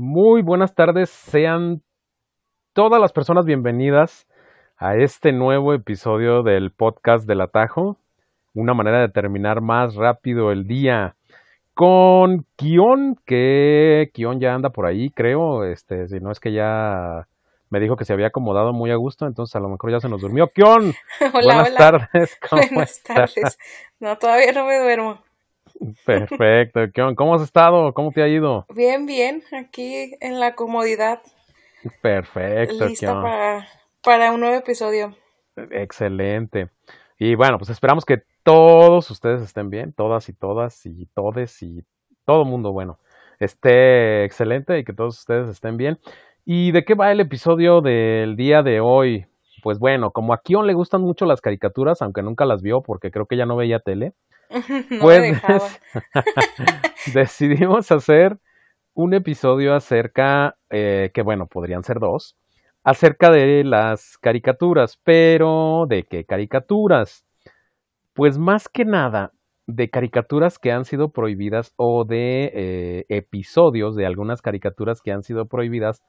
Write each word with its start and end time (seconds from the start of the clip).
Muy 0.00 0.42
buenas 0.42 0.76
tardes, 0.76 1.10
sean 1.10 1.82
todas 2.72 3.00
las 3.00 3.12
personas 3.12 3.44
bienvenidas 3.46 4.28
a 4.76 4.94
este 4.94 5.32
nuevo 5.32 5.74
episodio 5.74 6.44
del 6.44 6.70
podcast 6.70 7.26
del 7.26 7.40
Atajo, 7.40 7.98
una 8.54 8.74
manera 8.74 9.00
de 9.00 9.08
terminar 9.08 9.60
más 9.60 9.96
rápido 9.96 10.52
el 10.52 10.68
día 10.68 11.16
con 11.74 12.46
Kion, 12.54 13.16
que 13.26 14.10
Kion 14.14 14.38
ya 14.38 14.54
anda 14.54 14.70
por 14.70 14.86
ahí, 14.86 15.10
creo, 15.10 15.64
este, 15.64 16.06
si 16.06 16.20
no 16.20 16.30
es 16.30 16.38
que 16.38 16.52
ya 16.52 17.26
me 17.68 17.80
dijo 17.80 17.96
que 17.96 18.04
se 18.04 18.12
había 18.12 18.28
acomodado 18.28 18.72
muy 18.72 18.92
a 18.92 18.96
gusto, 18.96 19.26
entonces 19.26 19.56
a 19.56 19.60
lo 19.60 19.68
mejor 19.68 19.90
ya 19.90 19.98
se 19.98 20.08
nos 20.08 20.20
durmió. 20.20 20.46
Kion, 20.46 20.94
buenas 21.32 21.74
tardes. 21.74 22.38
buenas 22.52 23.02
tardes. 23.02 23.58
No, 23.98 24.16
todavía 24.16 24.52
no 24.52 24.64
me 24.64 24.78
duermo. 24.78 25.18
Perfecto. 26.06 26.80
¿Cómo 27.16 27.34
has 27.34 27.42
estado? 27.42 27.92
¿Cómo 27.92 28.10
te 28.10 28.22
ha 28.22 28.28
ido? 28.28 28.66
Bien, 28.74 29.06
bien. 29.06 29.42
Aquí 29.52 30.14
en 30.20 30.40
la 30.40 30.54
comodidad. 30.54 31.20
Perfecto. 32.02 32.86
Lista 32.86 33.14
para, 33.20 33.68
para 34.02 34.32
un 34.32 34.40
nuevo 34.40 34.56
episodio. 34.56 35.14
Excelente. 35.70 36.70
Y 37.18 37.34
bueno, 37.34 37.58
pues 37.58 37.70
esperamos 37.70 38.04
que 38.04 38.18
todos 38.42 39.10
ustedes 39.10 39.42
estén 39.42 39.70
bien, 39.70 39.92
todas 39.92 40.28
y 40.28 40.32
todas 40.32 40.86
y 40.86 41.06
todes 41.14 41.62
y 41.62 41.82
todo 42.24 42.44
mundo, 42.44 42.72
bueno, 42.72 42.98
esté 43.40 44.24
excelente 44.24 44.78
y 44.78 44.84
que 44.84 44.92
todos 44.92 45.18
ustedes 45.18 45.48
estén 45.48 45.76
bien. 45.76 45.98
¿Y 46.44 46.72
de 46.72 46.84
qué 46.84 46.94
va 46.94 47.10
el 47.10 47.20
episodio 47.20 47.80
del 47.80 48.36
día 48.36 48.62
de 48.62 48.80
hoy? 48.80 49.26
Pues 49.62 49.78
bueno, 49.78 50.10
como 50.12 50.32
a 50.32 50.40
Kion 50.42 50.66
le 50.66 50.74
gustan 50.74 51.02
mucho 51.02 51.26
las 51.26 51.40
caricaturas, 51.40 52.00
aunque 52.00 52.22
nunca 52.22 52.44
las 52.44 52.62
vio 52.62 52.80
porque 52.80 53.10
creo 53.10 53.26
que 53.26 53.36
ya 53.36 53.46
no 53.46 53.56
veía 53.56 53.80
tele, 53.80 54.12
pues 55.00 55.80
decidimos 57.14 57.90
hacer 57.92 58.38
un 58.94 59.14
episodio 59.14 59.74
acerca, 59.74 60.56
eh, 60.70 61.10
que 61.14 61.22
bueno, 61.22 61.46
podrían 61.46 61.84
ser 61.84 62.00
dos, 62.00 62.36
acerca 62.82 63.30
de 63.30 63.64
las 63.64 64.18
caricaturas, 64.18 64.98
pero 65.04 65.86
¿de 65.88 66.04
qué 66.04 66.24
caricaturas? 66.24 67.24
Pues 68.14 68.38
más 68.38 68.68
que 68.68 68.84
nada 68.84 69.32
de 69.66 69.90
caricaturas 69.90 70.58
que 70.58 70.72
han 70.72 70.86
sido 70.86 71.10
prohibidas 71.10 71.74
o 71.76 72.04
de 72.06 72.50
eh, 72.54 73.04
episodios 73.10 73.94
de 73.94 74.06
algunas 74.06 74.40
caricaturas 74.40 75.02
que 75.02 75.12
han 75.12 75.22
sido 75.22 75.46
prohibidas 75.46 76.02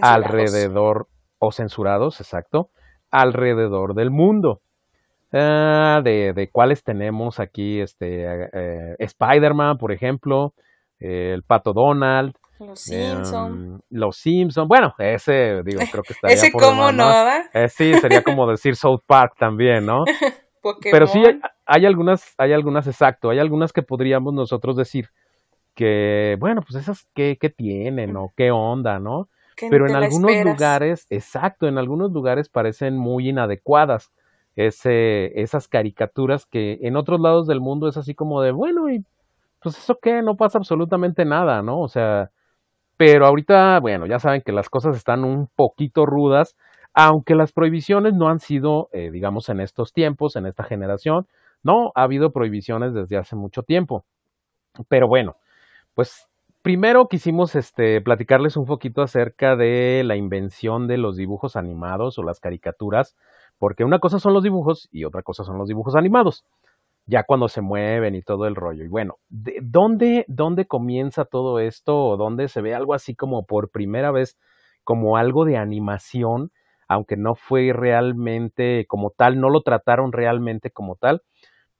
alrededor 0.00 1.08
o 1.38 1.52
censurados, 1.52 2.20
exacto, 2.20 2.70
alrededor 3.10 3.94
del 3.94 4.10
mundo. 4.10 4.62
Ah, 5.32 6.00
de, 6.04 6.32
de, 6.34 6.48
cuáles 6.50 6.84
tenemos 6.84 7.40
aquí, 7.40 7.80
este, 7.80 8.24
eh, 8.52 8.96
Spider-Man, 8.98 9.78
por 9.78 9.92
ejemplo, 9.92 10.52
el 10.98 11.42
Pato 11.42 11.72
Donald. 11.72 12.34
Los 12.58 12.80
Simpsons. 12.80 13.56
Em, 13.56 13.80
los 13.90 14.16
Simpsons. 14.16 14.68
Bueno, 14.68 14.94
ese, 14.98 15.62
digo, 15.64 15.80
creo 15.90 16.02
que 16.02 16.12
estaría 16.12 16.34
Ese 16.34 16.52
cómo 16.52 16.92
no, 16.92 17.06
¿verdad? 17.08 17.46
Eh, 17.54 17.68
sí, 17.68 17.94
sería 17.94 18.22
como 18.22 18.46
decir 18.46 18.76
South 18.76 19.00
Park 19.06 19.34
también, 19.38 19.86
¿no? 19.86 20.04
Pero 20.92 21.06
sí 21.06 21.18
hay, 21.18 21.40
hay, 21.66 21.86
algunas, 21.86 22.34
hay 22.38 22.52
algunas, 22.52 22.86
exacto, 22.86 23.30
hay 23.30 23.40
algunas 23.40 23.72
que 23.72 23.82
podríamos 23.82 24.32
nosotros 24.32 24.76
decir 24.76 25.08
que, 25.74 26.36
bueno, 26.38 26.60
pues 26.60 26.82
esas, 26.82 27.04
¿qué, 27.14 27.36
qué 27.40 27.48
tienen, 27.48 28.16
o 28.16 28.32
qué 28.36 28.50
onda, 28.52 29.00
no? 29.00 29.28
Pero 29.70 29.88
en 29.88 29.96
algunos 29.96 30.44
lugares, 30.44 31.06
exacto, 31.10 31.66
en 31.66 31.78
algunos 31.78 32.12
lugares 32.12 32.48
parecen 32.48 32.96
muy 32.96 33.28
inadecuadas 33.28 34.12
ese, 34.56 35.40
esas 35.40 35.68
caricaturas 35.68 36.46
que 36.46 36.78
en 36.82 36.96
otros 36.96 37.20
lados 37.20 37.46
del 37.46 37.60
mundo 37.60 37.88
es 37.88 37.96
así 37.96 38.14
como 38.14 38.42
de, 38.42 38.52
bueno, 38.52 38.90
y 38.90 39.04
pues 39.62 39.78
eso 39.78 39.98
qué, 40.00 40.22
no 40.22 40.36
pasa 40.36 40.58
absolutamente 40.58 41.24
nada, 41.24 41.62
¿no? 41.62 41.80
O 41.80 41.88
sea, 41.88 42.30
pero 42.96 43.26
ahorita, 43.26 43.80
bueno, 43.80 44.06
ya 44.06 44.18
saben 44.18 44.42
que 44.42 44.52
las 44.52 44.68
cosas 44.68 44.96
están 44.96 45.24
un 45.24 45.48
poquito 45.56 46.06
rudas, 46.06 46.56
aunque 46.94 47.34
las 47.34 47.52
prohibiciones 47.52 48.14
no 48.14 48.28
han 48.28 48.40
sido, 48.40 48.88
eh, 48.92 49.10
digamos, 49.10 49.48
en 49.48 49.60
estos 49.60 49.92
tiempos, 49.92 50.36
en 50.36 50.46
esta 50.46 50.64
generación, 50.64 51.26
no, 51.62 51.92
ha 51.94 52.02
habido 52.02 52.32
prohibiciones 52.32 52.92
desde 52.94 53.16
hace 53.16 53.36
mucho 53.36 53.62
tiempo. 53.62 54.04
Pero 54.88 55.08
bueno, 55.08 55.36
pues 55.94 56.28
primero 56.62 57.08
quisimos 57.08 57.54
este, 57.54 58.00
platicarles 58.00 58.56
un 58.56 58.66
poquito 58.66 59.02
acerca 59.02 59.56
de 59.56 60.02
la 60.04 60.16
invención 60.16 60.86
de 60.86 60.98
los 60.98 61.16
dibujos 61.16 61.56
animados 61.56 62.18
o 62.18 62.22
las 62.22 62.40
caricaturas 62.40 63.16
porque 63.62 63.84
una 63.84 64.00
cosa 64.00 64.18
son 64.18 64.34
los 64.34 64.42
dibujos 64.42 64.88
y 64.90 65.04
otra 65.04 65.22
cosa 65.22 65.44
son 65.44 65.56
los 65.56 65.68
dibujos 65.68 65.94
animados. 65.94 66.44
Ya 67.06 67.22
cuando 67.22 67.46
se 67.46 67.60
mueven 67.60 68.16
y 68.16 68.20
todo 68.20 68.48
el 68.48 68.56
rollo. 68.56 68.82
Y 68.82 68.88
bueno, 68.88 69.18
¿de 69.28 69.60
dónde, 69.62 70.24
¿dónde 70.26 70.66
comienza 70.66 71.24
todo 71.24 71.60
esto? 71.60 71.96
¿O 71.96 72.16
dónde 72.16 72.48
se 72.48 72.60
ve 72.60 72.74
algo 72.74 72.92
así 72.92 73.14
como 73.14 73.46
por 73.46 73.70
primera 73.70 74.10
vez, 74.10 74.36
como 74.82 75.16
algo 75.16 75.44
de 75.44 75.58
animación? 75.58 76.50
Aunque 76.88 77.16
no 77.16 77.36
fue 77.36 77.72
realmente 77.72 78.84
como 78.88 79.10
tal, 79.10 79.40
no 79.40 79.48
lo 79.48 79.62
trataron 79.62 80.10
realmente 80.10 80.72
como 80.72 80.96
tal. 80.96 81.22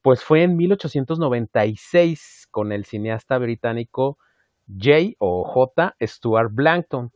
Pues 0.03 0.23
fue 0.23 0.45
en 0.45 0.57
1896 0.57 2.47
con 2.53 2.71
el 2.71 2.85
cineasta 2.85 3.39
británico 3.39 4.19
J 4.69 5.17
o 5.19 5.43
J. 5.43 5.97
Stuart 6.01 6.53
Blankton, 6.53 7.11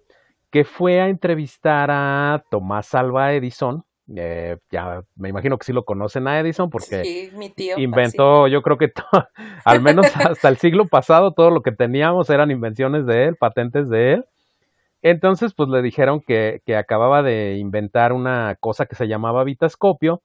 que 0.51 0.65
fue 0.65 1.01
a 1.01 1.09
entrevistar 1.09 1.89
a 1.93 2.43
Tomás 2.51 2.97
Alva 2.97 3.33
Edison, 3.33 3.85
eh, 4.15 4.59
ya 4.71 5.03
me 5.17 5.29
imagino 5.29 5.59
que 5.59 5.65
sí 5.65 5.73
lo 5.73 5.85
conocen 5.85 6.29
a 6.29 6.39
Edison 6.39 6.71
porque 6.71 7.31
inventó, 7.77 8.47
yo 8.47 8.63
creo 8.63 8.79
que 8.79 8.93
al 9.65 9.83
menos 9.83 10.07
hasta 10.17 10.49
el 10.49 10.59
siglo 10.59 10.87
pasado 10.87 11.33
todo 11.33 11.51
lo 11.51 11.63
que 11.63 11.73
teníamos 11.73 12.31
eran 12.31 12.51
invenciones 12.51 13.05
de 13.07 13.25
él, 13.25 13.37
patentes 13.37 13.89
de 13.89 14.13
él. 14.15 14.25
Entonces, 15.03 15.55
pues 15.55 15.69
le 15.69 15.83
dijeron 15.83 16.21
que, 16.21 16.63
que 16.65 16.77
acababa 16.77 17.23
de 17.23 17.57
inventar 17.57 18.13
una 18.13 18.57
cosa 18.61 18.87
que 18.87 18.95
se 18.95 19.09
llamaba 19.09 19.45
vitascopio 19.45 20.23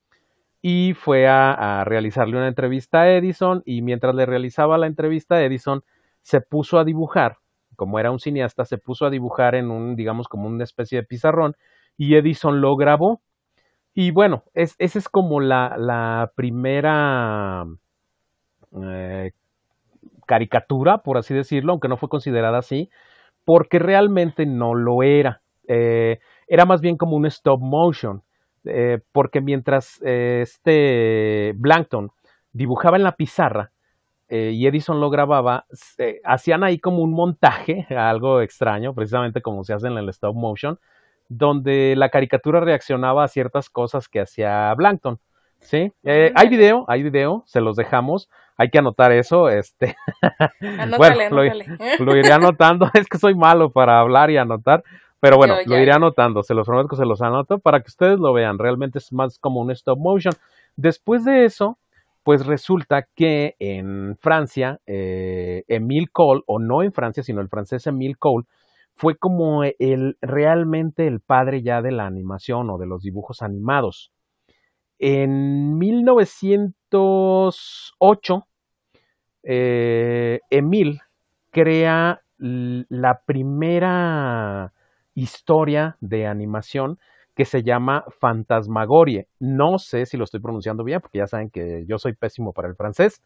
y 0.62 0.94
fue 0.94 1.28
a, 1.28 1.82
a, 1.82 1.84
realizarle 1.84 2.38
una 2.38 2.48
entrevista 2.48 3.02
a 3.02 3.12
Edison 3.12 3.64
y 3.66 3.82
mientras 3.82 4.14
le 4.16 4.26
realizaba 4.26 4.78
la 4.78 4.88
entrevista 4.88 5.44
Edison 5.44 5.84
se 6.22 6.40
puso 6.40 6.78
a 6.78 6.84
dibujar, 6.84 7.38
como 7.76 8.00
era 8.00 8.12
un 8.12 8.20
cineasta, 8.20 8.64
se 8.66 8.78
puso 8.78 9.08
a 9.08 9.10
dibujar 9.10 9.56
en 9.56 9.72
un, 9.72 9.96
digamos, 9.96 10.28
como 10.28 10.48
una 10.48 10.64
especie 10.64 11.00
de 11.00 11.08
pizarrón 11.08 11.56
y 11.98 12.16
Edison 12.16 12.62
lo 12.62 12.76
grabó 12.76 13.22
y 13.94 14.12
bueno, 14.12 14.44
es, 14.54 14.76
esa 14.80 15.00
es 15.00 15.10
como 15.10 15.42
la, 15.42 16.32
primera 16.36 17.66
eh, 18.82 19.32
caricatura, 20.26 21.00
por 21.00 21.18
así 21.18 21.34
decirlo, 21.34 21.74
aunque 21.74 21.90
no 21.90 21.98
fue 21.98 22.10
considerada 22.10 22.60
así, 22.60 22.90
porque 23.44 23.80
realmente 23.80 24.46
no 24.46 24.76
lo 24.76 25.04
era. 25.04 25.42
Eh, 25.68 26.20
era 26.48 26.66
más 26.66 26.82
bien 26.82 26.98
como 26.98 27.18
un 27.18 27.26
stop 27.26 27.60
motion, 27.60 28.24
eh, 28.64 29.00
porque 29.12 29.42
mientras 29.42 30.00
este 30.04 31.54
Blankton 31.56 32.12
dibujaba 32.54 32.98
en 32.98 33.04
la 33.04 33.16
pizarra 33.16 33.72
y 34.34 34.66
Edison 34.66 35.02
lo 35.02 35.10
grababa, 35.10 35.66
hacían 36.24 36.64
ahí 36.64 36.80
como 36.80 37.04
un 37.04 37.12
montaje, 37.12 37.86
algo 37.98 38.40
extraño, 38.40 38.94
precisamente 38.94 39.42
como 39.42 39.66
se 39.66 39.74
hace 39.74 39.88
en 39.88 39.98
el 39.98 40.08
stop 40.08 40.38
motion, 40.38 40.80
donde 41.32 41.96
la 41.96 42.10
caricatura 42.10 42.60
reaccionaba 42.60 43.24
a 43.24 43.30
ciertas 43.30 43.70
cosas 43.70 44.10
que 44.10 44.20
hacía 44.20 44.74
Blankton. 44.76 45.18
¿Sí? 45.60 45.94
Eh, 46.04 46.34
hay 46.36 46.50
video, 46.50 46.84
hay 46.90 47.04
video, 47.04 47.44
se 47.46 47.62
los 47.62 47.78
dejamos. 47.78 48.30
Hay 48.58 48.70
que 48.70 48.80
anotar 48.80 49.14
eso. 49.14 49.48
Este. 49.48 49.96
bueno, 50.98 51.30
Lo, 52.00 52.16
iré 52.18 52.34
anotando. 52.34 52.90
Es 52.94 53.08
que 53.08 53.18
soy 53.18 53.34
malo 53.34 53.72
para 53.72 54.00
hablar 54.00 54.30
y 54.30 54.38
anotar. 54.38 54.84
Pero 55.22 55.38
bueno, 55.38 55.56
lo 55.66 55.78
iré 55.78 55.94
anotando. 55.94 56.44
Se 56.44 56.54
los 56.54 56.68
prometo 56.68 56.90
que 56.90 56.96
se 56.98 57.06
los 57.06 57.22
anoto 57.22 57.60
para 57.60 57.80
que 57.80 57.88
ustedes 57.88 58.20
lo 58.20 58.34
vean. 58.34 58.58
Realmente 58.58 58.98
es 58.98 59.14
más 59.14 59.40
como 59.40 59.62
un 59.62 59.72
stop 59.72 60.00
motion. 60.00 60.34
Después 60.76 61.24
de 61.24 61.46
eso, 61.46 61.78
pues 62.24 62.46
resulta 62.46 63.08
que 63.16 63.56
en 63.60 64.18
Francia, 64.20 64.80
eh, 64.86 65.64
Emile 65.68 66.08
Cole, 66.12 66.42
o 66.46 66.60
no 66.60 66.84
en 66.84 66.92
Francia, 66.92 67.24
sino 67.24 67.40
el 67.40 67.50
francés 67.50 67.88
Emile 67.88 68.16
Cole, 68.16 68.46
fue 68.96 69.18
como 69.18 69.64
el 69.64 70.18
realmente 70.22 71.08
el 71.08 71.22
padre 71.22 71.64
ya 71.64 71.82
de 71.82 71.92
la 71.92 72.06
animación 72.06 72.70
o 72.70 72.78
de 72.78 72.86
los 72.86 73.02
dibujos 73.02 73.42
animados. 73.42 74.12
En 75.00 75.80
1908, 75.80 78.48
eh, 79.44 80.40
Emil 80.52 81.02
crea 81.50 82.22
la 82.38 83.22
primera 83.26 84.72
historia 85.16 85.98
de 86.02 86.28
animación 86.28 87.00
que 87.36 87.46
se 87.46 87.64
llama 87.64 88.06
Fantasmagorie. 88.20 89.28
No 89.40 89.80
sé 89.80 90.06
si 90.06 90.18
lo 90.18 90.26
estoy 90.26 90.40
pronunciando 90.40 90.84
bien, 90.84 91.02
porque 91.02 91.20
ya 91.20 91.28
saben 91.28 91.50
que 91.50 91.86
yo 91.88 91.98
soy 91.98 92.14
pésimo 92.14 92.54
para 92.54 92.68
el 92.68 92.76
francés. 92.76 93.22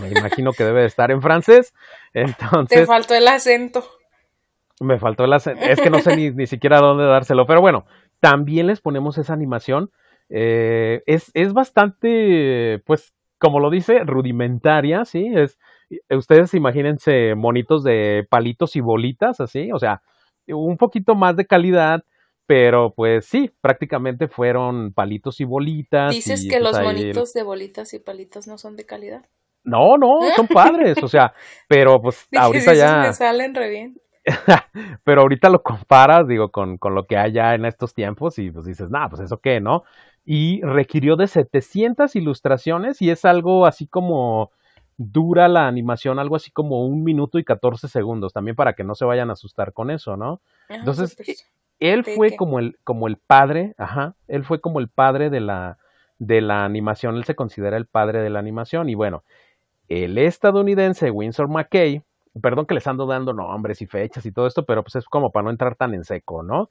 Me 0.00 0.08
imagino 0.08 0.52
que 0.52 0.64
debe 0.64 0.80
de 0.80 0.86
estar 0.86 1.10
en 1.10 1.20
francés. 1.20 1.74
Entonces. 2.14 2.80
Te 2.80 2.86
faltó 2.86 3.14
el 3.14 3.28
acento. 3.28 3.84
Me 4.84 4.98
faltó 4.98 5.26
la... 5.26 5.36
Es 5.36 5.80
que 5.80 5.90
no 5.90 6.00
sé 6.00 6.16
ni, 6.16 6.30
ni 6.30 6.46
siquiera 6.46 6.78
dónde 6.78 7.04
dárselo, 7.04 7.46
pero 7.46 7.60
bueno, 7.60 7.84
también 8.20 8.66
les 8.66 8.80
ponemos 8.80 9.18
esa 9.18 9.32
animación. 9.32 9.90
Eh, 10.28 11.02
es, 11.06 11.30
es 11.34 11.52
bastante, 11.52 12.82
pues, 12.86 13.14
como 13.38 13.60
lo 13.60 13.70
dice, 13.70 14.00
rudimentaria, 14.04 15.04
¿sí? 15.04 15.30
Es, 15.34 15.58
ustedes 16.10 16.54
imagínense 16.54 17.34
monitos 17.34 17.84
de 17.84 18.26
palitos 18.28 18.76
y 18.76 18.80
bolitas, 18.80 19.40
así, 19.40 19.70
o 19.72 19.78
sea, 19.78 20.02
un 20.48 20.76
poquito 20.76 21.14
más 21.14 21.36
de 21.36 21.46
calidad, 21.46 22.04
pero 22.46 22.92
pues 22.94 23.26
sí, 23.26 23.50
prácticamente 23.60 24.28
fueron 24.28 24.92
palitos 24.92 25.40
y 25.40 25.44
bolitas. 25.44 26.12
¿Dices 26.12 26.46
que 26.48 26.60
los 26.60 26.78
monitos 26.80 27.32
de 27.32 27.42
bolitas 27.42 27.94
y 27.94 27.98
palitos 27.98 28.46
no 28.46 28.58
son 28.58 28.76
de 28.76 28.84
calidad? 28.84 29.24
No, 29.64 29.96
no, 29.96 30.18
son 30.36 30.46
padres, 30.46 31.02
o 31.02 31.08
sea, 31.08 31.32
pero 31.68 32.00
pues 32.00 32.28
ahorita 32.36 32.74
ya... 32.74 32.98
Me 32.98 33.12
salen 33.14 33.54
re 33.54 33.70
bien. 33.70 33.96
pero 35.04 35.22
ahorita 35.22 35.50
lo 35.50 35.62
comparas, 35.62 36.26
digo, 36.26 36.50
con, 36.50 36.78
con 36.78 36.94
lo 36.94 37.06
que 37.06 37.16
hay 37.16 37.32
ya 37.32 37.54
en 37.54 37.64
estos 37.64 37.94
tiempos 37.94 38.38
y 38.38 38.50
pues 38.50 38.64
dices, 38.64 38.90
nah, 38.90 39.08
pues 39.08 39.22
eso 39.22 39.38
qué, 39.38 39.60
¿no? 39.60 39.84
Y 40.24 40.62
requirió 40.62 41.16
de 41.16 41.26
700 41.26 42.16
ilustraciones 42.16 43.02
y 43.02 43.10
es 43.10 43.24
algo 43.24 43.66
así 43.66 43.86
como 43.86 44.50
dura 44.96 45.48
la 45.48 45.66
animación, 45.66 46.18
algo 46.18 46.36
así 46.36 46.50
como 46.50 46.86
un 46.86 47.02
minuto 47.04 47.38
y 47.38 47.44
14 47.44 47.88
segundos, 47.88 48.32
también 48.32 48.56
para 48.56 48.74
que 48.74 48.84
no 48.84 48.94
se 48.94 49.04
vayan 49.04 49.30
a 49.30 49.34
asustar 49.34 49.72
con 49.72 49.90
eso, 49.90 50.16
¿no? 50.16 50.40
Entonces, 50.68 51.16
pues, 51.16 51.50
él 51.80 52.04
fue 52.04 52.36
como 52.36 52.58
el, 52.58 52.78
como 52.84 53.08
el 53.08 53.16
padre, 53.16 53.74
ajá, 53.76 54.14
él 54.28 54.44
fue 54.44 54.60
como 54.60 54.78
el 54.80 54.88
padre 54.88 55.30
de 55.30 55.40
la, 55.40 55.78
de 56.18 56.40
la 56.40 56.64
animación, 56.64 57.16
él 57.16 57.24
se 57.24 57.34
considera 57.34 57.76
el 57.76 57.86
padre 57.86 58.22
de 58.22 58.30
la 58.30 58.38
animación 58.38 58.88
y 58.88 58.94
bueno, 58.94 59.24
el 59.88 60.16
estadounidense 60.16 61.10
Winsor 61.10 61.48
McKay, 61.48 62.02
perdón 62.40 62.66
que 62.66 62.74
les 62.74 62.86
ando 62.86 63.06
dando 63.06 63.32
nombres 63.32 63.80
y 63.82 63.86
fechas 63.86 64.26
y 64.26 64.32
todo 64.32 64.46
esto, 64.46 64.64
pero 64.64 64.82
pues 64.82 64.96
es 64.96 65.04
como 65.04 65.30
para 65.30 65.44
no 65.44 65.50
entrar 65.50 65.76
tan 65.76 65.94
en 65.94 66.04
seco, 66.04 66.42
¿no? 66.42 66.70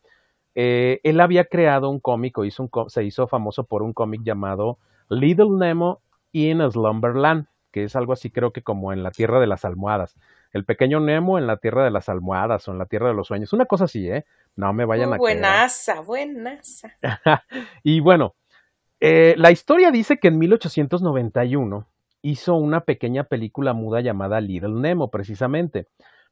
Eh, 0.55 0.99
él 1.03 1.19
había 1.19 1.45
creado 1.45 1.89
un 1.89 1.99
cómic 1.99 2.37
o 2.37 2.45
hizo 2.45 2.63
un, 2.63 2.89
se 2.89 3.03
hizo 3.03 3.27
famoso 3.27 3.63
por 3.63 3.81
un 3.81 3.93
cómic 3.93 4.21
llamado 4.23 4.77
Little 5.09 5.57
Nemo 5.57 6.01
in 6.31 6.59
Slumberland, 6.69 7.47
que 7.71 7.85
es 7.85 7.95
algo 7.95 8.13
así 8.13 8.29
creo 8.29 8.51
que 8.51 8.61
como 8.61 8.93
en 8.93 9.01
la 9.01 9.11
tierra 9.11 9.39
de 9.39 9.47
las 9.47 9.65
almohadas. 9.65 10.15
El 10.51 10.65
pequeño 10.65 10.99
Nemo 10.99 11.39
en 11.39 11.47
la 11.47 11.57
tierra 11.57 11.83
de 11.83 11.89
las 11.89 12.09
almohadas 12.09 12.67
o 12.67 12.71
en 12.71 12.77
la 12.77 12.85
tierra 12.85 13.07
de 13.07 13.15
los 13.15 13.27
sueños. 13.27 13.53
Una 13.53 13.65
cosa 13.65 13.85
así, 13.85 14.07
¿eh? 14.07 14.25
No 14.55 14.71
me 14.73 14.85
vayan 14.85 15.11
a 15.13 15.17
Buenaza, 15.17 16.01
buenaza. 16.01 16.95
y 17.83 17.99
bueno, 18.01 18.35
eh, 18.99 19.33
la 19.37 19.49
historia 19.49 19.89
dice 19.89 20.17
que 20.19 20.27
en 20.27 20.37
1891 20.37 21.87
hizo 22.23 22.55
una 22.55 22.81
pequeña 22.81 23.25
película 23.25 23.73
muda 23.73 24.01
llamada 24.01 24.41
Little 24.41 24.79
Nemo, 24.81 25.11
precisamente. 25.11 25.87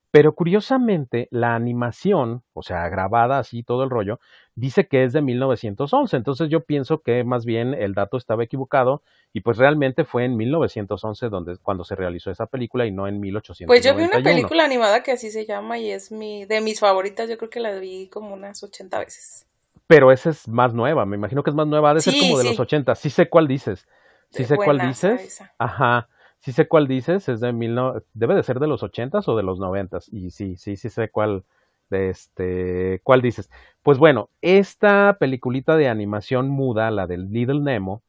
Pero 0.09 0.33
curiosamente, 0.33 1.29
la 1.31 1.55
animación, 1.55 2.43
o 2.53 2.63
sea, 2.63 2.89
grabada 2.89 3.39
así 3.39 3.63
todo 3.63 3.83
el 3.83 3.89
rollo, 3.89 4.19
dice 4.55 4.87
que 4.87 5.05
es 5.05 5.13
de 5.13 5.21
1911. 5.21 6.17
Entonces 6.17 6.49
yo 6.49 6.65
pienso 6.65 7.01
que 7.01 7.23
más 7.23 7.45
bien 7.45 7.73
el 7.73 7.93
dato 7.93 8.17
estaba 8.17 8.43
equivocado 8.43 9.03
y 9.31 9.39
pues 9.39 9.57
realmente 9.57 10.03
fue 10.03 10.25
en 10.25 10.35
1911 10.35 11.29
donde, 11.29 11.57
cuando 11.57 11.85
se 11.85 11.95
realizó 11.95 12.29
esa 12.29 12.45
película 12.45 12.85
y 12.85 12.91
no 12.91 13.07
en 13.07 13.21
1891. 13.21 13.67
Pues 13.67 13.85
yo 13.85 13.95
vi 13.95 14.03
una 14.03 14.21
película 14.21 14.65
animada 14.65 15.01
que 15.01 15.13
así 15.13 15.31
se 15.31 15.45
llama 15.45 15.77
y 15.77 15.91
es 15.91 16.11
mi, 16.11 16.43
de 16.43 16.59
mis 16.59 16.81
favoritas. 16.81 17.29
Yo 17.29 17.37
creo 17.37 17.49
que 17.49 17.61
la 17.61 17.71
vi 17.79 18.09
como 18.09 18.33
unas 18.33 18.61
80 18.63 18.99
veces. 18.99 19.47
Pero 19.87 20.11
esa 20.11 20.29
es 20.29 20.47
más 20.47 20.73
nueva, 20.73 21.05
me 21.05 21.15
imagino 21.15 21.41
que 21.41 21.51
es 21.51 21.55
más 21.55 21.67
nueva, 21.67 21.91
ha 21.91 21.93
de 21.93 22.01
ser 22.01 22.13
como 22.19 22.37
de 22.37 22.45
los 22.45 22.59
80. 22.59 22.95
Sí 22.95 23.09
sé 23.09 23.29
cuál 23.29 23.47
dices. 23.47 23.87
Sí 24.31 24.45
sé 24.45 24.55
cuál 24.55 24.79
dices. 24.79 25.43
Ajá. 25.57 26.07
Sí 26.39 26.51
sé 26.51 26.67
cuál 26.67 26.87
dices, 26.87 27.29
es 27.29 27.39
de 27.39 27.53
mil 27.53 27.75
no... 27.75 28.01
debe 28.13 28.33
de 28.33 28.41
ser 28.41 28.59
de 28.59 28.67
los 28.67 28.81
ochentas 28.81 29.27
o 29.27 29.37
de 29.37 29.43
los 29.43 29.59
noventas. 29.59 30.09
Y 30.11 30.31
sí, 30.31 30.57
sí, 30.57 30.75
sí 30.75 30.89
sé 30.89 31.09
cuál, 31.09 31.43
este, 31.91 32.99
cuál 33.03 33.21
dices. 33.21 33.51
Pues 33.83 33.99
bueno, 33.99 34.29
esta 34.41 35.17
peliculita 35.19 35.75
de 35.77 35.87
animación 35.87 36.49
muda, 36.49 36.89
la 36.89 37.05
del 37.05 37.31
Little 37.31 37.59
Nemo, 37.59 38.01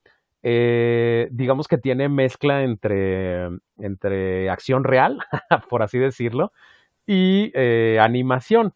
eh, 0.42 1.28
digamos 1.30 1.68
que 1.68 1.78
tiene 1.78 2.08
mezcla 2.08 2.62
entre, 2.62 3.48
entre 3.78 4.48
acción 4.48 4.84
real, 4.84 5.18
por 5.68 5.82
así 5.82 5.98
decirlo, 5.98 6.52
y 7.06 7.52
eh, 7.54 7.98
animación. 8.00 8.72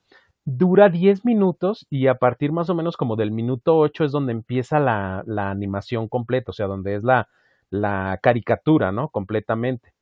Dura 0.49 0.89
10 0.91 1.25
minutos 1.25 1.87
y 1.91 2.07
a 2.07 2.15
partir 2.17 2.53
más 2.53 2.71
o 2.71 2.75
menos 2.77 2.97
como 2.97 3.17
del 3.17 3.33
minuto 3.33 3.77
8 3.79 4.05
es 4.05 4.13
donde 4.13 4.33
empieza 4.33 4.79
la, 4.79 5.25
la 5.27 5.51
animación 5.51 6.09
completa, 6.09 6.53
o 6.53 6.55
sea, 6.55 6.69
donde 6.69 6.95
es 6.95 7.03
la, 7.05 7.29
la 7.69 8.19
caricatura, 8.23 8.93
¿no? 8.93 9.09
Completamente. 9.09 9.93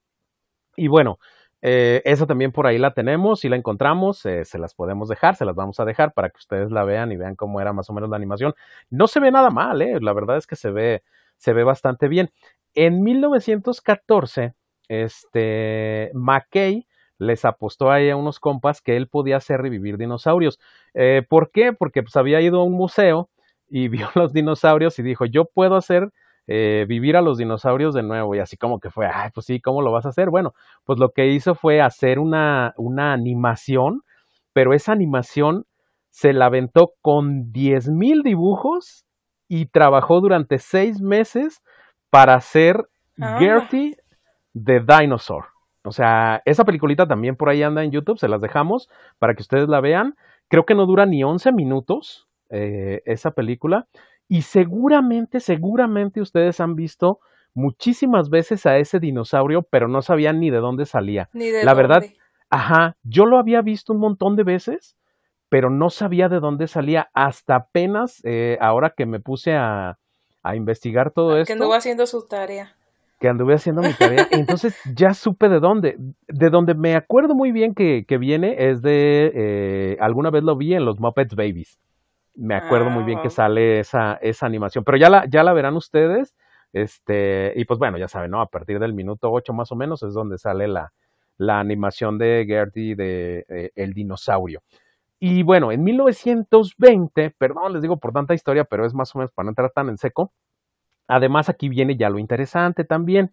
Y 0.77 0.89
bueno, 0.89 1.19
eh, 1.63 2.03
esa 2.05 2.27
también 2.27 2.53
por 2.53 2.67
ahí 2.67 2.79
la 2.79 2.93
tenemos, 2.95 3.41
si 3.41 3.49
la 3.49 3.57
encontramos, 3.57 4.27
eh, 4.27 4.45
se 4.45 4.59
las 4.59 4.75
podemos 4.75 5.09
dejar, 5.09 5.37
se 5.37 5.47
las 5.47 5.55
vamos 5.55 5.81
a 5.81 5.87
dejar 5.87 6.13
para 6.13 6.29
que 6.31 6.39
ustedes 6.39 6.71
la 6.71 6.85
vean 6.85 7.13
y 7.13 7.17
vean 7.17 7.37
cómo 7.37 7.61
era 7.61 7.73
más 7.73 7.89
o 7.91 7.95
menos 7.95 8.11
la 8.11 8.17
animación. 8.17 8.55
No 8.91 9.07
se 9.07 9.21
ve 9.21 9.31
nada 9.31 9.51
mal, 9.51 9.81
¿eh? 9.83 9.99
La 10.01 10.13
verdad 10.13 10.37
es 10.37 10.47
que 10.47 10.57
se 10.57 10.71
ve, 10.71 11.03
se 11.39 11.55
ve 11.55 11.65
bastante 11.65 12.09
bien. 12.09 12.31
En 12.75 13.03
1914, 13.03 14.55
este, 14.89 16.11
McKay 16.15 16.87
les 17.27 17.45
apostó 17.45 17.91
ahí 17.91 18.11
a 18.11 18.17
unos 18.17 18.41
compas 18.41 18.81
que 18.81 18.97
él 18.97 19.09
podía 19.09 19.37
hacer 19.37 19.61
revivir 19.61 19.97
dinosaurios. 19.97 20.59
Eh, 20.95 21.23
¿Por 21.29 21.51
qué? 21.51 21.73
Porque 21.73 22.03
pues 22.03 22.17
había 22.17 22.41
ido 22.41 22.61
a 22.61 22.65
un 22.65 22.73
museo 22.73 23.29
y 23.69 23.89
vio 24.09 24.09
los 24.15 24.33
dinosaurios 24.33 24.99
y 24.99 25.03
dijo, 25.03 25.25
yo 25.25 25.45
puedo 25.47 25.77
hacer 25.77 26.11
eh, 26.47 26.85
vivir 26.87 27.17
a 27.17 27.23
los 27.23 27.39
dinosaurios 27.39 27.95
de 27.95 28.03
nuevo 28.03 28.35
y 28.35 28.39
así 28.39 28.57
como 28.57 28.79
que 28.79 28.91
fue, 28.91 29.07
ay, 29.07 29.31
pues 29.35 29.47
sí, 29.47 29.61
¿cómo 29.61 29.83
lo 29.83 29.93
vas 29.93 30.07
a 30.07 30.11
hacer? 30.11 30.31
Bueno, 30.31 30.53
pues 30.85 30.99
lo 30.99 31.11
que 31.11 31.29
hizo 31.29 31.55
fue 31.55 31.81
hacer 31.81 32.19
una, 32.19 32.75
una 32.77 33.13
animación, 33.13 34.03
pero 34.53 34.75
esa 34.75 34.93
animación 34.93 35.65
se 36.11 36.33
la 36.33 36.47
aventó 36.47 36.93
con 37.01 37.53
10.000 37.53 38.23
dibujos 38.23 39.05
y 39.49 39.67
trabajó 39.67 40.21
durante 40.21 40.59
seis 40.59 41.01
meses 41.01 41.63
para 42.11 42.35
hacer 42.35 42.87
ah. 43.21 43.39
Gertie 43.39 43.97
the 44.55 44.81
Dinosaur. 44.81 45.54
O 45.85 45.93
sea, 45.93 46.43
esa 46.47 46.65
peliculita 46.65 47.07
también 47.07 47.37
por 47.37 47.51
ahí 47.51 47.63
anda 47.63 47.85
en 47.85 47.91
YouTube, 47.91 48.19
se 48.19 48.29
las 48.29 48.41
dejamos 48.41 48.89
para 49.19 49.35
que 49.35 49.43
ustedes 49.43 49.69
la 49.69 49.81
vean. 49.81 50.17
Creo 50.49 50.65
que 50.65 50.75
no 50.75 50.87
dura 50.87 51.05
ni 51.05 51.23
11 51.23 51.53
minutos 51.53 52.27
eh, 52.49 53.03
esa 53.05 53.33
película 53.33 53.87
y 54.29 54.43
seguramente, 54.43 55.41
seguramente 55.41 56.21
ustedes 56.21 56.61
han 56.61 56.75
visto 56.75 57.21
muchísimas 57.53 58.31
veces 58.31 58.67
a 58.67 58.79
ese 58.79 58.99
dinosaurio, 58.99 59.63
pero 59.63 59.87
no 59.87 60.03
sabían 60.03 60.41
ni 60.41 60.51
de 60.51 60.59
dónde 60.59 60.87
salía. 60.87 61.29
Ni 61.33 61.51
de 61.51 61.65
La 61.65 61.75
verdad, 61.75 62.03
ajá, 62.51 62.97
yo 63.03 63.27
lo 63.27 63.39
había 63.39 63.61
visto 63.61 63.93
un 63.93 64.01
montón 64.01 64.37
de 64.37 64.45
veces, 64.45 64.97
pero 65.51 65.71
no 65.71 65.91
sabía 65.91 66.29
de 66.29 66.41
dónde 66.41 66.67
salía 66.67 67.11
hasta 67.13 67.57
apenas 67.57 68.21
eh, 68.25 68.57
ahora 68.61 68.95
que 68.97 69.07
me 69.07 69.21
puse 69.21 69.53
a, 69.55 69.99
a 70.43 70.57
investigar 70.57 71.11
todo 71.11 71.37
esto. 71.37 71.47
Que 71.47 71.53
anduve 71.53 71.77
haciendo 71.77 72.07
su 72.07 72.27
tarea. 72.27 72.75
Que 73.25 73.31
anduve 73.31 73.55
haciendo 73.55 73.81
mi 73.81 73.95
tarea. 73.95 74.29
entonces 74.33 74.79
ya 74.95 75.15
supe 75.15 75.49
de 75.49 75.59
dónde. 75.59 75.97
De 76.29 76.51
donde 76.51 76.75
me 76.75 76.95
acuerdo 76.95 77.35
muy 77.35 77.53
bien 77.53 77.75
que, 77.75 78.05
que 78.07 78.19
viene 78.19 78.69
es 78.69 78.83
de. 78.83 79.33
Eh, 79.35 79.97
alguna 79.99 80.29
vez 80.29 80.43
lo 80.43 80.57
vi 80.57 80.75
en 80.75 80.85
los 80.85 81.01
Muppets 81.01 81.35
Babies 81.35 81.81
me 82.35 82.55
acuerdo 82.55 82.91
muy 82.91 83.05
bien 83.05 83.21
que 83.23 83.29
ah. 83.29 83.31
sale 83.31 83.79
esa, 83.79 84.15
esa 84.15 84.45
animación, 84.45 84.85
pero 84.85 84.99
ya 84.99 85.09
la, 85.09 85.25
ya 85.27 85.45
la 85.45 85.53
verán 85.53 85.77
ustedes, 85.77 86.35
este, 86.73 87.53
y 87.57 87.65
pues 87.65 87.79
bueno, 87.79 87.97
ya 87.97 88.09
saben, 88.09 88.33
¿no? 88.33 88.41
A 88.41 88.47
partir 88.47 88.79
del 88.81 88.93
minuto 88.93 89.31
8 89.31 89.53
más 89.53 89.71
o 89.71 89.77
menos 89.77 90.03
es 90.03 90.15
donde 90.15 90.37
sale 90.37 90.67
la, 90.67 90.93
la 91.37 91.61
animación 91.61 92.19
de 92.19 92.45
Gertie 92.47 92.97
de 92.97 93.47
eh, 93.49 93.71
El 93.77 93.95
dinosaurio. 93.95 94.63
Y 95.21 95.43
bueno, 95.45 95.73
en 95.73 95.85
1920, 95.85 97.31
perdón, 97.39 97.73
les 97.73 97.83
digo 97.83 97.99
por 97.99 98.13
tanta 98.13 98.35
historia, 98.35 98.65
pero 98.65 98.85
es 98.85 98.93
más 98.93 99.15
o 99.15 99.19
menos 99.19 99.33
para 99.33 99.45
no 99.45 99.51
entrar 99.53 99.71
tan 99.71 99.89
en 99.89 99.97
seco. 99.97 100.33
Además, 101.09 101.49
aquí 101.49 101.69
viene 101.69 101.97
ya 101.97 102.09
lo 102.09 102.19
interesante 102.19 102.85
también. 102.85 103.33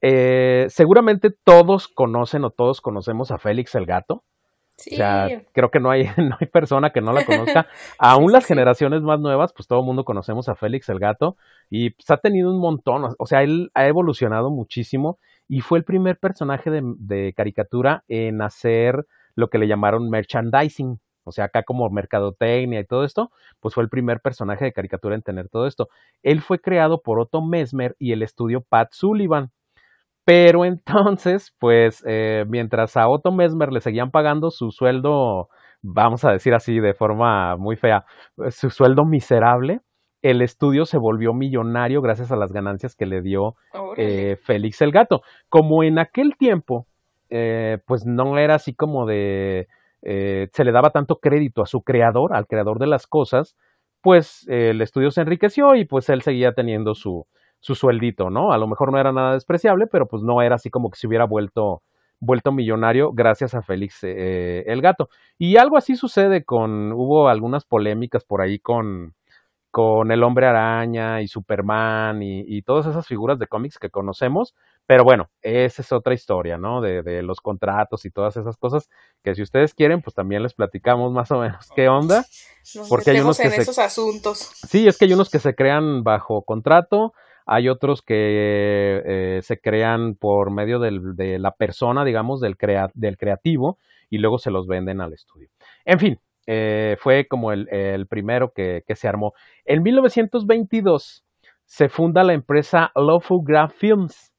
Eh, 0.00 0.66
seguramente 0.68 1.30
todos 1.30 1.88
conocen 1.88 2.44
o 2.44 2.50
todos 2.50 2.80
conocemos 2.80 3.30
a 3.30 3.38
Félix 3.38 3.74
el 3.74 3.86
gato. 3.86 4.24
O 4.78 4.96
sea, 4.96 5.28
creo 5.52 5.70
que 5.70 5.78
no 5.78 5.90
hay, 5.90 6.04
no 6.16 6.36
hay 6.40 6.46
persona 6.48 6.90
que 6.90 7.00
no 7.00 7.12
la 7.12 7.24
conozca. 7.24 7.68
Aún 7.98 8.32
las 8.32 8.46
generaciones 8.46 9.02
más 9.02 9.20
nuevas, 9.20 9.52
pues 9.52 9.68
todo 9.68 9.80
el 9.80 9.86
mundo 9.86 10.04
conocemos 10.04 10.48
a 10.48 10.56
Félix 10.56 10.88
el 10.88 10.98
gato 10.98 11.36
y 11.70 11.90
pues 11.90 12.10
ha 12.10 12.16
tenido 12.16 12.50
un 12.50 12.58
montón, 12.58 13.14
o 13.16 13.26
sea, 13.26 13.42
él 13.42 13.70
ha 13.74 13.86
evolucionado 13.86 14.50
muchísimo 14.50 15.18
y 15.48 15.60
fue 15.60 15.78
el 15.78 15.84
primer 15.84 16.18
personaje 16.18 16.70
de, 16.70 16.82
de 16.98 17.32
caricatura 17.34 18.02
en 18.08 18.42
hacer 18.42 19.06
lo 19.34 19.48
que 19.48 19.58
le 19.58 19.68
llamaron 19.68 20.10
merchandising. 20.10 20.98
O 21.24 21.32
sea, 21.32 21.46
acá 21.46 21.62
como 21.62 21.88
mercadotecnia 21.90 22.80
y 22.80 22.84
todo 22.84 23.04
esto, 23.04 23.30
pues 23.60 23.74
fue 23.74 23.84
el 23.84 23.90
primer 23.90 24.20
personaje 24.20 24.64
de 24.64 24.72
caricatura 24.72 25.14
en 25.14 25.22
tener 25.22 25.48
todo 25.48 25.66
esto. 25.66 25.88
Él 26.22 26.40
fue 26.40 26.60
creado 26.60 27.00
por 27.02 27.20
Otto 27.20 27.42
Mesmer 27.42 27.96
y 27.98 28.12
el 28.12 28.22
estudio 28.22 28.62
Pat 28.62 28.92
Sullivan. 28.92 29.50
Pero 30.24 30.64
entonces, 30.64 31.54
pues, 31.58 32.02
eh, 32.06 32.44
mientras 32.48 32.96
a 32.96 33.08
Otto 33.08 33.32
Mesmer 33.32 33.72
le 33.72 33.80
seguían 33.80 34.10
pagando 34.10 34.50
su 34.50 34.70
sueldo, 34.70 35.48
vamos 35.82 36.24
a 36.24 36.32
decir 36.32 36.54
así 36.54 36.80
de 36.80 36.94
forma 36.94 37.56
muy 37.56 37.76
fea, 37.76 38.04
su 38.50 38.70
sueldo 38.70 39.04
miserable, 39.04 39.80
el 40.22 40.40
estudio 40.40 40.86
se 40.86 40.98
volvió 40.98 41.34
millonario 41.34 42.00
gracias 42.00 42.30
a 42.30 42.36
las 42.36 42.52
ganancias 42.52 42.94
que 42.94 43.06
le 43.06 43.22
dio 43.22 43.56
eh, 43.96 44.38
Félix 44.40 44.80
el 44.80 44.92
Gato. 44.92 45.22
Como 45.48 45.82
en 45.82 45.98
aquel 45.98 46.36
tiempo, 46.36 46.86
eh, 47.28 47.78
pues 47.86 48.06
no 48.06 48.38
era 48.38 48.54
así 48.54 48.72
como 48.72 49.04
de, 49.04 49.66
se 50.02 50.64
le 50.64 50.72
daba 50.72 50.90
tanto 50.90 51.20
crédito 51.20 51.62
a 51.62 51.66
su 51.66 51.82
creador, 51.82 52.34
al 52.34 52.46
creador 52.46 52.78
de 52.78 52.86
las 52.86 53.06
cosas, 53.06 53.56
pues 54.00 54.46
el 54.48 54.82
estudio 54.82 55.10
se 55.10 55.20
enriqueció 55.20 55.74
y 55.74 55.84
pues 55.84 56.08
él 56.08 56.22
seguía 56.22 56.52
teniendo 56.52 56.94
su, 56.94 57.26
su 57.60 57.76
sueldito, 57.76 58.28
¿no? 58.28 58.52
A 58.52 58.58
lo 58.58 58.66
mejor 58.66 58.92
no 58.92 58.98
era 58.98 59.12
nada 59.12 59.34
despreciable, 59.34 59.86
pero 59.86 60.08
pues 60.08 60.22
no 60.22 60.42
era 60.42 60.56
así 60.56 60.68
como 60.70 60.90
que 60.90 60.98
se 60.98 61.06
hubiera 61.06 61.24
vuelto 61.24 61.82
vuelto 62.18 62.52
millonario 62.52 63.12
gracias 63.12 63.54
a 63.54 63.62
Félix 63.62 64.04
eh, 64.04 64.64
el 64.66 64.80
gato. 64.80 65.08
Y 65.38 65.56
algo 65.56 65.76
así 65.76 65.96
sucede 65.96 66.44
con, 66.44 66.92
hubo 66.92 67.28
algunas 67.28 67.64
polémicas 67.64 68.24
por 68.24 68.42
ahí 68.42 68.60
con, 68.60 69.14
con 69.72 70.12
el 70.12 70.22
hombre 70.22 70.46
araña 70.46 71.20
y 71.20 71.28
Superman 71.28 72.20
y 72.22 72.62
todas 72.62 72.86
esas 72.86 73.06
figuras 73.08 73.38
de 73.40 73.48
cómics 73.48 73.78
que 73.78 73.90
conocemos, 73.90 74.54
pero 74.86 75.04
bueno, 75.04 75.30
esa 75.42 75.82
es 75.82 75.92
otra 75.92 76.14
historia, 76.14 76.58
¿no? 76.58 76.80
De, 76.80 77.02
de, 77.02 77.22
los 77.22 77.40
contratos 77.40 78.04
y 78.04 78.10
todas 78.10 78.36
esas 78.36 78.56
cosas 78.56 78.88
que 79.22 79.34
si 79.34 79.42
ustedes 79.42 79.74
quieren, 79.74 80.02
pues 80.02 80.14
también 80.14 80.42
les 80.42 80.54
platicamos 80.54 81.12
más 81.12 81.30
o 81.30 81.38
menos 81.38 81.68
qué 81.74 81.88
onda. 81.88 82.24
porque 82.88 83.10
hay 83.10 83.20
unos 83.20 83.38
que 83.38 83.48
en 83.48 83.54
esos 83.54 83.78
asuntos. 83.78 84.38
Sí, 84.68 84.88
es 84.88 84.98
que 84.98 85.04
hay 85.04 85.12
unos 85.12 85.30
que 85.30 85.38
se 85.38 85.54
crean 85.54 86.02
bajo 86.02 86.42
contrato, 86.42 87.14
hay 87.46 87.68
otros 87.68 88.02
que 88.02 89.02
eh, 89.04 89.40
se 89.42 89.60
crean 89.60 90.14
por 90.14 90.50
medio 90.50 90.78
del, 90.78 91.16
de 91.16 91.38
la 91.38 91.52
persona, 91.52 92.04
digamos, 92.04 92.40
del, 92.40 92.56
crea, 92.56 92.90
del 92.94 93.16
creativo 93.16 93.78
y 94.10 94.18
luego 94.18 94.38
se 94.38 94.50
los 94.50 94.66
venden 94.66 95.00
al 95.00 95.12
estudio. 95.12 95.48
En 95.84 95.98
fin, 95.98 96.20
eh, 96.46 96.96
fue 96.98 97.26
como 97.28 97.52
el, 97.52 97.68
el 97.68 98.06
primero 98.06 98.52
que, 98.52 98.84
que, 98.86 98.96
se 98.96 99.08
armó. 99.08 99.32
En 99.64 99.82
1922 99.82 101.24
se 101.64 101.88
funda 101.88 102.24
la 102.24 102.32
empresa 102.32 102.90
Lawful 102.94 103.42
Graph 103.44 103.72
Films 103.72 104.31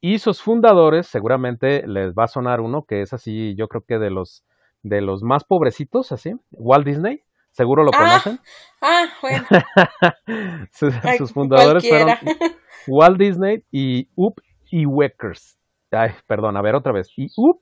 y 0.00 0.18
sus 0.18 0.42
fundadores, 0.42 1.06
seguramente 1.06 1.86
les 1.86 2.14
va 2.14 2.24
a 2.24 2.28
sonar 2.28 2.60
uno 2.60 2.84
que 2.84 3.02
es 3.02 3.12
así, 3.12 3.54
yo 3.56 3.68
creo 3.68 3.84
que 3.84 3.98
de 3.98 4.10
los, 4.10 4.44
de 4.82 5.00
los 5.00 5.22
más 5.22 5.44
pobrecitos, 5.44 6.12
así, 6.12 6.34
Walt 6.50 6.86
Disney. 6.86 7.22
Seguro 7.52 7.82
lo 7.82 7.90
ah, 7.92 7.98
conocen. 7.98 8.40
Ah, 8.80 9.06
bueno. 9.20 9.44
sus, 10.72 10.94
sus, 11.18 11.32
fundadores 11.32 11.86
cualquiera. 11.86 12.16
fueron 12.16 12.52
Walt 12.86 13.18
Disney 13.18 13.64
y 13.72 14.08
Up 14.14 14.40
y 14.70 14.86
Weckers. 14.86 15.58
Ay, 15.90 16.12
perdón, 16.28 16.56
a 16.56 16.62
ver 16.62 16.76
otra 16.76 16.92
vez. 16.92 17.10
Y 17.16 17.28
Up 17.36 17.60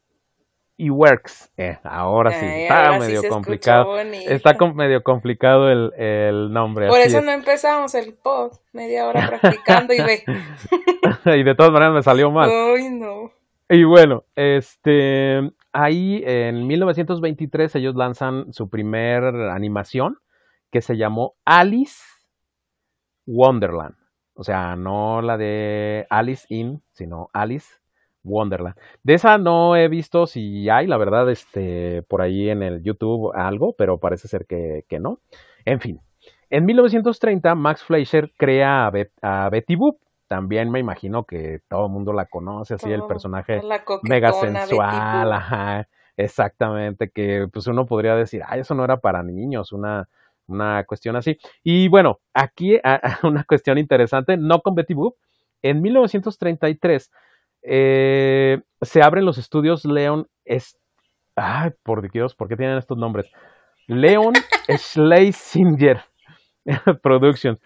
y 0.78 0.90
Works. 0.90 1.52
Eh, 1.56 1.76
ahora 1.82 2.30
sí, 2.30 2.46
Ay, 2.46 2.62
está 2.62 2.86
ahora 2.86 2.98
medio 3.00 3.28
complicado. 3.28 3.98
Está 3.98 4.56
com- 4.56 4.74
medio 4.74 5.02
complicado 5.02 5.68
el, 5.68 5.92
el 5.94 6.52
nombre. 6.52 6.86
Por 6.86 7.00
así 7.00 7.08
eso 7.08 7.18
es. 7.18 7.24
no 7.24 7.32
empezamos 7.32 7.94
el 7.96 8.14
pod, 8.14 8.52
media 8.72 9.06
hora 9.08 9.26
practicando 9.40 9.92
y 9.92 9.98
ve. 9.98 10.22
y 11.36 11.42
de 11.42 11.54
todas 11.56 11.72
maneras 11.72 11.94
me 11.94 12.02
salió 12.02 12.30
mal. 12.30 12.48
Ay, 12.48 12.90
no. 12.90 13.32
Y 13.68 13.82
bueno, 13.82 14.22
este, 14.36 15.50
ahí 15.72 16.22
en 16.24 16.66
1923 16.68 17.74
ellos 17.74 17.96
lanzan 17.96 18.52
su 18.52 18.70
primer 18.70 19.24
animación 19.24 20.18
que 20.70 20.80
se 20.80 20.96
llamó 20.96 21.34
Alice 21.44 22.00
Wonderland. 23.26 23.96
O 24.34 24.44
sea, 24.44 24.76
no 24.76 25.22
la 25.22 25.36
de 25.36 26.06
Alice 26.08 26.46
in, 26.48 26.84
sino 26.92 27.30
Alice 27.32 27.74
Wonderland. 28.24 28.76
De 29.02 29.14
esa 29.14 29.38
no 29.38 29.76
he 29.76 29.88
visto 29.88 30.26
si 30.26 30.68
hay, 30.68 30.86
la 30.86 30.96
verdad, 30.96 31.30
este, 31.30 32.02
por 32.02 32.20
ahí 32.22 32.50
en 32.50 32.62
el 32.62 32.82
YouTube 32.82 33.32
algo, 33.34 33.74
pero 33.76 33.98
parece 33.98 34.28
ser 34.28 34.46
que, 34.46 34.84
que 34.88 34.98
no. 35.00 35.20
En 35.64 35.80
fin, 35.80 36.00
en 36.50 36.64
1930 36.66 37.54
Max 37.54 37.82
Fleischer 37.84 38.32
crea 38.36 38.86
a, 38.86 38.90
Bet- 38.90 39.12
a 39.22 39.48
Betty 39.50 39.76
Boop. 39.76 39.98
También 40.28 40.70
me 40.70 40.78
imagino 40.78 41.24
que 41.24 41.60
todo 41.68 41.86
el 41.86 41.92
mundo 41.92 42.12
la 42.12 42.26
conoce, 42.26 42.74
así 42.74 42.90
el 42.92 43.00
personaje 43.08 43.56
mega 44.02 44.28
sensual, 44.68 45.32
ajá, 45.32 45.88
exactamente, 46.18 47.10
que 47.10 47.48
pues 47.50 47.66
uno 47.66 47.86
podría 47.86 48.14
decir, 48.14 48.42
ay, 48.46 48.60
eso 48.60 48.74
no 48.74 48.84
era 48.84 48.98
para 48.98 49.22
niños, 49.22 49.72
una, 49.72 50.06
una 50.46 50.84
cuestión 50.84 51.16
así. 51.16 51.38
Y 51.64 51.88
bueno, 51.88 52.20
aquí 52.34 52.76
a- 52.76 53.00
a 53.02 53.18
una 53.26 53.44
cuestión 53.44 53.78
interesante, 53.78 54.36
no 54.36 54.60
con 54.60 54.74
Betty 54.74 54.92
Boop, 54.92 55.16
en 55.62 55.80
1933 55.80 57.10
eh, 57.68 58.60
se 58.80 59.02
abren 59.02 59.24
los 59.24 59.38
estudios 59.38 59.84
Leon, 59.84 60.26
es, 60.44 60.78
ay, 61.36 61.70
por 61.82 62.10
Dios, 62.10 62.34
¿por 62.34 62.48
qué 62.48 62.56
tienen 62.56 62.78
estos 62.78 62.96
nombres? 62.98 63.30
Leon 63.86 64.34
Schlesinger 64.76 66.02
Productions, 67.02 67.60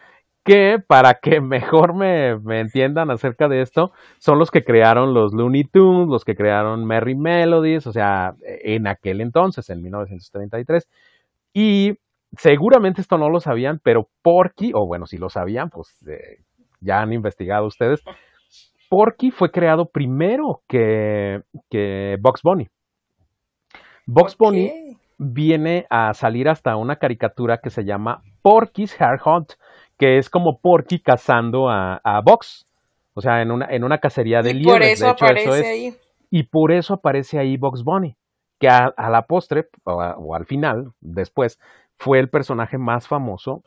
que 0.45 0.79
para 0.85 1.15
que 1.15 1.41
mejor 1.41 1.95
me, 1.95 2.37
me 2.39 2.61
entiendan 2.61 3.11
acerca 3.11 3.49
de 3.49 3.63
esto, 3.63 3.93
son 4.19 4.39
los 4.39 4.51
que 4.51 4.65
crearon 4.65 5.15
los 5.15 5.33
Looney 5.33 5.65
Tunes, 5.65 6.09
los 6.09 6.25
que 6.25 6.35
crearon 6.35 6.85
Merry 6.85 7.15
Melodies, 7.15 7.87
o 7.87 7.93
sea, 7.93 8.35
en 8.45 8.89
aquel 8.89 9.21
entonces, 9.21 9.71
en 9.71 9.83
1933. 9.83 10.89
Y 11.55 11.95
seguramente 12.37 13.01
esto 13.01 13.19
no 13.19 13.29
lo 13.29 13.41
sabían, 13.41 13.81
pero 13.83 14.09
Porky, 14.23 14.73
o 14.75 14.87
bueno, 14.87 15.07
si 15.07 15.19
lo 15.19 15.29
sabían, 15.29 15.71
pues 15.71 15.89
eh, 16.09 16.43
ya 16.81 17.01
han 17.01 17.13
investigado 17.13 17.67
ustedes. 17.67 18.03
Porky 18.93 19.31
fue 19.31 19.51
creado 19.51 19.87
primero 19.87 20.61
que, 20.69 21.41
que 21.71 22.19
Bugs 22.21 22.43
Bunny. 22.43 22.69
Bugs 24.05 24.37
Bunny 24.37 24.99
viene 25.17 25.87
a 25.89 26.13
salir 26.13 26.47
hasta 26.47 26.77
una 26.77 26.97
caricatura 26.97 27.57
que 27.57 27.71
se 27.71 27.85
llama 27.87 28.23
Porky's 28.43 29.01
Hare 29.01 29.19
Hunt, 29.25 29.53
que 29.97 30.19
es 30.19 30.29
como 30.29 30.59
Porky 30.59 30.99
cazando 30.99 31.71
a, 31.71 32.03
a 32.05 32.21
Bugs. 32.21 32.67
O 33.15 33.23
sea, 33.23 33.41
en 33.41 33.51
una, 33.51 33.65
en 33.71 33.83
una 33.83 33.97
cacería 33.97 34.43
de 34.43 34.51
Y 34.51 34.55
liebres. 34.57 34.75
por 34.75 34.83
eso 34.83 35.05
de 35.07 35.11
hecho, 35.13 35.25
aparece 35.25 35.45
eso 35.49 35.55
es. 35.55 35.65
ahí. 35.67 35.95
Y 36.31 36.43
por 36.43 36.71
eso 36.71 36.93
aparece 36.93 37.39
ahí 37.39 37.57
Bugs 37.57 37.83
Bunny, 37.85 38.15
que 38.61 38.69
a, 38.69 38.93
a 38.95 39.09
la 39.09 39.23
postre, 39.23 39.69
o, 39.85 40.03
a- 40.03 40.19
o 40.19 40.35
al 40.35 40.45
final, 40.45 40.93
después, 41.01 41.59
fue 41.97 42.19
el 42.19 42.29
personaje 42.29 42.77
más 42.77 43.09
famoso 43.09 43.63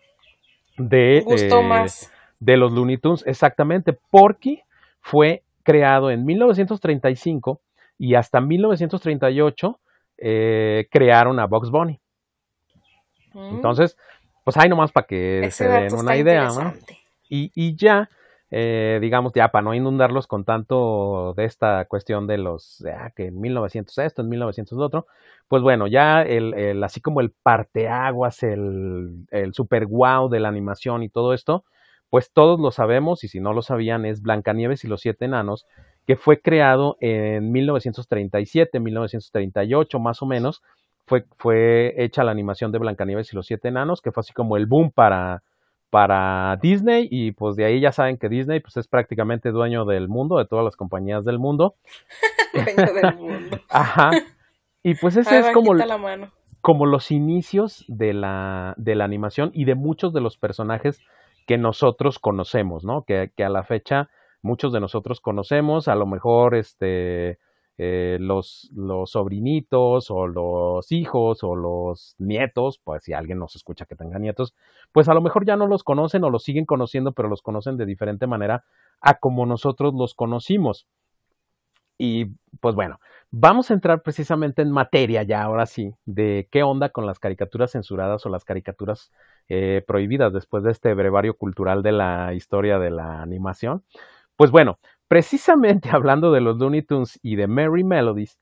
de, 0.78 1.24
Gustó 1.26 1.62
eh, 1.62 1.68
más. 1.68 2.12
de 2.40 2.58
los 2.58 2.72
Looney 2.72 2.98
Tunes. 2.98 3.26
Exactamente, 3.26 3.92
Porky 4.12 4.62
fue 5.06 5.44
creado 5.64 6.12
en 6.12 6.26
1935 6.26 7.62
y 7.98 8.16
hasta 8.16 8.42
1938 8.42 9.80
eh, 10.18 10.88
crearon 10.92 11.40
a 11.40 11.48
Bugs 11.48 11.70
Bunny. 11.72 12.00
Mm, 13.34 13.56
Entonces, 13.56 13.98
pues 14.44 14.58
ahí 14.58 14.70
nomás 14.70 14.92
para 14.92 15.08
que 15.08 15.48
ese 15.48 15.58
se 15.58 15.70
den 15.70 15.94
una 15.96 16.18
idea, 16.18 16.52
¿no? 16.52 16.76
Y, 17.30 17.52
y 17.56 17.76
ya, 17.76 18.10
eh, 18.52 19.00
digamos, 19.02 19.34
ya 19.36 19.50
para 19.50 19.64
no 19.64 19.74
inundarlos 19.74 20.28
con 20.28 20.46
tanto 20.46 21.34
de 21.36 21.46
esta 21.46 21.86
cuestión 21.86 22.28
de 22.28 22.38
los, 22.38 22.84
ah, 22.86 23.12
que 23.16 23.28
en 23.28 23.40
1900 23.42 23.98
esto, 24.00 24.22
en 24.22 24.30
1900 24.30 24.78
lo 24.78 24.86
otro, 24.86 25.08
pues 25.48 25.62
bueno, 25.64 25.88
ya 25.88 26.22
el, 26.24 26.54
el- 26.56 26.84
así 26.84 27.02
como 27.02 27.22
el 27.22 27.32
parteaguas, 27.32 28.44
el, 28.44 29.26
el 29.32 29.54
super 29.54 29.88
wow 29.88 30.30
de 30.30 30.40
la 30.40 30.50
animación 30.50 31.04
y 31.04 31.10
todo 31.10 31.34
esto, 31.34 31.66
pues 32.10 32.32
todos 32.32 32.60
lo 32.60 32.72
sabemos, 32.72 33.24
y 33.24 33.28
si 33.28 33.40
no 33.40 33.54
lo 33.54 33.62
sabían, 33.62 34.06
es 34.06 34.22
Blancanieves 34.22 34.84
y 34.84 34.88
los 34.88 35.02
siete 35.02 35.26
enanos, 35.26 35.66
que 36.06 36.16
fue 36.16 36.40
creado 36.40 36.98
en 37.00 37.52
1937, 37.52 38.80
1938 38.80 40.00
más 40.00 40.22
o 40.22 40.26
menos, 40.26 40.62
fue, 41.06 41.26
fue 41.38 41.94
hecha 41.98 42.24
la 42.24 42.32
animación 42.32 42.72
de 42.72 42.80
Blancanieves 42.80 43.32
y 43.32 43.36
los 43.36 43.46
siete 43.46 43.68
enanos, 43.68 44.02
que 44.02 44.12
fue 44.12 44.22
así 44.22 44.34
como 44.34 44.58
el 44.58 44.66
boom 44.66 44.92
para, 44.92 45.44
para 45.90 46.58
Disney 46.62 47.08
y 47.10 47.32
pues 47.32 47.56
de 47.56 47.66
ahí 47.66 47.80
ya 47.80 47.92
saben 47.92 48.18
que 48.18 48.28
Disney 48.28 48.60
pues 48.60 48.76
es 48.78 48.88
prácticamente 48.88 49.52
dueño 49.52 49.86
del 49.86 50.08
mundo, 50.08 50.38
de 50.38 50.46
todas 50.46 50.66
las 50.66 50.76
compañías 50.76 51.24
del 51.26 51.40
mundo. 51.40 51.76
Dueño 52.54 52.94
del 52.94 53.16
mundo. 53.16 53.60
Ajá. 53.70 54.12
Y 54.84 54.96
pues 54.96 55.16
ese 55.16 55.40
es 55.40 55.52
como, 55.52 55.72
bajita 55.72 55.86
la 55.86 55.98
mano. 55.98 56.32
como 56.62 56.86
los 56.86 57.12
inicios 57.12 57.86
de 57.88 58.14
la, 58.14 58.74
de 58.78 58.96
la 58.96 59.06
animación 59.06 59.52
y 59.54 59.66
de 59.66 59.76
muchos 59.76 60.14
de 60.14 60.22
los 60.22 60.38
personajes 60.38 61.00
que 61.46 61.58
nosotros 61.58 62.20
conocemos, 62.20 62.84
¿no? 62.84 63.04
Que, 63.04 63.32
a 63.38 63.50
la 63.50 63.64
fecha 63.64 64.10
muchos 64.42 64.74
de 64.74 64.80
nosotros 64.80 65.22
conocemos, 65.22 65.88
a 65.88 65.96
lo 65.96 66.06
mejor 66.06 66.56
este 66.56 67.40
eh, 67.78 68.18
los, 68.22 68.70
los 68.74 69.12
sobrinitos 69.12 70.10
o 70.10 70.28
los 70.28 70.92
hijos 70.92 71.44
o 71.44 71.56
los 71.56 72.16
nietos, 72.20 72.80
pues 72.84 73.04
si 73.04 73.14
alguien 73.14 73.40
nos 73.40 73.56
escucha 73.56 73.86
que 73.86 73.96
tenga 73.96 74.18
nietos, 74.18 74.56
pues 74.92 75.10
a 75.10 75.14
lo 75.14 75.22
mejor 75.22 75.46
ya 75.46 75.58
no 75.58 75.68
los 75.68 75.84
conocen 75.84 76.24
o 76.24 76.30
los 76.30 76.44
siguen 76.44 76.66
conociendo, 76.66 77.12
pero 77.12 77.28
los 77.28 77.42
conocen 77.42 77.76
de 77.78 77.86
diferente 77.86 78.28
manera 78.28 78.64
a 79.02 79.16
como 79.16 79.46
nosotros 79.46 79.94
los 79.94 80.14
conocimos. 80.14 80.88
Y 81.98 82.26
pues 82.60 82.76
bueno, 82.76 83.00
vamos 83.32 83.72
a 83.72 83.74
entrar 83.74 84.02
precisamente 84.02 84.62
en 84.62 84.72
materia 84.72 85.24
ya 85.24 85.44
ahora 85.44 85.66
sí, 85.66 85.94
de 86.06 86.48
qué 86.52 86.64
onda 86.64 86.90
con 86.90 87.06
las 87.06 87.20
caricaturas 87.20 87.72
censuradas 87.72 88.26
o 88.26 88.30
las 88.30 88.44
caricaturas 88.44 89.12
eh, 89.50 89.84
prohibidas 89.86 90.34
después 90.34 90.64
de 90.64 90.72
este 90.72 90.94
brevario 90.94 91.36
cultural 91.38 91.84
de 91.84 91.92
la 91.92 92.34
historia 92.34 92.80
de 92.80 92.92
la 92.92 93.22
animación. 93.22 93.84
Pues 94.36 94.52
bueno, 94.52 94.80
precisamente 95.08 95.90
hablando 95.94 96.32
de 96.32 96.42
los 96.42 96.58
Looney 96.58 96.82
Tunes 96.82 97.20
y 97.22 97.36
de 97.36 97.48
Merry 97.48 97.84
Melodies, 97.84 98.40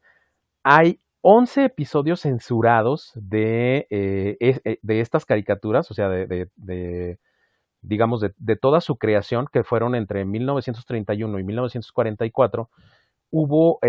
hay 0.63 1.00
11 1.22 1.65
episodios 1.65 2.22
censurados 2.22 3.12
de, 3.15 3.88
eh, 3.89 4.38
eh, 4.39 4.79
de 4.81 5.01
estas 5.01 5.25
caricaturas, 5.25 5.89
o 5.91 5.93
sea, 5.93 6.10
de, 6.10 6.50
de- 6.55 7.19
digamos, 7.81 8.22
de, 8.22 8.55
toda 8.55 8.79
su 8.79 8.95
creación, 8.98 9.48
que 9.51 9.63
fueron 9.63 9.95
entre 9.95 10.24
1931 10.25 11.39
y 11.39 11.43
1944. 11.43 12.69
Hubo 13.29 13.79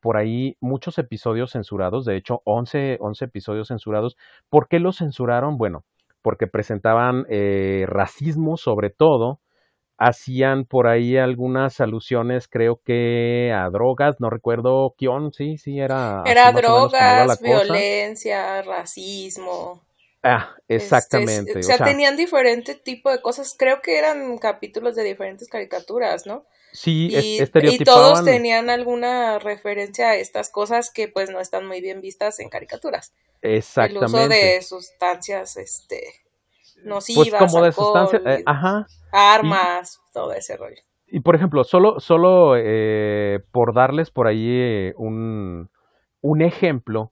por 0.00 0.16
ahí 0.18 0.56
muchos 0.60 0.98
episodios 0.98 1.52
censurados, 1.52 2.04
de 2.04 2.16
hecho 2.16 2.42
11, 2.44 2.98
11 3.00 3.24
episodios 3.24 3.68
censurados. 3.68 4.16
¿Por 4.48 4.68
qué 4.68 4.78
los 4.78 4.98
censuraron? 4.98 5.58
Bueno, 5.58 5.84
porque 6.22 6.46
presentaban 6.46 7.26
eh, 7.28 7.84
racismo 7.88 8.56
sobre 8.56 8.90
todo, 8.90 9.40
hacían 9.98 10.64
por 10.64 10.86
ahí 10.86 11.18
algunas 11.18 11.80
alusiones, 11.80 12.48
creo 12.48 12.80
que 12.82 13.52
a 13.54 13.68
drogas, 13.68 14.20
no 14.20 14.30
recuerdo, 14.30 14.94
Kion, 14.96 15.32
sí, 15.32 15.58
sí, 15.58 15.78
era. 15.78 16.22
Era 16.24 16.52
drogas, 16.52 17.40
violencia, 17.42 18.62
racismo. 18.62 19.82
Ah, 20.22 20.54
este, 20.68 20.74
exactamente. 20.74 21.58
o, 21.58 21.62
sea, 21.62 21.78
tenían 21.78 22.16
diferente 22.16 22.74
tipo 22.74 23.10
de 23.10 23.22
cosas. 23.22 23.54
Creo 23.58 23.80
que 23.80 23.98
eran 23.98 24.36
capítulos 24.38 24.94
de 24.94 25.04
diferentes 25.04 25.48
caricaturas, 25.48 26.26
¿no? 26.26 26.44
Sí, 26.72 27.08
y, 27.10 27.42
y 27.42 27.78
todos 27.84 28.24
tenían 28.24 28.70
alguna 28.70 29.38
referencia 29.38 30.10
a 30.10 30.16
estas 30.16 30.50
cosas 30.50 30.92
que 30.92 31.08
pues 31.08 31.30
no 31.30 31.40
están 31.40 31.66
muy 31.66 31.80
bien 31.80 32.00
vistas 32.00 32.38
en 32.38 32.48
caricaturas. 32.48 33.12
Exactamente. 33.42 34.06
El 34.06 34.14
uso 34.14 34.28
de 34.28 34.62
sustancias, 34.62 35.56
este, 35.56 36.00
nocivas, 36.84 37.28
pues 37.30 37.52
como 37.52 37.64
de 37.64 37.72
sustancias, 37.72 38.22
eh, 38.24 38.42
ajá. 38.46 38.86
Armas, 39.12 40.00
todo 40.12 40.32
ese 40.32 40.56
rollo. 40.56 40.80
Y 41.08 41.20
por 41.20 41.34
ejemplo, 41.34 41.64
solo, 41.64 41.98
solo 41.98 42.54
eh, 42.56 43.40
por 43.50 43.74
darles 43.74 44.10
por 44.10 44.28
ahí 44.28 44.46
eh, 44.48 44.92
un, 44.96 45.70
un 46.20 46.42
ejemplo, 46.42 47.10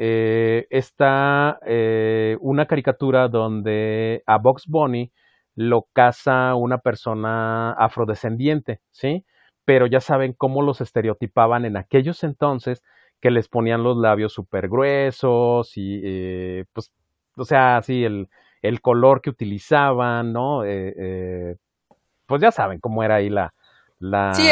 eh, 0.00 0.68
está 0.70 1.58
eh, 1.66 2.36
una 2.40 2.66
caricatura 2.66 3.26
donde 3.26 4.22
a 4.26 4.38
Box 4.38 4.66
Bunny 4.68 5.10
lo 5.56 5.88
caza 5.92 6.54
una 6.54 6.78
persona 6.78 7.72
afrodescendiente, 7.72 8.78
¿sí? 8.92 9.24
Pero 9.64 9.88
ya 9.88 9.98
saben 9.98 10.34
cómo 10.38 10.62
los 10.62 10.80
estereotipaban 10.80 11.64
en 11.64 11.76
aquellos 11.76 12.22
entonces, 12.22 12.84
que 13.20 13.32
les 13.32 13.48
ponían 13.48 13.82
los 13.82 13.96
labios 13.96 14.32
súper 14.32 14.68
gruesos 14.68 15.76
y, 15.76 16.00
eh, 16.04 16.64
pues, 16.72 16.92
o 17.36 17.44
sea, 17.44 17.78
así 17.78 18.04
el, 18.04 18.28
el 18.62 18.80
color 18.80 19.20
que 19.20 19.30
utilizaban, 19.30 20.32
¿no? 20.32 20.62
pues 22.26 22.42
ya 22.42 22.52
saben 22.52 22.78
cómo 22.78 23.02
era 23.02 23.16
ahí 23.16 23.30
la, 23.30 23.52
la, 23.98 24.32
sí, 24.32 24.48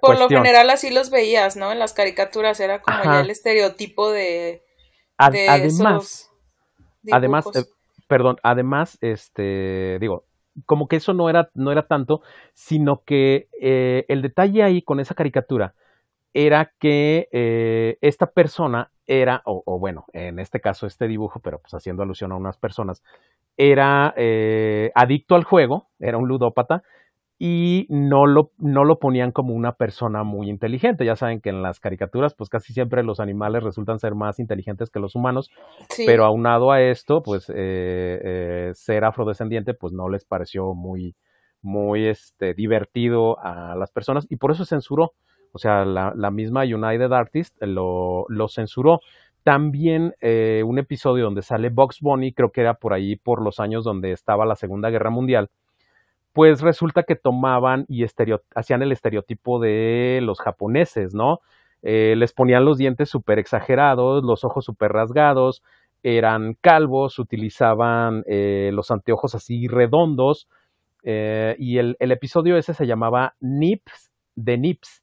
por 0.00 0.20
lo 0.20 0.28
general 0.28 0.70
así 0.70 0.90
los 0.90 1.10
veías, 1.10 1.56
¿no? 1.56 1.72
En 1.72 1.80
las 1.80 1.92
caricaturas 1.92 2.60
era 2.60 2.82
como 2.82 3.02
ya 3.02 3.20
el 3.20 3.30
estereotipo 3.30 4.12
de, 4.12 4.65
además, 5.16 6.30
además, 7.10 7.46
eh, 7.54 7.64
perdón, 8.08 8.36
además, 8.42 8.98
este, 9.00 9.98
digo, 10.00 10.24
como 10.64 10.88
que 10.88 10.96
eso 10.96 11.12
no 11.12 11.28
era, 11.28 11.50
no 11.54 11.72
era 11.72 11.86
tanto, 11.86 12.22
sino 12.54 13.02
que 13.04 13.48
eh, 13.60 14.04
el 14.08 14.22
detalle 14.22 14.62
ahí 14.62 14.82
con 14.82 15.00
esa 15.00 15.14
caricatura 15.14 15.74
era 16.32 16.72
que 16.78 17.28
eh, 17.32 17.98
esta 18.00 18.26
persona 18.26 18.90
era, 19.06 19.42
o, 19.44 19.78
bueno, 19.78 20.06
en 20.12 20.38
este 20.38 20.60
caso 20.60 20.86
este 20.86 21.06
dibujo, 21.06 21.40
pero 21.40 21.60
pues 21.60 21.72
haciendo 21.74 22.02
alusión 22.02 22.32
a 22.32 22.36
unas 22.36 22.56
personas, 22.58 23.02
era 23.56 24.14
adicto 24.94 25.34
al 25.34 25.44
juego, 25.44 25.88
era 26.00 26.18
un 26.18 26.28
ludópata, 26.28 26.82
y 27.38 27.86
no 27.90 28.26
lo, 28.26 28.52
no 28.58 28.84
lo 28.84 28.98
ponían 28.98 29.30
como 29.30 29.52
una 29.52 29.72
persona 29.72 30.22
muy 30.22 30.48
inteligente. 30.48 31.04
Ya 31.04 31.16
saben 31.16 31.40
que 31.40 31.50
en 31.50 31.62
las 31.62 31.80
caricaturas, 31.80 32.34
pues 32.34 32.48
casi 32.48 32.72
siempre 32.72 33.02
los 33.02 33.20
animales 33.20 33.62
resultan 33.62 33.98
ser 33.98 34.14
más 34.14 34.38
inteligentes 34.38 34.90
que 34.90 35.00
los 35.00 35.14
humanos, 35.14 35.50
pero 36.06 36.24
aunado 36.24 36.72
a 36.72 36.80
esto, 36.80 37.22
pues 37.22 37.50
eh, 37.50 37.54
eh, 37.54 38.70
ser 38.74 39.04
afrodescendiente, 39.04 39.74
pues 39.74 39.92
no 39.92 40.08
les 40.08 40.24
pareció 40.24 40.74
muy, 40.74 41.14
muy 41.60 42.06
este, 42.06 42.54
divertido 42.54 43.38
a 43.40 43.74
las 43.76 43.90
personas 43.90 44.26
y 44.30 44.36
por 44.36 44.52
eso 44.52 44.64
censuró. 44.64 45.12
O 45.52 45.58
sea, 45.58 45.84
la, 45.84 46.12
la 46.16 46.30
misma 46.30 46.64
United 46.64 47.12
Artists 47.12 47.56
lo, 47.60 48.24
lo 48.28 48.48
censuró. 48.48 49.00
También 49.42 50.14
eh, 50.20 50.62
un 50.66 50.78
episodio 50.78 51.24
donde 51.24 51.42
sale 51.42 51.68
Box 51.68 52.00
Bunny, 52.00 52.32
creo 52.32 52.50
que 52.50 52.62
era 52.62 52.74
por 52.74 52.92
ahí 52.92 53.16
por 53.16 53.42
los 53.42 53.60
años 53.60 53.84
donde 53.84 54.12
estaba 54.12 54.44
la 54.44 54.56
Segunda 54.56 54.90
Guerra 54.90 55.10
Mundial 55.10 55.50
pues 56.36 56.60
resulta 56.60 57.04
que 57.04 57.16
tomaban 57.16 57.86
y 57.88 58.04
hacían 58.54 58.82
el 58.82 58.92
estereotipo 58.92 59.58
de 59.58 60.20
los 60.22 60.38
japoneses, 60.38 61.14
¿no? 61.14 61.40
Eh, 61.80 62.12
les 62.14 62.34
ponían 62.34 62.66
los 62.66 62.76
dientes 62.76 63.08
súper 63.08 63.38
exagerados, 63.38 64.22
los 64.22 64.44
ojos 64.44 64.66
súper 64.66 64.92
rasgados, 64.92 65.62
eran 66.02 66.52
calvos, 66.60 67.18
utilizaban 67.18 68.22
eh, 68.26 68.68
los 68.74 68.90
anteojos 68.90 69.34
así 69.34 69.66
redondos, 69.66 70.46
eh, 71.04 71.56
y 71.58 71.78
el, 71.78 71.96
episodio 72.00 72.58
ese 72.58 72.74
se 72.74 72.86
llamaba 72.86 73.34
Nips 73.40 74.12
de 74.34 74.58
Nips, 74.58 75.02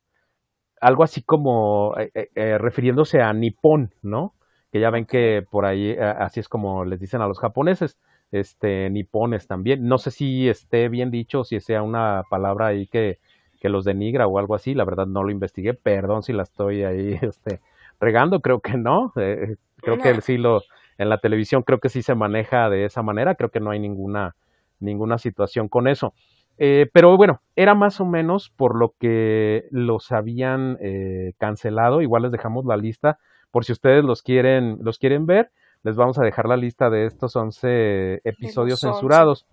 algo 0.81 1.03
así 1.03 1.23
como 1.23 1.95
refiriéndose 2.36 3.23
a 3.23 3.34
Nippon, 3.34 3.91
¿no? 4.03 4.36
Que 4.71 4.79
ya 4.79 4.91
ven 4.91 5.08
que 5.08 5.43
por 5.49 5.65
ahí 5.65 5.97
así 5.97 6.41
es 6.41 6.47
como 6.47 6.86
les 6.86 6.99
dicen 6.99 7.21
a 7.21 7.27
los 7.27 7.39
japoneses 7.39 7.97
este, 8.34 8.89
nipones 8.89 9.48
también. 9.48 9.88
No 9.88 10.00
sé 10.00 10.12
si 10.12 10.50
esté 10.50 10.89
bien 10.89 11.12
dicho, 11.12 11.43
si 11.43 11.60
sea 11.60 11.84
una 11.84 12.24
palabra 12.30 12.67
ahí 12.67 12.88
que, 12.88 13.19
que 13.62 13.69
los 13.69 13.86
denigra 13.86 14.28
o 14.28 14.39
algo 14.39 14.56
así, 14.56 14.74
la 14.74 14.86
verdad 14.86 15.06
no 15.06 15.24
lo 15.24 15.30
investigué, 15.30 15.76
perdón 15.76 16.24
si 16.24 16.34
la 16.34 16.43
estoy 16.43 16.84
ahí 16.84 17.17
este, 17.22 17.62
regando, 18.00 18.41
creo 18.41 18.60
que 18.60 18.76
no, 18.76 19.13
eh, 19.17 19.56
creo 19.78 20.00
que 20.00 20.19
sí 20.22 20.38
lo, 20.38 20.63
en 20.98 21.10
la 21.10 21.19
televisión 21.19 21.62
creo 21.62 21.80
que 21.80 21.89
sí 21.89 22.02
se 22.02 22.15
maneja 22.15 22.72
de 22.72 22.86
esa 22.86 23.04
manera, 23.04 23.36
creo 23.36 23.52
que 23.52 23.60
no 23.60 23.69
hay 23.69 23.80
ninguna, 23.80 24.36
ninguna 24.80 25.19
situación 25.19 25.69
con 25.69 25.88
eso. 25.88 26.13
Eh, 26.58 26.89
pero 26.91 27.15
bueno, 27.17 27.41
era 27.56 27.76
más 27.76 28.02
o 28.02 28.06
menos 28.06 28.50
por 28.50 28.76
lo 28.76 28.96
que 29.00 29.67
los 29.69 30.12
habían 30.12 30.78
eh, 30.82 31.34
cancelado, 31.38 32.02
igual 32.02 32.24
les 32.24 32.32
dejamos 32.32 32.65
la 32.65 32.78
lista 32.78 33.19
por 33.52 33.63
si 33.63 33.74
ustedes 33.74 34.04
los 34.04 34.24
quieren, 34.24 34.80
los 34.82 34.98
quieren 34.98 35.28
ver 35.28 35.52
les 35.84 35.96
vamos 35.96 36.17
a 36.17 36.24
dejar 36.24 36.48
la 36.48 36.58
lista 36.58 36.89
de 36.89 37.06
estos 37.06 37.36
11 37.36 38.22
episodios 38.24 38.80
censurados. 38.80 39.46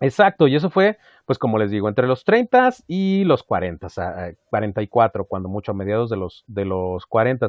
Exacto, 0.00 0.46
y 0.46 0.54
eso 0.54 0.70
fue, 0.70 0.98
pues 1.26 1.38
como 1.38 1.58
les 1.58 1.70
digo, 1.70 1.88
entre 1.88 2.06
los 2.06 2.22
30 2.24 2.70
y 2.86 3.24
los 3.24 3.42
40, 3.42 3.88
44, 4.48 5.24
cuando 5.24 5.48
mucho 5.48 5.72
a 5.72 5.74
mediados 5.74 6.08
de 6.10 6.16
los, 6.16 6.44
de 6.46 6.64
los 6.64 7.06
40. 7.06 7.48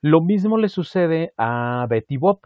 Lo 0.00 0.20
mismo 0.22 0.56
le 0.56 0.68
sucede 0.68 1.34
a 1.36 1.86
Betty 1.90 2.16
Bob. 2.16 2.40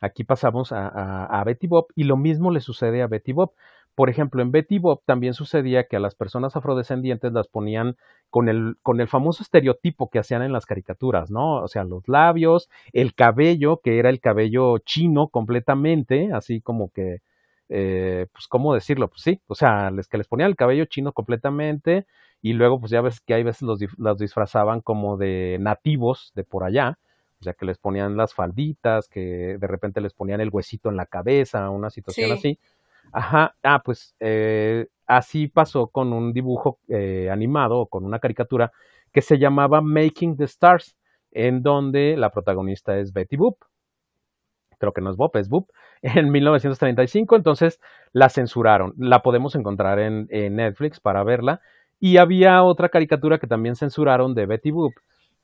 Aquí 0.00 0.24
pasamos 0.24 0.72
a, 0.72 1.26
a 1.26 1.44
Betty 1.44 1.66
Bob 1.66 1.88
y 1.94 2.04
lo 2.04 2.16
mismo 2.16 2.50
le 2.50 2.60
sucede 2.60 3.02
a 3.02 3.06
Betty 3.06 3.32
Bob. 3.32 3.52
Por 3.94 4.08
ejemplo, 4.08 4.42
en 4.42 4.52
Betty 4.52 4.78
Bob 4.78 5.02
también 5.04 5.34
sucedía 5.34 5.84
que 5.84 5.96
a 5.96 6.00
las 6.00 6.14
personas 6.14 6.56
afrodescendientes 6.56 7.32
las 7.32 7.48
ponían 7.48 7.96
con 8.30 8.48
el, 8.48 8.76
con 8.82 9.00
el 9.00 9.08
famoso 9.08 9.42
estereotipo 9.42 10.08
que 10.08 10.18
hacían 10.18 10.42
en 10.42 10.52
las 10.52 10.64
caricaturas, 10.64 11.30
¿no? 11.30 11.62
O 11.62 11.68
sea, 11.68 11.84
los 11.84 12.08
labios, 12.08 12.70
el 12.94 13.14
cabello, 13.14 13.80
que 13.82 13.98
era 13.98 14.08
el 14.08 14.20
cabello 14.20 14.78
chino 14.78 15.28
completamente, 15.28 16.30
así 16.32 16.62
como 16.62 16.90
que, 16.90 17.18
eh, 17.68 18.26
pues, 18.32 18.48
¿cómo 18.48 18.72
decirlo? 18.74 19.08
Pues 19.08 19.22
sí, 19.22 19.40
o 19.46 19.54
sea, 19.54 19.90
les, 19.90 20.08
que 20.08 20.18
les 20.18 20.28
ponían 20.28 20.48
el 20.48 20.56
cabello 20.56 20.86
chino 20.86 21.12
completamente 21.12 22.06
y 22.40 22.54
luego, 22.54 22.80
pues 22.80 22.90
ya 22.90 23.02
ves 23.02 23.20
que 23.20 23.34
hay 23.34 23.42
veces 23.42 23.62
los, 23.62 23.78
los 23.98 24.18
disfrazaban 24.18 24.80
como 24.80 25.16
de 25.18 25.58
nativos 25.60 26.32
de 26.34 26.44
por 26.44 26.64
allá, 26.64 26.98
o 27.40 27.44
sea, 27.44 27.54
que 27.54 27.66
les 27.66 27.76
ponían 27.76 28.16
las 28.16 28.34
falditas, 28.34 29.08
que 29.08 29.58
de 29.58 29.66
repente 29.66 30.00
les 30.00 30.14
ponían 30.14 30.40
el 30.40 30.50
huesito 30.50 30.88
en 30.90 30.96
la 30.96 31.06
cabeza, 31.06 31.70
una 31.70 31.90
situación 31.90 32.30
así. 32.32 32.58
Ajá, 33.12 33.54
ah, 33.62 33.82
pues 33.84 34.14
eh, 34.20 34.86
así 35.06 35.48
pasó 35.48 35.88
con 35.88 36.12
un 36.12 36.32
dibujo 36.32 36.78
eh, 36.88 37.28
animado 37.30 37.80
o 37.80 37.86
con 37.86 38.04
una 38.04 38.18
caricatura 38.18 38.72
que 39.12 39.20
se 39.22 39.38
llamaba 39.38 39.80
Making 39.82 40.36
the 40.36 40.44
Stars, 40.44 40.96
en 41.30 41.62
donde 41.62 42.16
la 42.16 42.30
protagonista 42.30 42.98
es 42.98 43.12
Betty 43.12 43.36
Boop. 43.36 43.58
Creo 44.78 44.92
que 44.92 45.00
no 45.00 45.10
es 45.10 45.16
Bob, 45.16 45.36
es 45.36 45.48
Boop. 45.48 45.70
En 46.02 46.32
1935, 46.32 47.36
entonces 47.36 47.78
la 48.12 48.28
censuraron. 48.28 48.94
La 48.98 49.22
podemos 49.22 49.54
encontrar 49.54 50.00
en, 50.00 50.26
Netflix 50.28 50.98
para 50.98 51.22
verla. 51.22 51.60
Y 52.00 52.16
había 52.16 52.64
otra 52.64 52.88
caricatura 52.88 53.38
que 53.38 53.46
también 53.46 53.76
censuraron 53.76 54.34
de 54.34 54.46
Betty 54.46 54.72
Boop, 54.72 54.92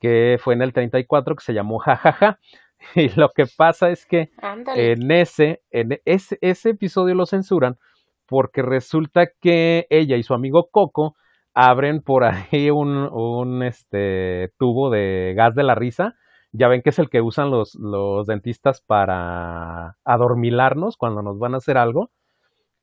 que 0.00 0.38
fue 0.42 0.54
en 0.54 0.62
el 0.62 0.72
34, 0.72 1.36
que 1.36 1.44
se 1.44 1.54
llamó 1.54 1.78
Jajaja. 1.78 2.40
Y 2.94 3.08
lo 3.18 3.30
que 3.34 3.44
pasa 3.56 3.90
es 3.90 4.06
que 4.06 4.30
en 4.74 5.10
ese, 5.10 5.62
en 5.70 5.98
ese, 6.04 6.38
ese 6.40 6.70
episodio 6.70 7.14
lo 7.14 7.26
censuran 7.26 7.76
porque 8.26 8.62
resulta 8.62 9.28
que 9.40 9.86
ella 9.90 10.16
y 10.16 10.22
su 10.22 10.34
amigo 10.34 10.68
Coco 10.70 11.16
abren 11.54 12.02
por 12.02 12.24
ahí 12.24 12.70
un, 12.70 12.96
un 12.96 13.62
este, 13.62 14.52
tubo 14.58 14.90
de 14.90 15.34
gas 15.36 15.54
de 15.54 15.64
la 15.64 15.74
risa. 15.74 16.14
Ya 16.52 16.68
ven 16.68 16.82
que 16.82 16.90
es 16.90 16.98
el 16.98 17.10
que 17.10 17.20
usan 17.20 17.50
los, 17.50 17.74
los 17.74 18.26
dentistas 18.26 18.80
para 18.80 19.96
adormilarnos 20.04 20.96
cuando 20.96 21.22
nos 21.22 21.38
van 21.38 21.54
a 21.54 21.58
hacer 21.58 21.76
algo. 21.76 22.10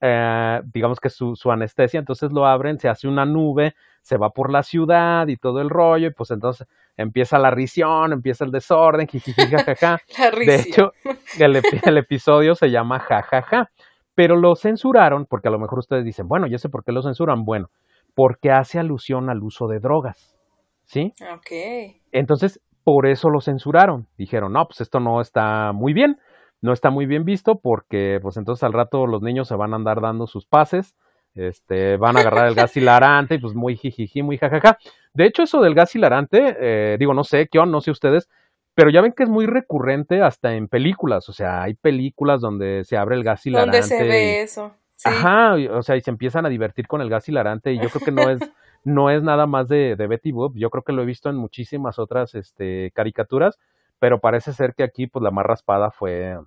Eh, 0.07 0.61
digamos 0.71 0.99
que 0.99 1.09
su, 1.09 1.35
su, 1.35 1.51
anestesia, 1.51 1.99
entonces 1.99 2.31
lo 2.31 2.45
abren, 2.45 2.79
se 2.79 2.87
hace 2.87 3.07
una 3.07 3.25
nube, 3.25 3.73
se 4.03 4.17
va 4.17 4.29
por 4.29 4.51
la 4.51 4.61
ciudad 4.61 5.27
y 5.27 5.35
todo 5.35 5.61
el 5.61 5.69
rollo, 5.71 6.07
y 6.07 6.13
pues 6.13 6.29
entonces 6.29 6.67
empieza 6.95 7.39
la 7.39 7.49
risión, 7.49 8.13
empieza 8.13 8.45
el 8.45 8.51
desorden, 8.51 9.07
jajaja. 9.07 9.99
de 10.45 10.55
hecho, 10.55 10.93
el, 11.39 11.59
el, 11.85 11.97
episodio 11.97 12.53
se 12.53 12.69
llama 12.69 12.99
jajaja, 12.99 13.71
pero 14.13 14.35
lo 14.35 14.55
censuraron, 14.55 15.25
porque 15.25 15.47
a 15.47 15.51
lo 15.51 15.57
mejor 15.57 15.79
ustedes 15.79 16.05
dicen, 16.05 16.27
bueno, 16.27 16.45
yo 16.45 16.59
sé 16.59 16.69
por 16.69 16.83
qué 16.83 16.91
lo 16.91 17.01
censuran, 17.01 17.43
bueno, 17.43 17.71
porque 18.13 18.51
hace 18.51 18.77
alusión 18.77 19.31
al 19.31 19.41
uso 19.41 19.67
de 19.67 19.79
drogas, 19.79 20.37
¿sí? 20.83 21.13
Ok. 21.33 21.97
Entonces, 22.11 22.61
por 22.83 23.07
eso 23.07 23.31
lo 23.31 23.41
censuraron, 23.41 24.07
dijeron, 24.19 24.53
no, 24.53 24.67
pues 24.67 24.81
esto 24.81 24.99
no 24.99 25.19
está 25.19 25.71
muy 25.73 25.93
bien, 25.93 26.19
no 26.61 26.73
está 26.73 26.89
muy 26.89 27.05
bien 27.05 27.25
visto 27.25 27.59
porque 27.59 28.19
pues 28.21 28.37
entonces 28.37 28.63
al 28.63 28.73
rato 28.73 29.07
los 29.07 29.21
niños 29.21 29.47
se 29.47 29.55
van 29.55 29.73
a 29.73 29.75
andar 29.75 30.01
dando 30.01 30.27
sus 30.27 30.45
pases 30.45 30.95
este, 31.35 31.97
van 31.97 32.15
a 32.15 32.21
agarrar 32.21 32.47
el 32.47 32.55
gas 32.55 32.75
hilarante 32.77 33.35
y 33.35 33.39
pues 33.39 33.53
muy 33.53 33.75
jijiji, 33.75 34.23
muy 34.23 34.37
jajaja. 34.37 34.77
De 35.13 35.25
hecho, 35.25 35.43
eso 35.43 35.61
del 35.61 35.75
gas 35.75 35.93
hilarante, 35.93 36.55
eh, 36.59 36.95
digo, 36.97 37.13
no 37.13 37.23
sé, 37.23 37.47
¿qué 37.51 37.63
no 37.65 37.81
sé 37.81 37.91
ustedes, 37.91 38.29
pero 38.73 38.89
ya 38.89 39.01
ven 39.01 39.11
que 39.11 39.23
es 39.23 39.29
muy 39.29 39.45
recurrente 39.45 40.21
hasta 40.21 40.55
en 40.55 40.67
películas, 40.67 41.29
o 41.29 41.33
sea, 41.33 41.63
hay 41.63 41.73
películas 41.75 42.41
donde 42.41 42.83
se 42.85 42.97
abre 42.97 43.15
el 43.15 43.23
gas 43.23 43.45
hilarante. 43.45 43.81
Donde 43.81 43.95
se 43.95 44.03
ve 44.03 44.41
eso. 44.41 44.73
Ajá, 45.03 45.55
o 45.71 45.83
sea, 45.83 45.97
y 45.97 46.01
se 46.01 46.09
empiezan 46.09 46.45
a 46.45 46.49
divertir 46.49 46.87
con 46.87 47.01
el 47.01 47.09
gas 47.09 47.27
hilarante 47.27 47.73
y 47.73 47.79
yo 47.79 47.89
creo 47.89 48.05
que 48.05 48.11
no 48.11 48.29
es, 48.29 48.39
no 48.85 49.09
es 49.09 49.21
nada 49.21 49.45
más 49.45 49.67
de, 49.67 49.97
de 49.97 50.07
Betty 50.07 50.31
Boop, 50.31 50.55
yo 50.55 50.69
creo 50.69 50.83
que 50.83 50.93
lo 50.93 51.03
he 51.03 51.05
visto 51.05 51.29
en 51.29 51.35
muchísimas 51.35 51.99
otras 51.99 52.33
este, 52.33 52.91
caricaturas, 52.95 53.59
pero 53.99 54.19
parece 54.19 54.53
ser 54.53 54.73
que 54.75 54.83
aquí 54.83 55.07
pues 55.07 55.23
la 55.23 55.31
más 55.31 55.45
raspada 55.45 55.91
fue, 55.91 56.37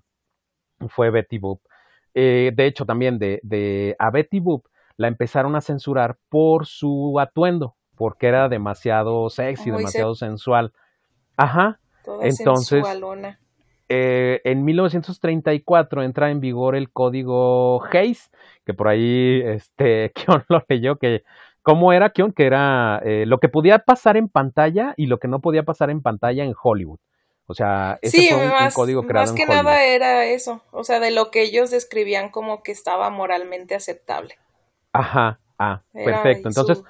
fue 0.89 1.11
Betty 1.11 1.39
Boop. 1.39 1.61
Eh, 2.15 2.53
de 2.55 2.67
hecho, 2.67 2.85
también 2.85 3.19
de, 3.19 3.41
de 3.43 3.95
a 3.99 4.11
Betty 4.11 4.41
Boop 4.41 4.67
la 4.97 5.09
empezaron 5.09 5.55
a 5.57 5.61
censurar 5.61 6.19
por 6.29 6.67
su 6.67 7.19
atuendo, 7.21 7.77
porque 7.97 8.27
era 8.27 8.49
demasiado 8.49 9.31
sexy, 9.31 9.71
demasiado 9.71 10.15
sensual. 10.15 10.73
Ajá. 11.37 11.81
Entonces, 12.21 12.85
eh, 13.89 14.41
en 14.45 14.65
1934 14.65 16.03
entra 16.03 16.31
en 16.31 16.41
vigor 16.41 16.77
el 16.77 16.91
código 16.91 17.83
Hayes, 17.91 18.31
que 18.67 18.75
por 18.75 18.89
ahí, 18.89 19.41
este, 19.45 20.13
Kion 20.15 20.45
lo 20.49 20.63
leyó, 20.69 20.97
que 20.97 21.23
cómo 21.63 21.93
era 21.93 22.11
Kion, 22.11 22.33
que 22.33 22.47
era 22.47 23.01
eh, 23.05 23.25
lo 23.27 23.39
que 23.39 23.49
podía 23.49 23.79
pasar 23.79 24.17
en 24.17 24.29
pantalla 24.29 24.95
y 24.97 25.07
lo 25.07 25.19
que 25.19 25.29
no 25.29 25.41
podía 25.41 25.63
pasar 25.63 25.91
en 25.91 26.03
pantalla 26.03 26.45
en 26.45 26.55
Hollywood. 26.61 26.99
O 27.51 27.55
sea, 27.55 27.99
ese 28.03 28.29
fue 28.29 28.45
un, 28.45 28.71
código 28.75 29.03
creado 29.05 29.33
más 29.33 29.35
que 29.35 29.47
nada 29.47 29.83
era 29.83 30.27
eso, 30.27 30.61
o 30.71 30.85
sea, 30.85 31.01
de 31.01 31.11
lo 31.11 31.31
que 31.31 31.41
ellos 31.43 31.71
describían 31.71 32.29
como 32.29 32.63
que 32.63 32.73
estaba 32.73 33.09
moralmente 33.09 33.75
aceptable. 33.75 34.35
Ajá, 34.93 35.39
ah, 35.59 35.81
perfecto. 35.95 36.49
Entonces, 36.49 36.85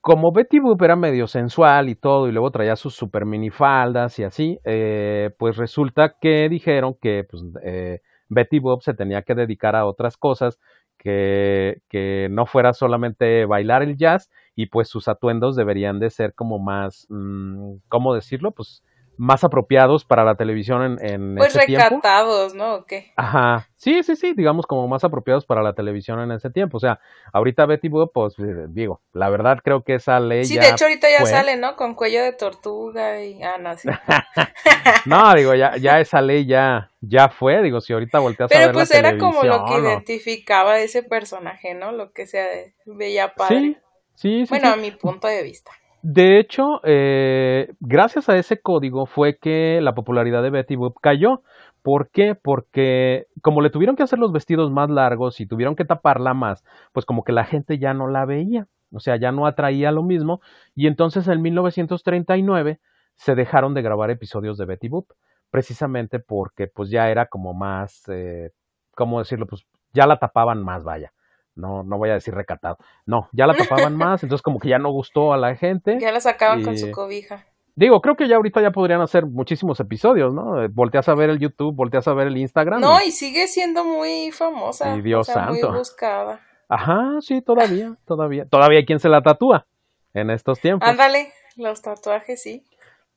como 0.00 0.32
Betty 0.32 0.60
Boop 0.60 0.80
era 0.82 0.96
medio 0.96 1.26
sensual 1.26 1.90
y 1.90 1.94
todo, 1.94 2.26
y 2.26 2.32
luego 2.32 2.50
traía 2.50 2.74
sus 2.74 2.94
super 2.94 3.26
minifaldas 3.26 4.18
y 4.18 4.24
así, 4.24 4.58
eh, 4.64 5.28
pues 5.38 5.58
resulta 5.58 6.16
que 6.18 6.48
dijeron 6.48 6.94
que 6.94 7.24
pues, 7.30 7.42
eh, 7.62 8.00
Betty 8.30 8.60
Boop 8.60 8.80
se 8.80 8.94
tenía 8.94 9.20
que 9.20 9.34
dedicar 9.34 9.76
a 9.76 9.84
otras 9.84 10.16
cosas, 10.16 10.58
que, 10.96 11.82
que, 11.90 12.28
no 12.30 12.46
fuera 12.46 12.72
solamente 12.72 13.44
bailar 13.44 13.82
el 13.82 13.98
jazz, 13.98 14.30
y 14.54 14.66
pues 14.66 14.88
sus 14.88 15.06
atuendos 15.06 15.54
deberían 15.54 15.98
de 15.98 16.08
ser 16.08 16.32
como 16.34 16.58
más, 16.58 17.06
mm, 17.10 17.74
¿cómo 17.88 18.14
decirlo? 18.14 18.52
Pues 18.52 18.82
más 19.20 19.44
apropiados 19.44 20.06
para 20.06 20.24
la 20.24 20.34
televisión 20.34 20.82
en, 20.82 21.06
en 21.06 21.34
pues 21.36 21.54
recatados, 21.54 22.54
¿no? 22.54 22.76
¿O 22.76 22.84
qué? 22.86 23.12
Ajá, 23.16 23.68
sí, 23.76 24.02
sí, 24.02 24.16
sí, 24.16 24.32
digamos 24.32 24.66
como 24.66 24.88
más 24.88 25.04
apropiados 25.04 25.44
para 25.44 25.62
la 25.62 25.74
televisión 25.74 26.20
en 26.20 26.32
ese 26.32 26.48
tiempo. 26.48 26.78
O 26.78 26.80
sea, 26.80 27.00
ahorita 27.34 27.66
Betty 27.66 27.90
Boop, 27.90 28.12
pues 28.14 28.38
eh, 28.38 28.64
digo, 28.70 29.02
la 29.12 29.28
verdad 29.28 29.58
creo 29.62 29.82
que 29.84 29.96
esa 29.96 30.20
ley 30.20 30.46
Sí, 30.46 30.56
de 30.56 30.70
hecho 30.70 30.86
ahorita 30.86 31.06
ya 31.10 31.26
sale, 31.26 31.58
¿no? 31.58 31.76
Con 31.76 31.94
cuello 31.94 32.22
de 32.22 32.32
tortuga 32.32 33.22
y... 33.22 33.42
Ah, 33.42 33.58
no, 33.60 33.76
sí. 33.76 33.90
no, 35.04 35.34
digo, 35.34 35.54
ya, 35.54 35.76
ya 35.76 36.00
esa 36.00 36.22
ley 36.22 36.46
ya, 36.46 36.90
ya 37.02 37.28
fue, 37.28 37.60
digo, 37.62 37.82
si 37.82 37.92
ahorita 37.92 38.20
volteas 38.20 38.50
a 38.50 38.58
ver 38.58 38.72
pues 38.72 38.90
era 38.90 39.18
como 39.18 39.42
lo 39.42 39.66
que 39.66 39.80
identificaba 39.80 40.78
ese 40.78 41.02
personaje, 41.02 41.74
¿no? 41.74 41.92
Lo 41.92 42.12
que 42.12 42.26
se 42.26 42.74
veía 42.86 43.34
padre. 43.34 43.58
Sí, 43.58 43.76
sí, 44.14 44.46
sí. 44.46 44.48
Bueno, 44.48 44.70
a 44.70 44.76
mi 44.76 44.92
punto 44.92 45.28
de 45.28 45.42
vista. 45.42 45.72
De 46.02 46.38
hecho, 46.38 46.80
eh, 46.84 47.74
gracias 47.80 48.28
a 48.30 48.36
ese 48.36 48.60
código 48.60 49.04
fue 49.04 49.36
que 49.38 49.80
la 49.82 49.94
popularidad 49.94 50.42
de 50.42 50.50
Betty 50.50 50.76
Boop 50.76 50.96
cayó. 51.00 51.42
¿Por 51.82 52.10
qué? 52.10 52.34
Porque 52.34 53.26
como 53.42 53.60
le 53.60 53.70
tuvieron 53.70 53.96
que 53.96 54.02
hacer 54.02 54.18
los 54.18 54.32
vestidos 54.32 54.70
más 54.70 54.88
largos 54.88 55.40
y 55.40 55.46
tuvieron 55.46 55.76
que 55.76 55.84
taparla 55.84 56.32
más, 56.32 56.64
pues 56.92 57.04
como 57.04 57.22
que 57.22 57.32
la 57.32 57.44
gente 57.44 57.78
ya 57.78 57.92
no 57.92 58.08
la 58.08 58.24
veía, 58.24 58.66
o 58.92 59.00
sea, 59.00 59.16
ya 59.16 59.30
no 59.32 59.46
atraía 59.46 59.92
lo 59.92 60.02
mismo. 60.02 60.40
Y 60.74 60.86
entonces 60.86 61.28
en 61.28 61.42
1939 61.42 62.80
se 63.16 63.34
dejaron 63.34 63.74
de 63.74 63.82
grabar 63.82 64.10
episodios 64.10 64.56
de 64.56 64.64
Betty 64.66 64.88
Boop, 64.88 65.08
precisamente 65.50 66.18
porque 66.18 66.66
pues 66.66 66.90
ya 66.90 67.10
era 67.10 67.26
como 67.26 67.52
más, 67.52 68.04
eh, 68.08 68.52
¿cómo 68.94 69.18
decirlo? 69.18 69.46
Pues 69.46 69.66
ya 69.92 70.06
la 70.06 70.18
tapaban 70.18 70.62
más, 70.62 70.82
vaya 70.82 71.12
no, 71.54 71.82
no 71.82 71.98
voy 71.98 72.10
a 72.10 72.14
decir 72.14 72.34
recatado. 72.34 72.78
No, 73.06 73.28
ya 73.32 73.46
la 73.46 73.54
tapaban 73.54 73.96
más, 73.96 74.22
entonces 74.22 74.42
como 74.42 74.58
que 74.58 74.68
ya 74.68 74.78
no 74.78 74.90
gustó 74.90 75.32
a 75.32 75.36
la 75.36 75.54
gente. 75.56 75.98
Ya 76.00 76.12
la 76.12 76.20
sacaban 76.20 76.62
con 76.62 76.76
su 76.78 76.90
cobija. 76.90 77.46
Digo, 77.76 78.00
creo 78.02 78.16
que 78.16 78.28
ya 78.28 78.36
ahorita 78.36 78.60
ya 78.60 78.72
podrían 78.72 79.00
hacer 79.00 79.26
muchísimos 79.26 79.80
episodios, 79.80 80.34
¿no? 80.34 80.62
Eh, 80.62 80.68
volteas 80.70 81.08
a 81.08 81.14
ver 81.14 81.30
el 81.30 81.38
YouTube, 81.38 81.74
volteas 81.74 82.06
a 82.08 82.14
ver 82.14 82.26
el 82.26 82.36
Instagram. 82.36 82.80
No, 82.80 82.98
y 83.00 83.10
sigue 83.10 83.46
siendo 83.46 83.84
muy 83.84 84.32
famosa. 84.32 84.96
Y 84.96 85.02
Dios 85.02 85.28
santo. 85.28 85.70
Muy 85.70 85.78
buscada. 85.78 86.40
Ajá, 86.68 87.18
sí, 87.20 87.40
todavía, 87.40 87.96
todavía. 88.04 88.44
Todavía 88.46 88.78
hay 88.78 88.86
quien 88.86 89.00
se 89.00 89.08
la 89.08 89.22
tatúa 89.22 89.66
en 90.14 90.30
estos 90.30 90.60
tiempos. 90.60 90.88
Ándale, 90.88 91.32
los 91.56 91.80
tatuajes, 91.80 92.42
sí. 92.42 92.64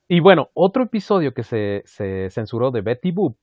Y 0.07 0.19
bueno, 0.19 0.49
otro 0.53 0.83
episodio 0.83 1.33
que 1.33 1.43
se, 1.43 1.83
se 1.85 2.29
censuró 2.29 2.71
de 2.71 2.81
Betty 2.81 3.11
Boop 3.11 3.37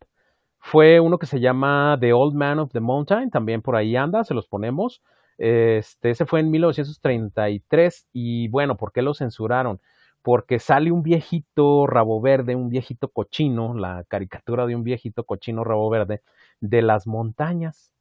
fue 0.61 1.01
uno 1.01 1.19
que 1.19 1.27
se 1.27 1.41
llama 1.41 1.97
The 2.01 2.13
Old 2.13 2.35
Man 2.35 2.59
of 2.59 2.73
the 2.73 2.81
Mountain, 2.81 3.31
también 3.31 3.63
por 3.63 3.77
ahí 3.77 3.97
anda, 3.97 4.25
se 4.25 4.35
los 4.35 4.47
ponemos. 4.47 5.03
Este, 5.39 6.11
ese 6.11 6.27
fue 6.27 6.41
en 6.41 6.51
1933 6.51 8.09
y 8.13 8.49
bueno, 8.49 8.77
¿por 8.77 8.93
qué 8.93 9.01
lo 9.01 9.15
censuraron? 9.15 9.81
Porque 10.23 10.59
sale 10.59 10.93
un 10.93 11.03
viejito 11.03 11.87
rabo 11.87 12.21
verde, 12.21 12.55
un 12.55 12.69
viejito 12.69 13.09
cochino, 13.09 13.73
la 13.75 14.05
caricatura 14.07 14.67
de 14.67 14.77
un 14.77 14.85
viejito 14.85 15.25
cochino 15.25 15.65
rabo 15.65 15.89
verde 15.89 16.21
de 16.61 16.83
las 16.83 17.07
montañas. 17.07 17.95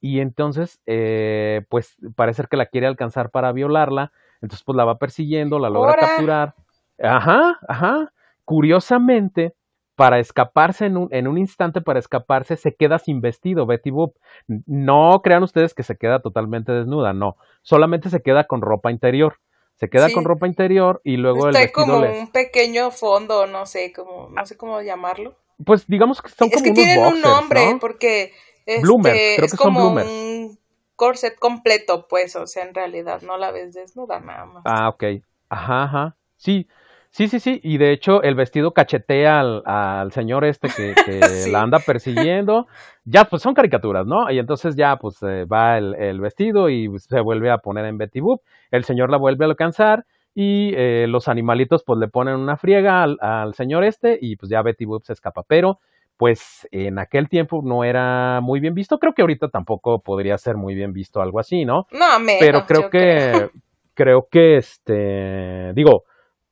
Y 0.00 0.20
entonces, 0.20 0.80
eh, 0.86 1.62
pues 1.68 1.96
parece 2.14 2.44
que 2.48 2.56
la 2.56 2.66
quiere 2.66 2.86
alcanzar 2.86 3.30
para 3.30 3.50
violarla, 3.50 4.12
entonces 4.40 4.62
pues 4.64 4.76
la 4.76 4.84
va 4.84 4.98
persiguiendo, 4.98 5.58
la 5.58 5.70
logra 5.70 5.96
capturar. 5.96 6.54
Ajá, 7.02 7.58
ajá. 7.66 8.12
Curiosamente, 8.44 9.54
para 9.98 10.20
escaparse 10.20 10.86
en 10.86 10.96
un, 10.96 11.08
en 11.10 11.26
un 11.26 11.38
instante, 11.38 11.80
para 11.80 11.98
escaparse, 11.98 12.56
se 12.56 12.76
queda 12.76 13.00
sin 13.00 13.20
vestido, 13.20 13.66
Betty 13.66 13.90
Boop. 13.90 14.14
No 14.46 15.22
crean 15.24 15.42
ustedes 15.42 15.74
que 15.74 15.82
se 15.82 15.96
queda 15.96 16.20
totalmente 16.20 16.70
desnuda, 16.70 17.12
no. 17.12 17.36
Solamente 17.62 18.08
se 18.08 18.22
queda 18.22 18.44
con 18.44 18.62
ropa 18.62 18.92
interior. 18.92 19.40
Se 19.74 19.90
queda 19.90 20.08
con 20.12 20.24
ropa 20.24 20.46
interior 20.46 21.00
y 21.02 21.16
luego 21.16 21.48
el 21.48 21.54
vestido 21.54 21.86
como 21.86 21.98
un 21.98 22.30
pequeño 22.30 22.92
fondo, 22.92 23.48
no 23.48 23.66
sé 23.66 23.92
cómo, 23.92 24.28
no 24.30 24.46
sé 24.46 24.56
cómo 24.56 24.80
llamarlo. 24.82 25.34
Pues 25.64 25.84
digamos 25.88 26.22
que 26.22 26.28
son 26.28 26.46
es 26.46 26.54
como 26.54 26.64
que 26.64 26.70
tienen 26.74 27.04
un 27.04 27.20
nombre, 27.20 27.76
porque 27.80 28.32
este, 28.66 28.82
bloomers, 28.82 29.18
creo 29.18 29.38
que 29.38 29.46
es 29.46 29.56
como 29.56 29.80
son 29.80 29.94
bloomers. 29.94 30.08
un 30.08 30.58
corset 30.94 31.36
completo, 31.40 32.06
pues, 32.06 32.36
o 32.36 32.46
sea, 32.46 32.64
en 32.64 32.74
realidad 32.74 33.22
no 33.22 33.36
la 33.36 33.50
ves 33.50 33.74
desnuda 33.74 34.20
nada 34.20 34.46
más. 34.46 34.62
Ah, 34.64 34.90
ok. 34.90 35.04
Ajá, 35.48 35.82
ajá. 35.82 36.16
Sí, 36.36 36.68
Sí, 37.10 37.26
sí, 37.26 37.40
sí, 37.40 37.60
y 37.62 37.78
de 37.78 37.92
hecho 37.92 38.22
el 38.22 38.34
vestido 38.34 38.72
cachetea 38.72 39.40
al, 39.40 39.62
al 39.64 40.12
señor 40.12 40.44
este 40.44 40.68
que, 40.68 40.94
la 41.50 41.62
anda 41.62 41.78
persiguiendo. 41.78 42.66
Ya, 43.04 43.24
pues 43.24 43.42
son 43.42 43.54
caricaturas, 43.54 44.06
¿no? 44.06 44.30
Y 44.30 44.38
entonces 44.38 44.76
ya, 44.76 44.96
pues 44.96 45.22
eh, 45.22 45.44
va 45.44 45.78
el, 45.78 45.94
el, 45.94 46.20
vestido 46.20 46.68
y 46.68 46.88
se 46.98 47.20
vuelve 47.20 47.50
a 47.50 47.58
poner 47.58 47.86
en 47.86 47.98
Betty 47.98 48.20
Boop. 48.20 48.42
El 48.70 48.84
señor 48.84 49.10
la 49.10 49.16
vuelve 49.16 49.44
a 49.44 49.48
alcanzar 49.48 50.04
y 50.34 50.72
eh, 50.76 51.06
los 51.08 51.26
animalitos 51.26 51.82
pues 51.84 51.98
le 51.98 52.08
ponen 52.08 52.36
una 52.36 52.56
friega 52.56 53.02
al, 53.02 53.16
al, 53.20 53.54
señor 53.54 53.82
este 53.82 54.18
y 54.20 54.36
pues 54.36 54.50
ya 54.50 54.62
Betty 54.62 54.84
Boop 54.84 55.02
se 55.02 55.14
escapa. 55.14 55.42
Pero 55.48 55.78
pues 56.18 56.68
en 56.72 56.98
aquel 56.98 57.28
tiempo 57.28 57.62
no 57.64 57.84
era 57.84 58.40
muy 58.42 58.60
bien 58.60 58.74
visto. 58.74 58.98
Creo 58.98 59.14
que 59.14 59.22
ahorita 59.22 59.48
tampoco 59.48 60.00
podría 60.00 60.36
ser 60.36 60.56
muy 60.56 60.74
bien 60.74 60.92
visto 60.92 61.22
algo 61.22 61.40
así, 61.40 61.64
¿no? 61.64 61.86
No, 61.92 62.18
menos, 62.18 62.40
Pero 62.40 62.66
creo 62.66 62.90
que, 62.90 63.50
creo 63.94 64.26
que 64.30 64.56
este, 64.56 65.72
digo, 65.74 66.02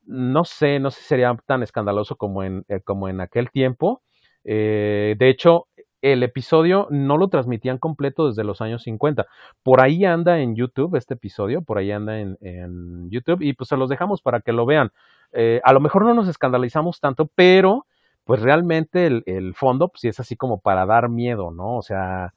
no 0.06 0.44
sé, 0.44 0.78
no 0.78 0.90
sé 0.90 1.00
si 1.00 1.06
sería 1.08 1.36
tan 1.46 1.62
escandaloso 1.62 2.16
como 2.16 2.42
en, 2.42 2.64
eh, 2.68 2.80
como 2.80 3.08
en 3.08 3.20
aquel 3.20 3.50
tiempo. 3.50 4.02
Eh, 4.44 5.16
de 5.18 5.28
hecho, 5.28 5.66
el 6.02 6.22
episodio 6.22 6.86
no 6.90 7.16
lo 7.16 7.28
transmitían 7.28 7.78
completo 7.78 8.28
desde 8.28 8.44
los 8.44 8.60
años 8.60 8.82
50. 8.84 9.26
Por 9.62 9.80
ahí 9.82 10.04
anda 10.04 10.38
en 10.40 10.54
YouTube 10.54 10.96
este 10.96 11.14
episodio, 11.14 11.62
por 11.62 11.78
ahí 11.78 11.90
anda 11.90 12.20
en, 12.20 12.38
en 12.40 13.10
YouTube 13.10 13.42
y 13.42 13.54
pues 13.54 13.68
se 13.68 13.76
los 13.76 13.88
dejamos 13.88 14.22
para 14.22 14.40
que 14.40 14.52
lo 14.52 14.66
vean. 14.66 14.92
Eh, 15.32 15.60
a 15.64 15.72
lo 15.72 15.80
mejor 15.80 16.04
no 16.04 16.14
nos 16.14 16.28
escandalizamos 16.28 17.00
tanto, 17.00 17.28
pero 17.34 17.86
pues 18.24 18.40
realmente 18.42 19.06
el, 19.06 19.22
el 19.26 19.54
fondo 19.54 19.88
pues 19.88 20.00
sí 20.02 20.08
es 20.08 20.20
así 20.20 20.36
como 20.36 20.60
para 20.60 20.86
dar 20.86 21.08
miedo, 21.08 21.50
¿no? 21.50 21.76
O 21.76 21.82
sea, 21.82 22.32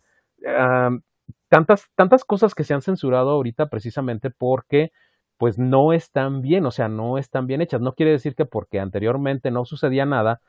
tantas, 1.49 1.89
tantas 1.95 2.23
cosas 2.23 2.55
que 2.55 2.63
se 2.63 2.73
han 2.73 2.82
censurado 2.82 3.32
ahorita 3.32 3.67
precisamente 3.69 4.29
porque 4.29 4.91
pues 5.39 5.58
no 5.58 5.93
están 5.93 6.41
bien, 6.41 6.65
o 6.65 6.71
sea, 6.71 6.89
no 6.89 7.17
están 7.17 7.47
bien 7.47 7.62
hechas. 7.62 7.80
No 7.80 7.93
quiere 7.93 8.12
decir 8.12 8.36
que 8.36 8.45
porque 8.45 8.82
anteriormente 8.82 9.52
no 9.52 9.63
sucedía 9.63 10.06
nada, 10.06 10.41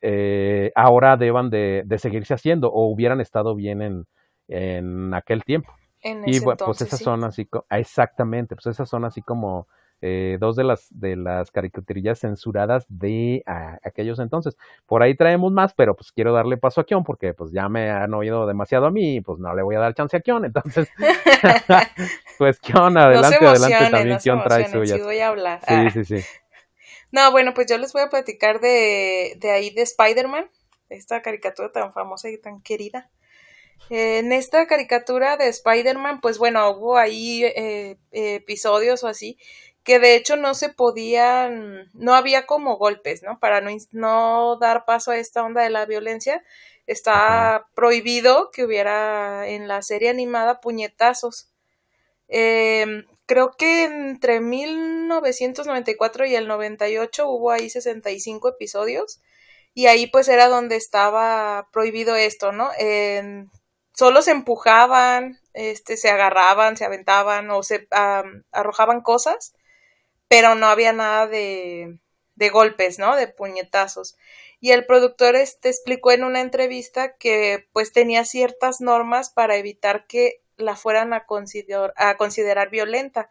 eh, 0.00 0.72
ahora 0.74 1.18
deban 1.18 1.50
de, 1.50 1.84
seguirse 1.98 2.32
haciendo 2.32 2.72
o 2.72 2.90
hubieran 2.90 3.20
estado 3.20 3.54
bien 3.54 3.82
en, 3.82 4.06
en 4.48 5.12
aquel 5.12 5.44
tiempo. 5.44 5.70
y 6.02 6.40
bueno, 6.40 6.56
pues 6.64 6.80
esas 6.80 6.98
son 6.98 7.24
así, 7.24 7.46
exactamente, 7.68 8.56
pues 8.56 8.68
esas 8.68 8.88
son 8.88 9.04
así 9.04 9.20
como 9.20 9.68
eh, 10.00 10.36
dos 10.38 10.54
de 10.54 10.62
las 10.62 10.86
de 10.90 11.16
las 11.16 11.50
caricaturillas 11.50 12.20
censuradas 12.20 12.86
de 12.88 13.42
aquellos 13.82 14.20
entonces. 14.20 14.56
Por 14.86 15.02
ahí 15.02 15.16
traemos 15.16 15.52
más, 15.52 15.74
pero 15.74 15.96
pues 15.96 16.12
quiero 16.12 16.32
darle 16.32 16.56
paso 16.56 16.80
a 16.80 16.84
Kion 16.84 17.02
porque 17.02 17.34
pues 17.34 17.50
ya 17.50 17.68
me 17.68 17.90
han 17.90 18.14
oído 18.14 18.46
demasiado 18.46 18.86
a 18.86 18.90
mí 18.90 19.16
y 19.16 19.20
pues 19.20 19.38
no 19.38 19.54
le 19.54 19.62
voy 19.62 19.74
a 19.74 19.80
dar 19.80 19.94
chance 19.94 20.16
a 20.16 20.20
Kion. 20.20 20.44
Entonces, 20.44 20.88
pues 22.38 22.60
Kion, 22.60 22.96
adelante, 22.96 23.44
adelante 23.44 23.90
también 23.90 24.18
Kion 24.18 24.42
trae 24.42 24.68
suya. 24.68 24.96
Sí, 24.96 25.02
voy 25.02 25.18
a 25.18 25.28
hablar. 25.28 25.60
Sí, 25.60 25.74
ah. 25.74 25.90
sí, 25.90 26.04
sí. 26.04 26.16
No, 27.10 27.30
bueno, 27.30 27.54
pues 27.54 27.66
yo 27.70 27.78
les 27.78 27.94
voy 27.94 28.02
a 28.02 28.10
platicar 28.10 28.60
de, 28.60 29.32
de 29.38 29.50
ahí 29.50 29.70
de 29.70 29.80
Spider-Man, 29.80 30.50
esta 30.90 31.22
caricatura 31.22 31.72
tan 31.72 31.90
famosa 31.94 32.28
y 32.28 32.36
tan 32.36 32.60
querida. 32.60 33.08
En 33.90 34.32
esta 34.32 34.66
caricatura 34.66 35.38
de 35.38 35.48
Spider-Man, 35.48 36.20
pues 36.20 36.36
bueno, 36.38 36.68
hubo 36.70 36.98
ahí 36.98 37.44
eh, 37.44 37.96
episodios 38.12 39.02
o 39.04 39.08
así 39.08 39.38
que 39.88 39.98
de 39.98 40.16
hecho 40.16 40.36
no 40.36 40.52
se 40.52 40.68
podían, 40.68 41.88
no 41.94 42.14
había 42.14 42.44
como 42.44 42.76
golpes, 42.76 43.22
¿no? 43.22 43.38
Para 43.40 43.62
no, 43.62 43.70
no 43.92 44.58
dar 44.60 44.84
paso 44.84 45.12
a 45.12 45.16
esta 45.16 45.42
onda 45.42 45.62
de 45.62 45.70
la 45.70 45.86
violencia, 45.86 46.44
está 46.86 47.68
prohibido 47.74 48.50
que 48.50 48.64
hubiera 48.64 49.48
en 49.48 49.66
la 49.66 49.80
serie 49.80 50.10
animada 50.10 50.60
puñetazos. 50.60 51.48
Em, 52.28 53.06
creo 53.24 53.52
que 53.52 53.84
entre 53.84 54.40
1994 54.40 56.26
y 56.26 56.34
el 56.34 56.48
98 56.48 57.26
hubo 57.26 57.50
ahí 57.50 57.70
65 57.70 58.50
episodios 58.50 59.22
y 59.72 59.86
ahí 59.86 60.06
pues 60.06 60.28
era 60.28 60.48
donde 60.48 60.76
estaba 60.76 61.66
prohibido 61.72 62.14
esto, 62.14 62.52
¿no? 62.52 62.68
solo 63.94 64.20
se 64.20 64.32
empujaban, 64.32 65.40
este, 65.54 65.96
se 65.96 66.10
agarraban, 66.10 66.76
se 66.76 66.84
aventaban 66.84 67.50
o 67.50 67.62
se 67.62 67.88
arrojaban 68.52 69.00
cosas 69.00 69.54
pero 70.28 70.54
no 70.54 70.66
había 70.66 70.92
nada 70.92 71.26
de, 71.26 71.98
de 72.36 72.48
golpes, 72.50 72.98
¿no? 72.98 73.16
De 73.16 73.28
puñetazos. 73.28 74.16
Y 74.60 74.72
el 74.72 74.86
productor 74.86 75.36
este 75.36 75.68
explicó 75.68 76.12
en 76.12 76.24
una 76.24 76.40
entrevista 76.40 77.16
que 77.16 77.68
pues 77.72 77.92
tenía 77.92 78.24
ciertas 78.24 78.80
normas 78.80 79.30
para 79.30 79.56
evitar 79.56 80.06
que 80.06 80.42
la 80.56 80.76
fueran 80.76 81.12
a, 81.12 81.26
considerar, 81.26 81.92
a 81.96 82.16
considerar 82.16 82.70
violenta. 82.70 83.30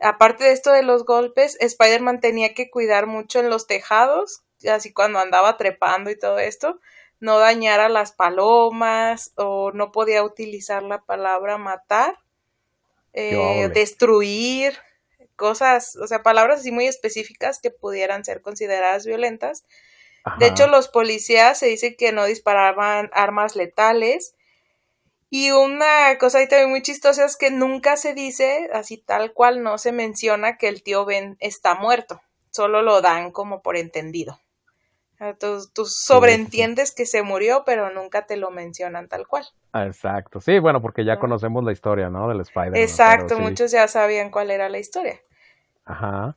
Aparte 0.00 0.44
de 0.44 0.52
esto 0.52 0.70
de 0.72 0.82
los 0.82 1.04
golpes, 1.04 1.56
Spider-Man 1.60 2.20
tenía 2.20 2.52
que 2.52 2.70
cuidar 2.70 3.06
mucho 3.06 3.40
en 3.40 3.48
los 3.48 3.66
tejados, 3.66 4.42
así 4.70 4.92
cuando 4.92 5.18
andaba 5.18 5.56
trepando 5.56 6.10
y 6.10 6.18
todo 6.18 6.38
esto, 6.38 6.80
no 7.20 7.38
dañar 7.38 7.80
a 7.80 7.88
las 7.88 8.12
palomas 8.12 9.32
o 9.36 9.72
no 9.72 9.92
podía 9.92 10.22
utilizar 10.22 10.82
la 10.82 11.02
palabra 11.02 11.56
matar, 11.56 12.18
eh, 13.14 13.70
destruir, 13.72 14.76
cosas, 15.36 15.96
o 15.96 16.06
sea, 16.06 16.22
palabras 16.22 16.60
así 16.60 16.72
muy 16.72 16.86
específicas 16.86 17.58
que 17.58 17.70
pudieran 17.70 18.24
ser 18.24 18.42
consideradas 18.42 19.06
violentas. 19.06 19.64
De 20.38 20.46
hecho, 20.46 20.66
los 20.68 20.88
policías 20.88 21.58
se 21.58 21.66
dice 21.66 21.96
que 21.96 22.12
no 22.12 22.24
disparaban 22.24 23.10
armas 23.12 23.56
letales. 23.56 24.34
Y 25.28 25.50
una 25.50 26.16
cosa 26.18 26.38
ahí 26.38 26.48
también 26.48 26.70
muy 26.70 26.80
chistosa 26.80 27.24
es 27.24 27.36
que 27.36 27.50
nunca 27.50 27.96
se 27.96 28.14
dice, 28.14 28.70
así 28.72 28.96
tal 28.96 29.32
cual, 29.32 29.62
no 29.62 29.78
se 29.78 29.92
menciona 29.92 30.56
que 30.56 30.68
el 30.68 30.82
tío 30.82 31.04
Ben 31.04 31.36
está 31.40 31.74
muerto. 31.74 32.22
Solo 32.50 32.82
lo 32.82 33.02
dan 33.02 33.32
como 33.32 33.60
por 33.60 33.76
entendido. 33.76 34.40
Tú, 35.38 35.86
sobreentiendes 35.86 36.94
que 36.94 37.06
se 37.06 37.22
murió, 37.22 37.62
pero 37.64 37.90
nunca 37.90 38.26
te 38.26 38.36
lo 38.36 38.50
mencionan 38.50 39.08
tal 39.08 39.26
cual. 39.26 39.44
Exacto, 39.72 40.40
sí, 40.40 40.58
bueno, 40.58 40.82
porque 40.82 41.04
ya 41.04 41.18
conocemos 41.18 41.64
la 41.64 41.72
historia, 41.72 42.10
¿no? 42.10 42.28
Del 42.28 42.40
Spider-Man. 42.40 42.80
Exacto, 42.80 43.38
muchos 43.38 43.70
ya 43.72 43.88
sabían 43.88 44.30
cuál 44.30 44.50
era 44.50 44.68
la 44.68 44.78
historia. 44.78 45.20
Ajá. 45.84 46.36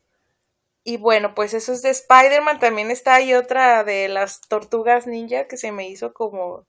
Y 0.83 0.95
bueno, 0.95 1.35
pues 1.35 1.53
eso 1.53 1.73
es 1.73 1.81
de 1.81 1.89
Spider-Man. 1.89 2.59
También 2.59 2.91
está 2.91 3.15
ahí 3.15 3.33
otra 3.33 3.83
de 3.83 4.07
las 4.07 4.39
tortugas 4.39 5.05
ninja 5.05 5.45
que 5.47 5.57
se 5.57 5.73
me 5.73 5.89
hizo 5.89 6.13
como, 6.13 6.65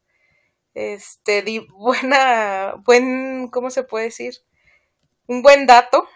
este, 0.74 1.44
buena, 1.78 2.74
buen, 2.84 3.48
¿cómo 3.48 3.70
se 3.70 3.84
puede 3.84 4.06
decir? 4.06 4.34
Un 5.28 5.42
buen 5.42 5.66
dato. 5.66 6.08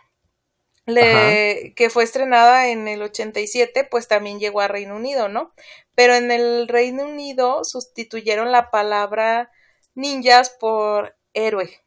Le, 0.85 1.75
que 1.77 1.91
fue 1.91 2.03
estrenada 2.03 2.67
en 2.71 2.89
el 2.89 3.03
87, 3.03 3.87
pues 3.89 4.09
también 4.09 4.41
llegó 4.41 4.61
a 4.61 4.67
Reino 4.67 4.97
Unido, 4.97 5.29
¿no? 5.29 5.55
Pero 5.95 6.15
en 6.15 6.31
el 6.31 6.69
Reino 6.69 7.05
Unido 7.05 7.65
sustituyeron 7.65 8.53
la 8.53 8.71
palabra 8.71 9.51
ninjas 9.95 10.51
por 10.51 11.17
héroe, 11.35 11.83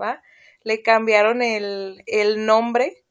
¿va? 0.00 0.22
Le 0.62 0.82
cambiaron 0.82 1.42
el, 1.42 2.02
el 2.06 2.46
nombre 2.46 3.02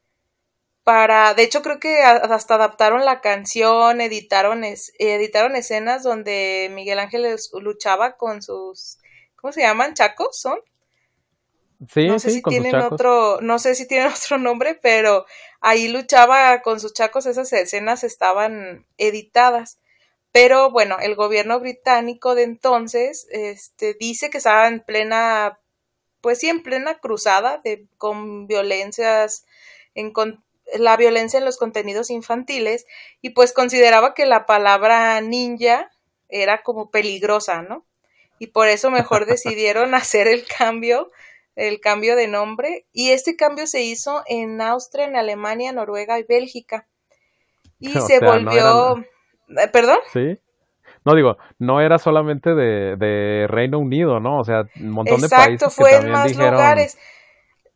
para, 0.84 1.34
de 1.36 1.43
hecho 1.43 1.62
creo 1.62 1.80
que 1.80 2.01
hasta 2.01 2.56
adaptaron 2.56 3.06
la 3.06 3.21
canción, 3.21 4.01
editaron, 4.01 4.63
editaron 4.63 5.56
escenas 5.56 6.04
donde 6.04 6.69
Miguel 6.71 6.99
Ángel 6.99 7.36
luchaba 7.62 8.17
con 8.17 8.41
sus, 8.41 8.97
¿cómo 9.36 9.54
se 9.54 9.62
llaman? 9.62 9.93
¿Chacos 9.93 10.39
son? 10.39 10.60
Sí, 11.88 12.08
no 12.08 12.19
sé 12.19 12.30
sí, 12.30 12.36
si 12.38 12.41
tienen 12.43 12.75
otro, 12.75 13.39
no 13.41 13.60
sé 13.60 13.75
si 13.75 13.88
tienen 13.88 14.12
otro 14.15 14.38
nombre, 14.38 14.80
pero 14.82 15.25
ahí 15.62 15.88
luchaba 15.88 16.62
con 16.62 16.80
sus 16.80 16.93
chacos, 16.93 17.25
esas 17.25 17.51
escenas 17.54 18.04
estaban 18.04 18.88
editadas. 18.97 19.80
Pero 20.32 20.72
bueno, 20.72 20.98
el 21.02 21.15
gobierno 21.15 21.60
británico 21.60 22.36
de 22.36 22.44
entonces 22.44 23.28
este, 23.32 23.96
dice 24.00 24.30
que 24.30 24.38
estaba 24.38 24.67
en 24.67 24.80
plena, 24.80 25.60
pues 26.22 26.39
sí, 26.39 26.48
en 26.48 26.63
plena 26.63 27.00
cruzada 27.00 27.60
de, 27.63 27.86
con 27.98 28.48
violencias, 28.48 29.46
en, 29.94 30.13
la 30.74 30.96
violencia 30.96 31.38
en 31.38 31.46
los 31.46 31.58
contenidos 31.58 32.10
infantiles 32.10 32.86
y 33.22 33.32
pues 33.32 33.52
consideraba 33.52 34.13
que 34.13 34.26
la 34.26 34.46
palabra 34.46 35.20
ninja 35.20 35.91
era 36.30 36.63
como 36.63 36.91
peligrosa, 36.91 37.62
¿no? 37.62 37.86
Y 38.39 38.48
por 38.48 38.70
eso 38.70 38.89
mejor 38.89 39.26
decidieron 39.28 39.94
hacer 39.94 40.28
el 40.28 40.46
cambio, 40.46 41.12
el 41.58 41.82
cambio 41.82 42.15
de 42.15 42.28
nombre 42.28 42.86
y 42.94 43.12
este 43.12 43.36
cambio 43.36 43.67
se 43.67 43.82
hizo 43.82 44.24
en 44.28 44.62
Austria, 44.62 45.06
en 45.06 45.17
Alemania, 45.17 45.74
Noruega 45.74 46.17
y 46.20 46.24
Bélgica. 46.24 46.88
Y 47.80 47.91
se 48.08 48.20
volvió 48.20 49.04
¿Perdón? 49.72 49.98
Sí. 50.14 50.40
No 51.04 51.16
digo, 51.16 51.38
no 51.58 51.82
era 51.82 51.98
solamente 51.98 52.54
de, 52.54 53.48
Reino 53.50 53.80
Unido, 53.80 54.20
¿no? 54.20 54.40
O 54.40 54.44
sea, 54.44 54.64
un 54.80 54.92
montón 54.92 55.22
de 55.22 55.30
países 55.30 55.74
fue 55.74 55.96
en 55.96 56.12
más 56.12 56.36
lugares. 56.36 56.98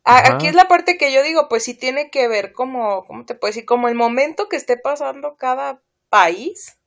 Aquí 0.04 0.46
es 0.46 0.54
la 0.54 0.68
parte 0.68 0.96
que 0.96 1.12
yo 1.12 1.22
digo, 1.24 1.48
pues 1.48 1.64
sí 1.64 1.76
tiene 1.76 2.10
que 2.10 2.28
ver 2.28 2.52
como, 2.52 3.04
¿cómo 3.06 3.24
te 3.24 3.34
puedo 3.34 3.50
decir? 3.50 3.64
Como 3.64 3.88
el 3.88 3.96
momento 3.96 4.48
que 4.48 4.56
esté 4.56 4.76
pasando 4.76 5.34
cada 5.36 5.82
país, 6.08 6.78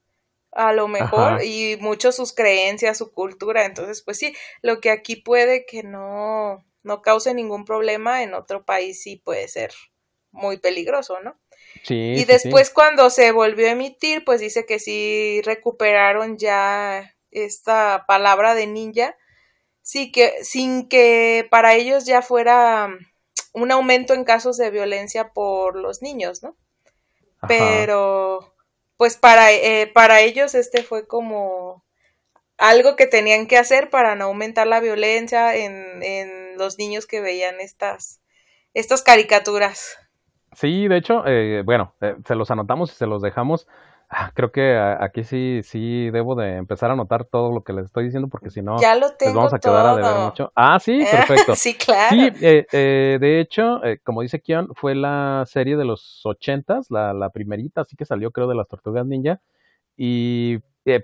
a 0.53 0.71
lo 0.71 0.87
mejor, 0.87 1.43
y 1.43 1.77
mucho 1.81 2.13
sus 2.13 2.33
creencias, 2.33 2.97
su 2.97 3.11
cultura. 3.11 3.65
Entonces, 3.65 4.01
pues 4.03 4.17
sí, 4.17 4.33
lo 4.61 4.79
que 4.79 4.89
aquí 4.91 5.17
puede 5.17 5.65
que 5.65 5.83
no, 5.83 6.63
no 6.83 7.01
cause 7.01 7.33
ningún 7.33 7.65
problema, 7.65 8.23
en 8.23 8.33
otro 8.33 8.63
país 8.63 9.01
sí 9.01 9.17
puede 9.17 9.49
ser 9.49 9.71
muy 10.31 10.57
peligroso, 10.57 11.19
¿no? 11.21 11.37
Y 11.87 12.25
después 12.25 12.69
cuando 12.71 13.09
se 13.09 13.31
volvió 13.31 13.67
a 13.67 13.71
emitir, 13.71 14.23
pues 14.25 14.41
dice 14.41 14.65
que 14.65 14.79
sí 14.79 15.41
recuperaron 15.43 16.37
ya 16.37 17.15
esta 17.31 18.05
palabra 18.07 18.55
de 18.55 18.67
ninja, 18.67 19.15
sí 19.81 20.11
que 20.11 20.43
sin 20.43 20.87
que 20.87 21.47
para 21.49 21.75
ellos 21.75 22.05
ya 22.05 22.21
fuera 22.21 22.89
un 23.53 23.71
aumento 23.71 24.13
en 24.13 24.23
casos 24.23 24.57
de 24.57 24.69
violencia 24.69 25.31
por 25.33 25.75
los 25.75 26.01
niños, 26.01 26.43
¿no? 26.43 26.55
Pero 27.47 28.53
pues 28.97 29.15
para, 29.15 29.51
eh, 29.53 29.87
para 29.87 30.21
ellos 30.21 30.55
este 30.55 30.83
fue 30.83 31.07
como 31.07 31.85
algo 32.57 32.97
que 32.97 33.07
tenían 33.07 33.47
que 33.47 33.57
hacer 33.57 33.89
para 33.89 34.15
no 34.15 34.25
aumentar 34.25 34.67
la 34.67 34.81
violencia 34.81 35.55
en, 35.55 36.03
en 36.03 36.57
los 36.57 36.77
niños 36.77 37.07
que 37.07 37.21
veían 37.21 37.61
estas, 37.61 38.19
estas 38.73 39.01
caricaturas. 39.01 39.97
Sí, 40.59 40.89
de 40.89 40.97
hecho, 40.97 41.23
eh, 41.25 41.63
bueno, 41.63 41.93
eh, 42.01 42.17
se 42.25 42.35
los 42.35 42.51
anotamos 42.51 42.91
y 42.91 42.95
se 42.95 43.05
los 43.07 43.21
dejamos. 43.21 43.65
Ah, 44.09 44.31
creo 44.33 44.51
que 44.51 44.77
aquí 44.77 45.23
sí, 45.23 45.61
sí 45.63 46.09
debo 46.09 46.35
de 46.35 46.57
empezar 46.57 46.89
a 46.89 46.93
anotar 46.93 47.23
todo 47.23 47.53
lo 47.53 47.63
que 47.63 47.71
les 47.71 47.85
estoy 47.85 48.03
diciendo 48.03 48.27
porque 48.27 48.49
si 48.49 48.61
no, 48.61 48.77
ya 48.77 48.95
lo 48.95 49.07
les 49.21 49.33
vamos 49.33 49.53
a 49.53 49.59
quedar 49.59 49.85
a 49.85 49.95
deber 49.95 50.19
mucho. 50.19 50.51
Ah, 50.55 50.77
sí, 50.81 51.01
perfecto. 51.11 51.55
sí, 51.55 51.75
claro. 51.75 52.09
Sí, 52.09 52.29
eh, 52.41 53.17
de 53.21 53.39
hecho, 53.39 53.79
como 54.03 54.21
dice 54.21 54.41
Kion, 54.41 54.67
fue 54.75 54.95
la 54.95 55.45
serie 55.47 55.77
de 55.77 55.85
los 55.85 56.25
ochentas, 56.25 56.91
la, 56.91 57.13
la 57.13 57.29
primerita, 57.29 57.81
así 57.81 57.95
que 57.95 58.03
salió 58.03 58.31
creo 58.31 58.49
de 58.49 58.55
las 58.55 58.67
Tortugas 58.67 59.05
Ninja. 59.05 59.39
Y 59.95 60.57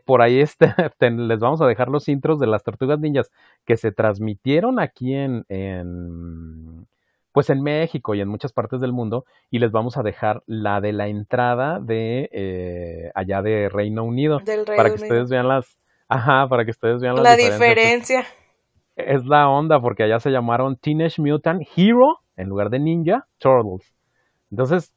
por 0.04 0.22
ahí 0.22 0.42
este, 0.42 0.68
les 1.00 1.40
vamos 1.40 1.62
a 1.62 1.68
dejar 1.68 1.88
los 1.88 2.10
intros 2.10 2.42
de 2.42 2.48
las 2.48 2.64
Tortugas 2.64 3.00
Ninjas 3.00 3.32
que 3.64 3.78
se 3.78 3.94
transmitieron 3.94 4.82
aquí 4.82 5.14
en, 5.14 5.46
en 5.48 6.88
pues 7.36 7.50
en 7.50 7.62
México 7.62 8.16
y 8.16 8.22
en 8.22 8.30
muchas 8.30 8.54
partes 8.54 8.80
del 8.80 8.94
mundo 8.94 9.26
y 9.52 9.60
les 9.60 9.70
vamos 9.70 9.98
a 9.98 10.04
dejar 10.04 10.42
la 10.46 10.80
de 10.80 10.94
la 10.94 11.10
entrada 11.10 11.82
de 11.82 12.30
eh, 12.32 13.12
allá 13.14 13.42
de 13.42 13.68
Reino 13.68 14.06
Unido 14.06 14.40
para 14.78 14.88
que 14.88 14.96
ustedes 14.96 15.30
vean 15.30 15.50
las 15.50 15.78
ajá 16.08 16.48
para 16.48 16.64
que 16.64 16.72
ustedes 16.72 17.02
vean 17.02 17.22
la 17.22 17.36
diferencia 17.36 18.26
es 18.96 19.26
la 19.26 19.50
onda 19.50 19.82
porque 19.82 20.04
allá 20.04 20.22
se 20.22 20.32
llamaron 20.32 20.78
Teenage 20.78 21.22
Mutant 21.22 21.62
Hero 21.76 22.22
en 22.38 22.48
lugar 22.48 22.70
de 22.70 22.80
Ninja 22.80 23.28
Turtles 23.38 23.94
Entonces, 24.50 24.94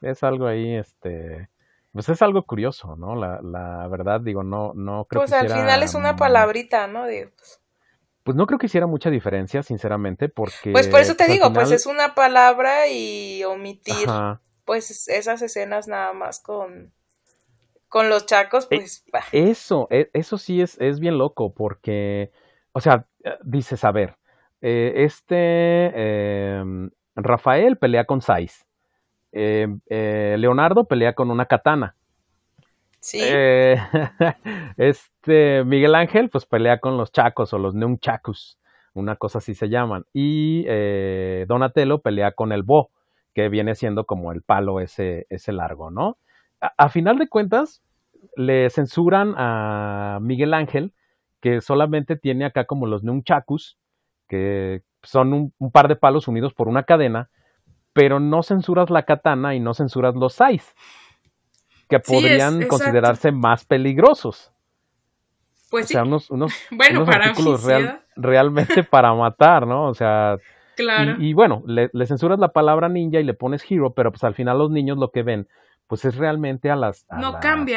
es 0.00 0.22
algo 0.24 0.48
ahí, 0.48 0.74
este, 0.74 1.50
pues 1.92 2.08
es 2.08 2.20
algo 2.20 2.42
curioso, 2.42 2.96
¿no? 2.96 3.14
La, 3.14 3.38
la 3.42 3.86
verdad, 3.86 4.20
digo, 4.20 4.42
no, 4.42 4.72
no 4.74 5.04
creo 5.04 5.20
pues 5.20 5.30
que 5.30 5.38
Pues 5.38 5.52
al 5.52 5.60
final 5.60 5.84
es 5.84 5.94
una 5.94 6.16
palabrita, 6.16 6.88
¿no? 6.88 7.02
Pues. 7.02 7.59
Pues 8.30 8.36
no 8.36 8.46
creo 8.46 8.60
que 8.60 8.66
hiciera 8.66 8.86
mucha 8.86 9.10
diferencia, 9.10 9.64
sinceramente, 9.64 10.28
porque... 10.28 10.70
Pues 10.70 10.86
por 10.86 11.00
eso 11.00 11.16
te 11.16 11.24
pues, 11.24 11.32
digo, 11.32 11.52
pues 11.52 11.72
es 11.72 11.86
una 11.86 12.14
palabra 12.14 12.86
y 12.86 13.42
omitir, 13.42 14.08
pues 14.64 15.08
esas 15.08 15.42
escenas 15.42 15.88
nada 15.88 16.12
más 16.12 16.38
con 16.38 16.92
con 17.88 18.08
los 18.08 18.26
chacos, 18.26 18.68
e 18.70 18.76
pues... 18.76 19.04
Eso, 19.32 19.88
e, 19.90 20.10
eso 20.12 20.38
sí 20.38 20.62
es, 20.62 20.80
es 20.80 21.00
bien 21.00 21.18
loco, 21.18 21.52
porque, 21.52 22.30
o 22.70 22.80
sea, 22.80 23.08
eh, 23.24 23.36
dices, 23.42 23.82
a 23.82 23.90
ver, 23.90 24.14
eh, 24.60 24.92
este 24.98 26.58
em, 26.60 26.90
Rafael 27.16 27.78
pelea 27.78 28.04
con 28.04 28.22
Saiz, 28.22 28.64
em, 29.32 29.80
eh, 29.88 30.36
Leonardo 30.38 30.84
pelea 30.84 31.14
con 31.14 31.32
una 31.32 31.46
katana. 31.46 31.96
Sí. 33.00 33.20
este 34.76 35.64
Miguel 35.64 35.94
Ángel, 35.94 36.30
pues 36.30 36.46
pelea 36.46 36.80
con 36.80 36.96
los 36.96 37.12
chacos 37.12 37.52
o 37.52 37.58
los 37.58 37.74
nunchakus, 37.74 38.58
una 38.94 39.16
cosa 39.16 39.38
así 39.38 39.54
se 39.54 39.68
llaman. 39.68 40.04
Y 40.12 40.64
Donatello 41.46 42.00
pelea 42.00 42.32
con 42.32 42.52
el 42.52 42.62
bo, 42.62 42.90
que 43.34 43.48
viene 43.48 43.74
siendo 43.74 44.04
como 44.04 44.32
el 44.32 44.42
palo 44.42 44.80
ese, 44.80 45.26
ese 45.30 45.52
largo, 45.52 45.90
¿no? 45.90 46.18
a, 46.60 46.88
final 46.88 47.18
de 47.18 47.28
cuentas, 47.28 47.82
le 48.36 48.68
censuran 48.70 49.34
a 49.36 50.18
Miguel 50.20 50.54
Ángel, 50.54 50.92
que 51.40 51.60
solamente 51.60 52.16
tiene 52.16 52.44
acá 52.44 52.66
como 52.66 52.86
los 52.86 53.02
nunchakus, 53.02 53.78
que 54.28 54.82
son 55.02 55.32
un, 55.32 55.70
par 55.70 55.88
de 55.88 55.96
palos 55.96 56.28
unidos 56.28 56.54
por 56.54 56.68
una 56.68 56.84
cadena, 56.84 57.30
pero 57.92 58.20
no 58.20 58.42
censuras 58.42 58.90
la 58.90 59.04
katana 59.04 59.54
y 59.54 59.60
no 59.60 59.74
censuras 59.74 60.14
los 60.14 60.34
sais, 60.34 60.74
que 61.90 61.98
podrían 61.98 62.66
considerarse 62.66 63.32
más 63.32 63.64
peligrosos. 63.64 64.52
Pues 65.70 65.86
o 65.86 65.88
sea, 65.88 66.02
unos, 66.02 66.30
unos, 66.30 66.52
bueno, 66.70 67.04
artículos 67.06 67.66
realmente 68.16 68.82
para 68.90 69.14
matar, 69.14 69.66
¿no? 69.66 69.88
O 69.88 69.94
sea, 69.94 70.36
claro. 70.76 71.16
y, 71.18 71.32
bueno, 71.34 71.62
le, 71.66 71.90
le, 71.92 72.06
censuras 72.06 72.38
la 72.38 72.48
palabra 72.48 72.88
ninja 72.88 73.20
y 73.20 73.24
le 73.24 73.34
pones 73.34 73.64
hero, 73.70 73.92
pero 73.94 74.10
pues 74.10 74.24
al 74.24 74.34
final 74.34 74.58
los 74.58 74.70
niños 74.70 74.98
lo 74.98 75.10
que 75.10 75.22
ven 75.22 75.46
pues 75.90 76.04
es 76.04 76.16
realmente 76.16 76.70
a 76.70 76.76
las, 76.76 77.04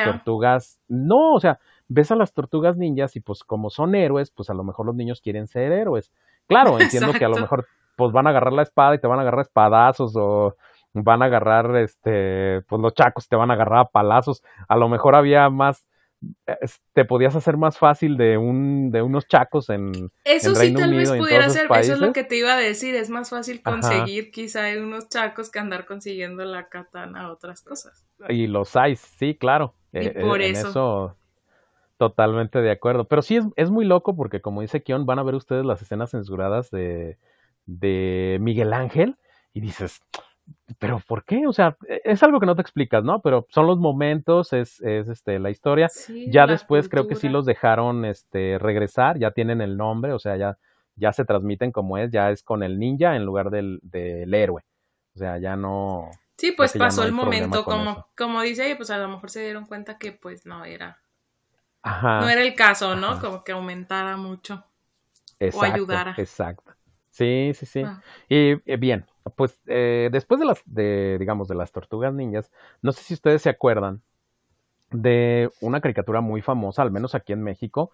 tortugas. 0.05 0.79
No, 0.87 1.33
o 1.33 1.39
sea, 1.39 1.57
ves 1.87 2.11
a 2.11 2.15
las 2.15 2.31
tortugas 2.31 2.77
ninjas 2.77 3.15
y 3.15 3.21
pues 3.21 3.43
como 3.43 3.71
son 3.71 3.95
héroes, 3.95 4.29
pues 4.29 4.51
a 4.51 4.53
lo 4.53 4.63
mejor 4.63 4.85
los 4.85 4.95
niños 4.95 5.19
quieren 5.19 5.47
ser 5.47 5.71
héroes. 5.71 6.13
Claro, 6.47 6.77
entiendo 6.79 7.11
que 7.13 7.25
a 7.25 7.29
lo 7.29 7.37
mejor 7.37 7.65
pues 7.95 8.11
van 8.11 8.27
a 8.27 8.29
agarrar 8.29 8.53
la 8.53 8.61
espada 8.61 8.93
y 8.93 8.99
te 8.99 9.07
van 9.07 9.17
a 9.17 9.23
agarrar 9.23 9.41
espadazos 9.41 10.13
o 10.15 10.55
van 10.93 11.21
a 11.21 11.25
agarrar 11.25 11.75
este 11.77 12.61
pues 12.67 12.81
los 12.81 12.93
chacos 12.93 13.27
te 13.27 13.35
van 13.35 13.51
a 13.51 13.55
agarrar 13.55 13.79
a 13.79 13.89
palazos. 13.89 14.43
A 14.67 14.77
lo 14.77 14.89
mejor 14.89 15.15
había 15.15 15.49
más 15.49 15.85
te 16.93 17.05
podías 17.05 17.35
hacer 17.35 17.57
más 17.57 17.77
fácil 17.77 18.17
de 18.17 18.37
un 18.37 18.91
de 18.91 19.01
unos 19.01 19.27
chacos 19.27 19.69
en 19.69 20.11
eso 20.23 20.55
sí 20.55 20.73
tal 20.73 20.93
vez 20.93 21.11
pudiera 21.11 21.49
ser 21.49 21.67
eso 21.79 21.93
es 21.93 21.99
lo 21.99 22.13
que 22.13 22.23
te 22.23 22.37
iba 22.37 22.53
a 22.53 22.57
decir 22.57 22.95
es 22.95 23.09
más 23.09 23.29
fácil 23.29 23.61
conseguir 23.61 24.31
quizá 24.31 24.61
unos 24.77 25.09
chacos 25.09 25.51
que 25.51 25.59
andar 25.59 25.85
consiguiendo 25.85 26.45
la 26.45 26.69
katana 26.69 27.31
otras 27.31 27.61
cosas 27.61 28.05
y 28.29 28.47
los 28.47 28.75
hay 28.75 28.95
sí 28.95 29.35
claro 29.35 29.75
y 29.91 30.07
eh, 30.07 30.17
por 30.21 30.41
eh, 30.41 30.51
eso. 30.51 30.69
eso 30.69 31.17
totalmente 31.97 32.61
de 32.61 32.71
acuerdo 32.71 33.05
pero 33.05 33.21
sí 33.21 33.37
es, 33.37 33.45
es 33.55 33.69
muy 33.69 33.85
loco 33.85 34.15
porque 34.15 34.41
como 34.41 34.61
dice 34.61 34.81
Kion 34.81 35.05
van 35.05 35.19
a 35.19 35.23
ver 35.23 35.35
ustedes 35.35 35.65
las 35.65 35.81
escenas 35.81 36.11
censuradas 36.11 36.71
de 36.71 37.17
de 37.65 38.37
Miguel 38.41 38.73
Ángel 38.73 39.17
y 39.53 39.61
dices 39.61 40.01
pero 40.79 40.99
¿por 41.07 41.23
qué? 41.23 41.47
O 41.47 41.53
sea, 41.53 41.77
e, 41.87 42.01
es 42.03 42.23
algo 42.23 42.39
que 42.39 42.45
no 42.45 42.55
te 42.55 42.61
explicas, 42.61 43.03
¿no? 43.03 43.21
Pero 43.21 43.47
son 43.49 43.67
los 43.67 43.77
momentos, 43.79 44.53
es, 44.53 44.81
es 44.81 45.07
este, 45.07 45.39
la 45.39 45.49
historia. 45.49 45.89
ya 46.27 46.47
después 46.47 46.89
creo 46.89 47.07
que 47.07 47.15
sí 47.15 47.29
los 47.29 47.45
dejaron 47.45 48.05
este, 48.05 48.57
regresar, 48.59 49.19
ya 49.19 49.31
tienen 49.31 49.61
el 49.61 49.77
nombre, 49.77 50.13
o 50.13 50.19
sea, 50.19 50.35
ya, 50.37 50.57
ya 50.95 51.13
se 51.13 51.25
transmiten 51.25 51.71
como 51.71 51.97
es, 51.97 52.11
ya 52.11 52.31
es 52.31 52.43
con 52.43 52.63
el 52.63 52.79
ninja 52.79 53.15
en 53.15 53.25
lugar 53.25 53.49
del, 53.49 53.79
del 53.81 54.33
héroe. 54.33 54.63
O 55.15 55.19
sea, 55.19 55.37
ya 55.37 55.55
no. 55.55 56.09
Sí, 56.37 56.51
pues 56.51 56.73
pasó 56.73 57.03
el 57.03 57.11
momento, 57.11 57.63
como, 57.63 58.07
como 58.17 58.41
dice 58.41 58.75
pues 58.75 58.89
a 58.89 58.97
lo 58.97 59.07
mejor 59.07 59.29
se 59.29 59.43
dieron 59.43 59.65
cuenta 59.65 59.97
que 59.97 60.11
pues 60.11 60.45
no 60.45 60.65
era. 60.65 60.99
Ajá. 61.83 62.21
No 62.21 62.29
era 62.29 62.41
el 62.41 62.55
caso, 62.55 62.95
¿no? 62.95 63.19
Como 63.19 63.43
que 63.43 63.51
aumentara 63.51 64.17
mucho. 64.17 64.65
Exacto, 65.39 65.67
o 65.67 65.73
ayudara. 65.73 66.15
Exacto. 66.17 66.73
Sí, 67.09 67.51
sí, 67.53 67.65
sí. 67.65 67.83
Ah. 67.85 68.01
Y 68.27 68.55
bien, 68.77 69.05
pues 69.35 69.59
eh, 69.67 70.09
después 70.11 70.39
de 70.39 70.45
las, 70.45 70.61
de, 70.65 71.17
digamos, 71.19 71.47
de 71.47 71.55
las 71.55 71.71
tortugas 71.71 72.13
ninjas, 72.13 72.51
no 72.81 72.91
sé 72.91 73.03
si 73.03 73.13
ustedes 73.13 73.41
se 73.41 73.49
acuerdan 73.49 74.01
de 74.91 75.49
una 75.61 75.81
caricatura 75.81 76.21
muy 76.21 76.41
famosa, 76.41 76.81
al 76.81 76.91
menos 76.91 77.15
aquí 77.15 77.33
en 77.33 77.43
México, 77.43 77.91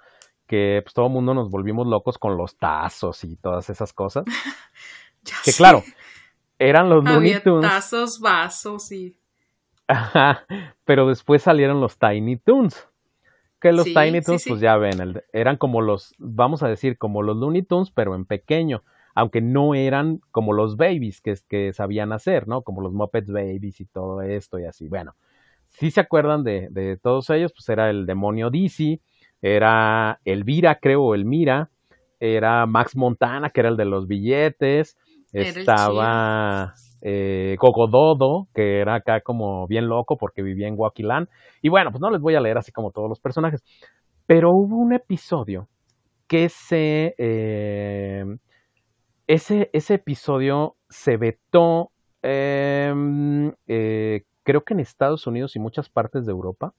que 0.48 0.82
pues 0.84 0.94
todo 0.94 1.08
el 1.08 1.14
mundo 1.14 1.34
nos 1.34 1.50
volvimos 1.50 1.88
locos 1.88 2.18
con 2.18 2.36
los 2.38 2.58
tazos 2.58 3.24
y 3.24 3.36
todas 3.36 3.70
esas 3.70 3.94
cosas. 3.94 4.26
que 5.46 5.54
claro, 5.54 5.84
eran 6.58 6.90
los 6.90 7.04
Looney 7.04 7.40
Tunes. 7.42 7.70
tazos, 7.70 8.20
vasos 8.20 8.92
y... 8.92 9.16
Ajá, 9.88 10.46
pero 10.86 11.08
después 11.08 11.42
salieron 11.42 11.82
los 11.82 11.98
Tiny 11.98 12.38
Toons. 12.38 12.88
Que 13.60 13.72
los 13.72 13.86
Tiny 13.86 14.22
Toons, 14.22 14.46
pues 14.48 14.62
ya 14.62 14.78
ven, 14.78 15.22
eran 15.34 15.58
como 15.58 15.82
los, 15.82 16.14
vamos 16.18 16.64
a 16.64 16.68
decir, 16.68 16.98
como 16.98 17.24
los 17.24 17.38
Looney 17.38 17.64
Tunes, 17.64 17.92
pero 17.92 18.16
en 18.16 18.26
pequeño 18.26 18.84
aunque 19.16 19.42
no 19.42 19.76
eran 19.76 20.20
como 20.32 20.54
los 20.54 20.78
babies 20.78 21.22
que, 21.22 21.36
que 21.48 21.74
sabían 21.74 22.12
hacer, 22.12 22.48
¿no? 22.48 22.62
Como 22.62 22.82
los 22.82 22.94
Muppets 22.94 23.32
Babies 23.32 23.82
y 23.82 23.86
todo 23.86 24.22
esto 24.22 24.60
y 24.60 24.66
así. 24.66 24.88
Bueno, 24.88 25.16
si 25.70 25.92
se 25.92 26.02
acuerdan 26.02 26.44
de, 26.44 26.68
de 26.72 26.98
todos 26.98 27.30
ellos, 27.30 27.54
pues 27.54 27.68
era 27.70 27.90
el 27.90 28.06
demonio 28.06 28.50
Dizzy, 28.50 29.02
era 29.42 30.20
Elvira, 30.26 30.80
creo, 30.82 31.16
Elmira, 31.16 31.70
era 32.20 32.66
Max 32.66 32.96
Montana, 32.96 33.50
que 33.50 33.62
era 33.62 33.70
el 33.70 33.78
de 33.78 33.86
los 33.86 34.08
billetes, 34.08 34.98
estaba 35.32 36.74
eh, 37.02 37.56
Gogododo, 37.60 38.48
que 38.54 38.80
era 38.80 38.96
acá 38.96 39.22
como 39.22 39.68
bien 39.68 39.88
loco 39.88 40.18
porque 40.18 40.42
vivía 40.42 40.68
en 40.68 40.76
Wakilan. 40.78 41.30
Y 41.62 41.70
bueno, 41.70 41.92
pues 41.92 42.02
no 42.02 42.10
les 42.10 42.22
voy 42.22 42.36
a 42.36 42.42
leer 42.42 42.58
así 42.58 42.72
como 42.72 42.92
todos 42.92 43.08
los 43.08 43.20
personajes, 43.20 43.64
pero 44.26 44.52
hubo 44.52 44.78
un 44.78 44.94
episodio 44.94 45.68
que 46.28 46.50
se... 46.50 47.16
Eh, 47.18 48.26
ese, 49.30 49.70
ese 49.74 49.94
episodio 49.94 50.76
se 50.90 51.16
vetó, 51.16 51.92
em, 52.24 53.54
eh, 53.68 54.24
creo 54.42 54.64
que 54.64 54.74
en 54.74 54.80
Estados 54.80 55.28
Unidos 55.28 55.56
y 55.56 55.60
muchas 55.60 55.88
partes 55.88 56.26
de 56.26 56.32
Europa, 56.32 56.74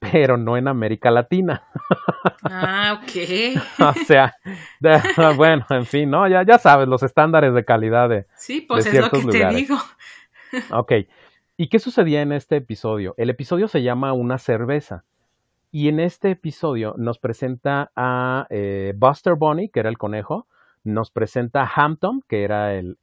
pero 0.00 0.36
no 0.36 0.56
en 0.56 0.66
América 0.66 1.12
Latina. 1.12 1.62
Ah, 2.42 3.00
ok. 3.00 3.62
o 3.78 4.04
sea, 4.04 4.34
bueno, 5.36 5.64
en 5.70 5.86
fin, 5.86 6.10
¿no? 6.10 6.26
Ya, 6.26 6.42
ya 6.42 6.58
sabes, 6.58 6.88
los 6.88 7.04
estándares 7.04 7.54
de 7.54 7.64
calidad 7.64 8.08
de. 8.08 8.26
Sí, 8.34 8.62
pues 8.62 8.84
es 8.86 8.94
lo 9.00 9.08
que 9.08 9.24
te 9.26 9.46
digo. 9.54 9.76
ok. 10.72 10.92
¿Y 11.56 11.68
qué 11.68 11.78
sucedía 11.78 12.22
en 12.22 12.32
este 12.32 12.56
episodio? 12.56 13.14
El 13.18 13.30
episodio 13.30 13.68
se 13.68 13.84
llama 13.84 14.12
Una 14.12 14.38
cerveza. 14.38 15.04
Y 15.70 15.88
en 15.88 16.00
este 16.00 16.32
episodio 16.32 16.94
nos 16.98 17.20
presenta 17.20 17.92
a 17.94 18.48
eh, 18.50 18.94
Buster 18.96 19.34
Bunny, 19.34 19.68
que 19.68 19.78
era 19.78 19.88
el 19.88 19.96
conejo, 19.96 20.48
nos 20.86 21.10
presenta 21.10 21.62
a 21.62 21.70
Hampton, 21.74 22.22
que 22.28 22.44
era 22.44 22.74
el, 22.74 22.96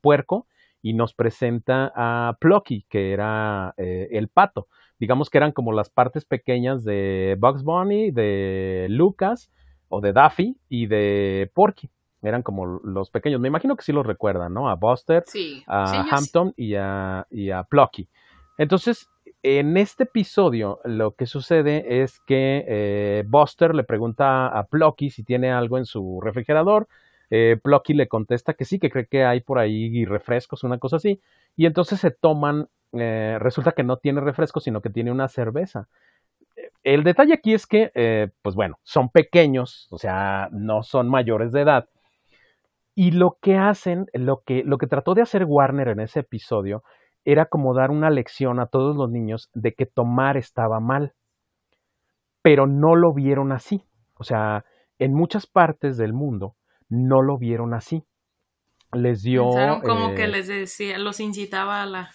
puerco, 0.00 0.46
y 0.82 0.94
nos 0.94 1.14
presenta 1.14 1.92
a 1.94 2.36
Plucky, 2.40 2.86
que 2.88 3.12
era 3.12 3.74
eh, 3.76 4.08
el 4.12 4.28
pato. 4.28 4.68
Digamos 4.98 5.30
que 5.30 5.38
eran 5.38 5.52
como 5.52 5.72
las 5.72 5.90
partes 5.90 6.24
pequeñas 6.24 6.84
de 6.84 7.36
Bugs 7.38 7.62
Bunny, 7.62 8.10
de 8.10 8.86
Lucas 8.88 9.50
o 9.88 10.00
de 10.00 10.12
Daffy 10.12 10.56
y 10.68 10.86
de 10.86 11.50
Porky. 11.54 11.90
Eran 12.22 12.42
como 12.42 12.66
los 12.66 13.10
pequeños. 13.10 13.40
Me 13.40 13.48
imagino 13.48 13.76
que 13.76 13.84
sí 13.84 13.92
los 13.92 14.06
recuerdan, 14.06 14.54
¿no? 14.54 14.68
A 14.68 14.74
Buster, 14.74 15.24
a 15.66 16.06
Hampton 16.10 16.54
y 16.56 16.74
a, 16.74 17.26
y 17.30 17.50
a 17.50 17.62
Plucky. 17.64 18.08
Entonces, 18.58 19.08
en 19.42 19.76
este 19.76 20.04
episodio 20.04 20.80
lo 20.84 21.14
que 21.14 21.26
sucede 21.26 22.02
es 22.02 22.18
que 22.26 22.64
eh, 22.66 23.24
Buster 23.28 23.74
le 23.74 23.84
pregunta 23.84 24.48
a 24.48 24.64
Plucky 24.64 25.10
si 25.10 25.22
tiene 25.22 25.52
algo 25.52 25.78
en 25.78 25.84
su 25.84 26.20
refrigerador 26.20 26.88
eh, 27.30 27.58
Plucky 27.62 27.94
le 27.94 28.08
contesta 28.08 28.54
que 28.54 28.64
sí, 28.64 28.78
que 28.78 28.90
cree 28.90 29.06
que 29.06 29.24
hay 29.24 29.40
por 29.40 29.58
ahí 29.58 30.04
refrescos, 30.04 30.64
una 30.64 30.78
cosa 30.78 30.96
así. 30.96 31.20
Y 31.56 31.66
entonces 31.66 32.00
se 32.00 32.10
toman, 32.10 32.68
eh, 32.92 33.38
resulta 33.40 33.72
que 33.72 33.82
no 33.82 33.96
tiene 33.96 34.20
refrescos, 34.20 34.64
sino 34.64 34.80
que 34.80 34.90
tiene 34.90 35.10
una 35.10 35.28
cerveza. 35.28 35.88
El 36.84 37.02
detalle 37.04 37.34
aquí 37.34 37.52
es 37.54 37.66
que, 37.66 37.90
eh, 37.94 38.28
pues 38.42 38.54
bueno, 38.54 38.78
son 38.82 39.08
pequeños, 39.10 39.88
o 39.90 39.98
sea, 39.98 40.48
no 40.52 40.82
son 40.82 41.08
mayores 41.08 41.52
de 41.52 41.62
edad. 41.62 41.88
Y 42.94 43.10
lo 43.10 43.38
que 43.42 43.56
hacen, 43.56 44.06
lo 44.14 44.42
que, 44.46 44.62
lo 44.64 44.78
que 44.78 44.86
trató 44.86 45.14
de 45.14 45.22
hacer 45.22 45.44
Warner 45.44 45.88
en 45.88 46.00
ese 46.00 46.20
episodio, 46.20 46.82
era 47.24 47.46
como 47.46 47.74
dar 47.74 47.90
una 47.90 48.08
lección 48.08 48.60
a 48.60 48.66
todos 48.66 48.96
los 48.96 49.10
niños 49.10 49.50
de 49.52 49.74
que 49.74 49.84
tomar 49.84 50.36
estaba 50.36 50.80
mal. 50.80 51.12
Pero 52.40 52.66
no 52.66 52.94
lo 52.94 53.12
vieron 53.12 53.52
así. 53.52 53.84
O 54.14 54.24
sea, 54.24 54.64
en 54.98 55.12
muchas 55.12 55.46
partes 55.46 55.96
del 55.98 56.12
mundo, 56.12 56.54
no 56.88 57.22
lo 57.22 57.38
vieron 57.38 57.74
así. 57.74 58.02
les 58.92 59.22
dio... 59.22 59.44
como 59.84 60.14
que 60.14 60.24
eh, 60.24 60.28
les 60.28 60.48
decía, 60.48 60.98
los 60.98 61.20
incitaba 61.20 61.82
a 61.82 61.86
la... 61.86 62.10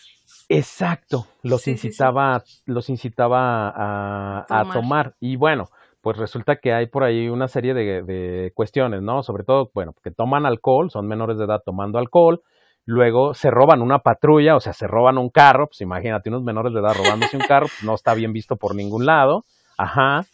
Exacto, 0.49 1.27
los 1.43 1.67
incitaba, 1.67 2.43
los 2.65 2.89
incitaba 2.89 3.69
a, 3.69 4.45
a, 4.49 4.73
tomar. 4.73 5.15
Y 5.19 5.35
bueno, 5.35 5.65
pues 6.01 6.17
resulta 6.17 6.57
que 6.57 6.73
hay 6.73 6.87
por 6.87 7.03
ahí 7.03 7.29
una 7.29 7.47
serie 7.47 7.73
de, 7.73 8.01
de, 8.03 8.51
cuestiones, 8.53 9.01
¿no? 9.01 9.23
Sobre 9.23 9.43
todo, 9.43 9.71
bueno, 9.73 9.93
que 10.03 10.11
toman 10.11 10.45
alcohol, 10.45 10.89
son 10.89 11.07
menores 11.07 11.37
de 11.37 11.45
edad 11.45 11.61
tomando 11.65 11.99
alcohol, 11.99 12.41
luego 12.85 13.33
se 13.33 13.49
roban 13.51 13.81
una 13.81 13.99
patrulla, 13.99 14.55
o 14.55 14.59
sea, 14.59 14.73
se 14.73 14.87
roban 14.87 15.17
un 15.17 15.29
carro, 15.29 15.67
pues 15.67 15.81
imagínate 15.81 16.29
unos 16.29 16.43
menores 16.43 16.73
de 16.73 16.79
edad 16.79 16.95
robándose 16.97 17.37
un 17.37 17.43
carro, 17.43 17.67
pues 17.67 17.83
no 17.83 17.93
está 17.93 18.13
bien 18.13 18.33
visto 18.33 18.55
por 18.55 18.75
ningún 18.75 19.05
lado, 19.05 19.45
ajá, 19.77 20.25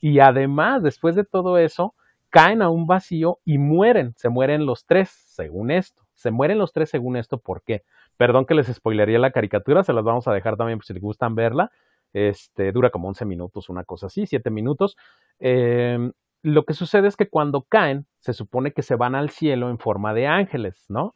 y 0.00 0.20
además, 0.20 0.82
después 0.82 1.16
de 1.16 1.24
todo 1.24 1.56
eso, 1.58 1.94
caen 2.34 2.62
a 2.62 2.68
un 2.68 2.88
vacío 2.88 3.38
y 3.44 3.58
mueren, 3.58 4.12
se 4.16 4.28
mueren 4.28 4.66
los 4.66 4.86
tres, 4.86 5.08
según 5.08 5.70
esto, 5.70 6.02
se 6.14 6.32
mueren 6.32 6.58
los 6.58 6.72
tres 6.72 6.90
según 6.90 7.16
esto, 7.16 7.38
¿por 7.38 7.62
qué? 7.62 7.84
Perdón 8.16 8.44
que 8.44 8.56
les 8.56 8.66
spoilería 8.66 9.20
la 9.20 9.30
caricatura, 9.30 9.84
se 9.84 9.92
las 9.92 10.02
vamos 10.02 10.26
a 10.26 10.32
dejar 10.32 10.56
también 10.56 10.80
por 10.80 10.84
si 10.84 10.94
les 10.94 11.02
gustan 11.02 11.36
verla, 11.36 11.70
este, 12.12 12.72
dura 12.72 12.90
como 12.90 13.06
11 13.06 13.24
minutos, 13.24 13.68
una 13.68 13.84
cosa 13.84 14.06
así, 14.06 14.26
7 14.26 14.50
minutos, 14.50 14.96
eh, 15.38 16.10
lo 16.42 16.64
que 16.64 16.74
sucede 16.74 17.06
es 17.06 17.16
que 17.16 17.28
cuando 17.28 17.62
caen, 17.62 18.04
se 18.18 18.32
supone 18.32 18.72
que 18.72 18.82
se 18.82 18.96
van 18.96 19.14
al 19.14 19.30
cielo 19.30 19.70
en 19.70 19.78
forma 19.78 20.12
de 20.12 20.26
ángeles, 20.26 20.86
¿no? 20.88 21.14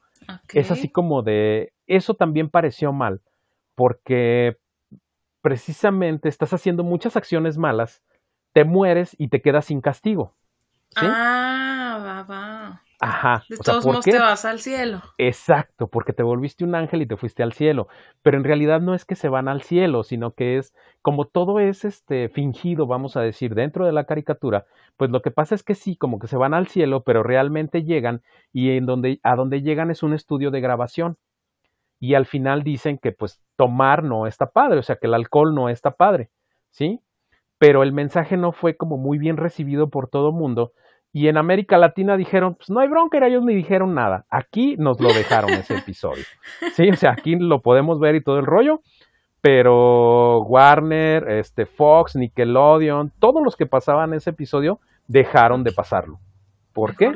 Es 0.54 0.70
así 0.70 0.88
como 0.88 1.22
de, 1.22 1.72
eso 1.88 2.14
también 2.14 2.48
pareció 2.48 2.92
mal, 2.92 3.22
porque 3.74 4.56
precisamente 5.40 6.28
estás 6.28 6.52
haciendo 6.52 6.84
muchas 6.84 7.16
acciones 7.16 7.58
malas, 7.58 8.04
te 8.52 8.62
mueres 8.62 9.16
y 9.18 9.30
te 9.30 9.42
quedas 9.42 9.64
sin 9.64 9.80
castigo. 9.80 10.36
¿Sí? 10.90 11.06
Ah, 11.06 12.00
va, 12.04 12.22
va. 12.22 12.82
Ajá. 13.00 13.44
De 13.48 13.56
todos 13.58 13.86
modos 13.86 14.04
te 14.04 14.18
vas 14.18 14.44
al 14.44 14.58
cielo. 14.58 15.00
Exacto, 15.18 15.86
porque 15.88 16.12
te 16.12 16.24
volviste 16.24 16.64
un 16.64 16.74
ángel 16.74 17.02
y 17.02 17.06
te 17.06 17.16
fuiste 17.16 17.44
al 17.44 17.52
cielo. 17.52 17.86
Pero 18.22 18.38
en 18.38 18.44
realidad 18.44 18.80
no 18.80 18.94
es 18.94 19.04
que 19.04 19.14
se 19.14 19.28
van 19.28 19.46
al 19.46 19.62
cielo, 19.62 20.02
sino 20.02 20.32
que 20.32 20.58
es 20.58 20.74
como 21.00 21.26
todo 21.26 21.60
es 21.60 21.84
este 21.84 22.28
fingido, 22.28 22.86
vamos 22.86 23.16
a 23.16 23.20
decir, 23.20 23.54
dentro 23.54 23.86
de 23.86 23.92
la 23.92 24.04
caricatura, 24.04 24.66
pues 24.96 25.10
lo 25.10 25.22
que 25.22 25.30
pasa 25.30 25.54
es 25.54 25.62
que 25.62 25.76
sí, 25.76 25.96
como 25.96 26.18
que 26.18 26.26
se 26.26 26.36
van 26.36 26.54
al 26.54 26.66
cielo, 26.66 27.04
pero 27.04 27.22
realmente 27.22 27.84
llegan 27.84 28.22
y 28.52 28.70
en 28.70 28.86
donde 28.86 29.20
a 29.22 29.36
donde 29.36 29.62
llegan 29.62 29.90
es 29.92 30.02
un 30.02 30.12
estudio 30.12 30.50
de 30.50 30.60
grabación. 30.60 31.16
Y 32.00 32.14
al 32.14 32.26
final 32.26 32.62
dicen 32.64 32.98
que 32.98 33.12
pues 33.12 33.40
tomar 33.56 34.02
no 34.02 34.26
está 34.26 34.50
padre, 34.50 34.78
o 34.78 34.82
sea, 34.82 34.96
que 34.96 35.06
el 35.06 35.14
alcohol 35.14 35.54
no 35.54 35.68
está 35.68 35.92
padre, 35.92 36.30
¿sí? 36.70 37.00
Pero 37.58 37.82
el 37.82 37.92
mensaje 37.92 38.36
no 38.36 38.52
fue 38.52 38.76
como 38.76 38.96
muy 38.96 39.18
bien 39.18 39.36
recibido 39.36 39.90
por 39.90 40.08
todo 40.08 40.28
el 40.28 40.34
mundo 40.34 40.72
y 41.12 41.28
en 41.28 41.38
América 41.38 41.78
Latina 41.78 42.16
dijeron, 42.16 42.54
pues 42.54 42.70
no 42.70 42.80
hay 42.80 42.88
bronca, 42.88 43.18
ellos 43.26 43.42
ni 43.42 43.54
dijeron 43.54 43.94
nada. 43.94 44.26
Aquí 44.30 44.76
nos 44.76 45.00
lo 45.00 45.08
dejaron 45.08 45.50
ese 45.50 45.76
episodio. 45.78 46.24
Sí, 46.74 46.88
o 46.90 46.96
sea, 46.96 47.12
aquí 47.12 47.34
lo 47.36 47.60
podemos 47.60 47.98
ver 47.98 48.14
y 48.14 48.22
todo 48.22 48.38
el 48.38 48.46
rollo, 48.46 48.80
pero 49.40 50.42
Warner, 50.42 51.28
este 51.30 51.66
Fox, 51.66 52.14
Nickelodeon, 52.16 53.12
todos 53.18 53.42
los 53.42 53.56
que 53.56 53.66
pasaban 53.66 54.12
ese 54.12 54.30
episodio 54.30 54.80
dejaron 55.06 55.64
de 55.64 55.72
pasarlo. 55.72 56.18
¿Por 56.74 56.94
qué? 56.96 57.10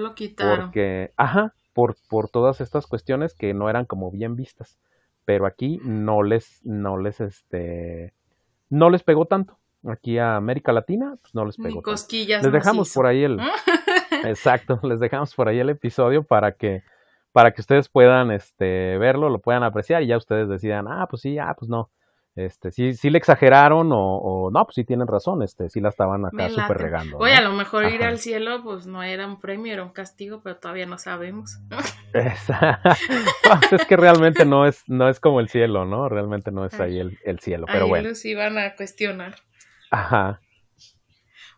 Porque, 0.56 1.10
ajá, 1.16 1.52
por, 1.74 1.94
por 2.08 2.28
todas 2.30 2.60
estas 2.60 2.86
cuestiones 2.86 3.34
que 3.34 3.52
no 3.54 3.68
eran 3.68 3.84
como 3.84 4.10
bien 4.10 4.34
vistas. 4.34 4.78
Pero 5.24 5.46
aquí 5.46 5.78
no 5.84 6.22
les, 6.22 6.60
no 6.64 6.96
les, 6.96 7.20
este, 7.20 8.12
no 8.70 8.90
les 8.90 9.04
pegó 9.04 9.26
tanto. 9.26 9.58
Aquí 9.84 10.18
a 10.18 10.36
América 10.36 10.72
Latina, 10.72 11.16
pues 11.20 11.34
no 11.34 11.44
les 11.44 11.56
pegó. 11.56 11.82
cosquillas. 11.82 12.42
Les 12.42 12.52
dejamos 12.52 12.92
por 12.92 13.06
ahí 13.06 13.24
el, 13.24 13.40
exacto, 14.24 14.78
les 14.82 15.00
dejamos 15.00 15.34
por 15.34 15.48
ahí 15.48 15.58
el 15.58 15.70
episodio 15.70 16.22
para 16.22 16.52
que, 16.52 16.82
para 17.32 17.52
que 17.52 17.60
ustedes 17.60 17.88
puedan, 17.88 18.30
este, 18.30 18.96
verlo, 18.98 19.28
lo 19.28 19.40
puedan 19.40 19.64
apreciar 19.64 20.02
y 20.02 20.06
ya 20.06 20.16
ustedes 20.16 20.48
decidan, 20.48 20.86
ah, 20.88 21.06
pues 21.10 21.22
sí, 21.22 21.38
ah, 21.38 21.54
pues 21.58 21.68
no 21.68 21.90
este, 22.34 22.70
sí, 22.70 22.94
sí 22.94 23.10
le 23.10 23.18
exageraron 23.18 23.90
o, 23.92 24.48
no, 24.50 24.64
pues 24.64 24.76
sí 24.76 24.84
tienen 24.84 25.06
razón, 25.06 25.42
este, 25.42 25.68
sí 25.68 25.80
la 25.80 25.90
estaban 25.90 26.24
acá 26.24 26.48
súper 26.48 26.78
regando. 26.78 27.18
Oye, 27.18 27.34
a 27.34 27.42
lo 27.42 27.52
mejor 27.52 27.84
ir 27.92 28.04
al 28.04 28.18
cielo, 28.18 28.62
pues 28.62 28.86
no 28.86 29.02
era 29.02 29.26
un 29.26 29.38
premio, 29.38 29.70
era 29.70 29.82
un 29.82 29.90
castigo, 29.90 30.40
pero 30.42 30.56
todavía 30.56 30.86
no 30.86 30.96
sabemos. 30.96 31.58
es 32.14 33.86
que 33.86 33.96
realmente 33.96 34.46
no 34.46 34.66
es, 34.66 34.82
no 34.86 35.10
es 35.10 35.20
como 35.20 35.40
el 35.40 35.50
cielo, 35.50 35.84
¿no? 35.84 36.08
Realmente 36.08 36.52
no 36.52 36.64
es 36.64 36.80
ahí 36.80 36.98
el, 36.98 37.18
el 37.24 37.38
cielo, 37.40 37.66
pero 37.66 37.84
ahí 37.84 37.90
bueno. 37.90 38.08
los 38.08 38.24
iban 38.24 38.56
a 38.56 38.74
cuestionar. 38.76 39.34
Ajá. 39.92 40.40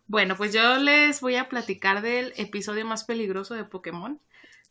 Bueno, 0.06 0.36
pues 0.36 0.52
yo 0.52 0.76
les 0.76 1.20
voy 1.20 1.36
a 1.36 1.48
platicar 1.48 2.02
del 2.02 2.34
episodio 2.36 2.84
más 2.84 3.04
peligroso 3.04 3.54
de 3.54 3.64
Pokémon. 3.64 4.20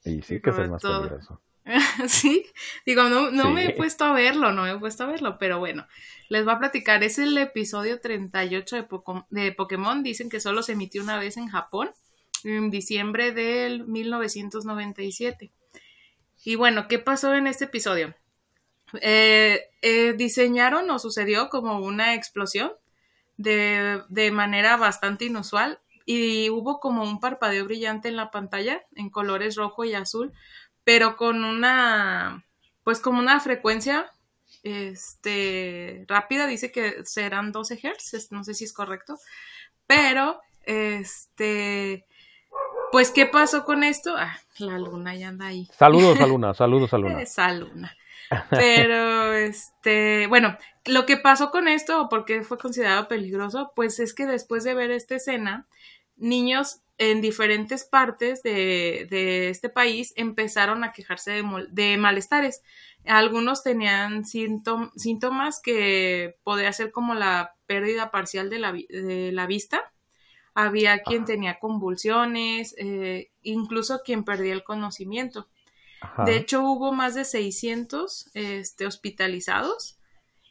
Y 0.04 0.22
sí 0.22 0.42
que 0.42 0.50
es 0.50 0.58
el 0.58 0.70
más 0.70 0.82
peligroso. 0.82 1.42
sí, 2.08 2.46
digo, 2.86 3.04
no, 3.06 3.32
no 3.32 3.50
me 3.52 3.66
he 3.66 3.70
puesto 3.72 4.04
a 4.04 4.12
verlo, 4.12 4.52
no 4.52 4.64
me 4.64 4.72
he 4.72 4.78
puesto 4.78 5.06
a 5.06 5.08
verlo, 5.08 5.38
pero 5.40 5.60
bueno, 5.60 5.88
les 6.28 6.44
voy 6.44 6.54
a 6.54 6.60
platicar. 6.60 7.04
Es 7.04 7.18
el 7.20 7.38
episodio 7.38 8.02
38 8.02 8.76
de, 8.76 8.88
de 9.30 9.52
Pokémon. 9.54 10.04
Dicen 10.04 10.30
que 10.30 10.42
solo 10.42 10.62
se 10.62 10.74
emitió 10.74 11.02
una 11.02 11.18
vez 11.18 11.38
en 11.38 11.48
Japón, 11.48 11.92
en 12.44 12.70
diciembre 12.70 13.32
del 13.32 13.88
1997. 13.88 15.52
Y 16.44 16.56
bueno, 16.56 16.90
¿qué 16.90 17.00
pasó 17.00 17.34
en 17.34 17.48
este 17.48 17.64
episodio? 17.64 18.14
Eh, 19.02 19.62
eh, 19.82 20.14
diseñaron 20.14 20.90
o 20.90 21.00
sucedió 21.00 21.50
como 21.50 21.80
una 21.80 22.14
explosión 22.14 22.74
de, 23.38 24.02
de 24.10 24.32
manera 24.32 24.78
bastante 24.78 25.26
inusual 25.26 25.80
y 26.06 26.50
hubo 26.50 26.80
como 26.80 27.04
un 27.04 27.20
parpadeo 27.20 27.66
brillante 27.66 28.10
en 28.10 28.18
la 28.18 28.30
pantalla 28.30 28.84
en 28.96 29.10
colores 29.10 29.56
rojo 29.56 29.86
y 29.86 29.94
azul 29.94 30.34
pero 30.84 31.16
con 31.16 31.44
una, 31.44 32.46
pues 32.84 33.00
como 33.00 33.20
una 33.20 33.40
frecuencia 33.40 34.12
este, 34.64 36.06
rápida, 36.08 36.48
dice 36.48 36.72
que 36.72 37.06
serán 37.06 37.52
12 37.52 37.76
Hz, 37.76 38.32
no 38.32 38.44
sé 38.44 38.54
si 38.54 38.66
es 38.66 38.74
correcto, 38.74 39.18
pero, 39.88 40.40
este, 40.64 42.06
pues, 42.92 43.12
¿qué 43.12 43.26
pasó 43.26 43.66
con 43.66 43.84
esto? 43.84 44.16
Ah, 44.18 44.38
la 44.60 44.78
luna 44.78 45.16
ya 45.16 45.30
anda 45.30 45.48
ahí. 45.48 45.68
Saludos 45.78 46.20
a 46.22 46.28
luna, 46.28 46.54
saludos 46.54 46.94
a 46.94 46.98
luna. 46.98 47.22
Esa 47.22 47.52
luna. 47.54 47.96
Pero, 48.50 49.34
este, 49.34 50.28
bueno, 50.28 50.58
lo 50.86 51.06
que 51.06 51.18
pasó 51.18 51.52
con 51.52 51.68
esto, 51.68 52.02
o 52.02 52.10
por 52.10 52.26
qué 52.26 52.44
fue 52.44 52.58
considerado 52.58 53.08
peligroso, 53.08 53.72
pues 53.76 54.00
es 54.00 54.14
que 54.14 54.26
después 54.26 54.64
de 54.64 54.74
ver 54.74 54.92
esta 54.92 55.16
escena, 55.16 55.68
niños 56.16 56.82
en 56.98 57.22
diferentes 57.22 57.86
partes 57.86 58.44
de, 58.44 59.50
este 59.50 59.70
país 59.70 60.14
empezaron 60.16 60.84
a 60.84 60.92
quejarse 60.92 61.44
de, 61.72 61.98
malestares. 61.98 62.62
Algunos 63.06 63.64
tenían 63.64 64.24
síntomas 64.26 65.60
que 65.62 66.38
podría 66.44 66.72
ser 66.72 66.92
como 66.92 67.16
la 67.16 67.56
pérdida 67.66 68.12
parcial 68.12 68.50
de 68.50 68.60
la, 69.32 69.48
vista. 69.48 69.92
Había 70.56 71.02
quien 71.02 71.26
tenía 71.26 71.58
convulsiones, 71.60 72.76
eh, 72.78 73.32
incluso 73.42 74.02
quien 74.06 74.24
perdía 74.24 74.54
el 74.54 74.64
conocimiento. 74.64 75.50
De 76.26 76.38
hecho, 76.38 76.64
hubo 76.64 76.92
más 76.92 77.16
de 77.16 77.26
600 77.26 78.32
este, 78.34 78.86
hospitalizados. 78.86 79.98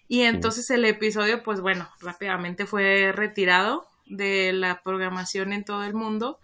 Y 0.08 0.22
entonces 0.22 0.68
el 0.70 0.84
episodio, 0.84 1.42
pues 1.42 1.60
bueno, 1.60 1.88
rápidamente 2.00 2.66
fue 2.66 3.12
retirado 3.12 3.86
de 4.06 4.52
la 4.52 4.82
programación 4.82 5.52
en 5.52 5.64
todo 5.64 5.84
el 5.84 5.94
mundo 5.94 6.38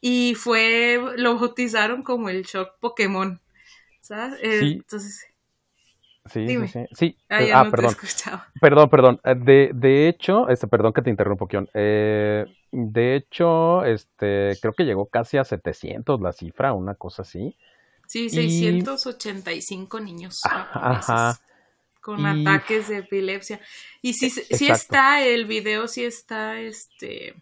y 0.00 0.34
fue, 0.34 0.98
lo 1.16 1.38
bautizaron 1.38 2.02
como 2.02 2.28
el 2.28 2.44
shock 2.44 2.78
Pokémon, 2.80 3.40
¿sabes? 4.00 4.38
Sí. 4.40 4.72
Entonces... 4.72 5.26
Sí, 6.26 6.46
sí, 6.48 6.86
sí, 6.92 7.16
Ah, 7.28 7.38
ah 7.54 7.70
perdón. 7.70 7.94
Perdón, 8.60 8.90
perdón. 8.90 9.20
Eh, 9.24 9.34
de, 9.36 9.70
de 9.74 10.08
hecho, 10.08 10.48
este, 10.48 10.66
perdón 10.66 10.92
que 10.92 11.02
te 11.02 11.10
interrumpo, 11.10 11.46
Kion. 11.46 11.68
Eh, 11.72 12.46
de 12.72 13.14
hecho, 13.14 13.84
este, 13.84 14.56
creo 14.60 14.72
que 14.72 14.84
llegó 14.84 15.06
casi 15.06 15.38
a 15.38 15.44
700 15.44 16.20
la 16.20 16.32
cifra, 16.32 16.72
una 16.72 16.94
cosa 16.94 17.22
así. 17.22 17.56
Sí, 18.06 18.30
685 18.30 20.00
niños. 20.00 20.40
Ajá 20.44 21.38
con 22.06 22.24
ataques 22.24 22.86
de 22.86 22.98
epilepsia. 22.98 23.60
Y 24.00 24.12
sí, 24.12 24.30
sí 24.30 24.68
está 24.68 25.24
el 25.24 25.44
video, 25.44 25.88
sí 25.88 26.04
está 26.04 26.60
este 26.60 27.34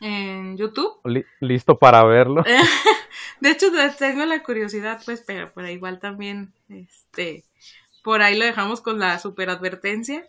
en 0.00 0.56
YouTube. 0.56 1.00
listo 1.40 1.76
para 1.76 2.04
verlo. 2.04 2.44
de 3.40 3.50
hecho, 3.50 3.66
tengo 3.98 4.24
la 4.24 4.40
curiosidad, 4.44 5.02
pues, 5.04 5.24
pero, 5.26 5.50
pero 5.52 5.68
igual 5.68 5.98
también, 5.98 6.52
este, 6.68 7.42
por 8.04 8.22
ahí 8.22 8.38
lo 8.38 8.44
dejamos 8.44 8.80
con 8.80 9.00
la 9.00 9.18
super 9.18 9.50
advertencia. 9.50 10.28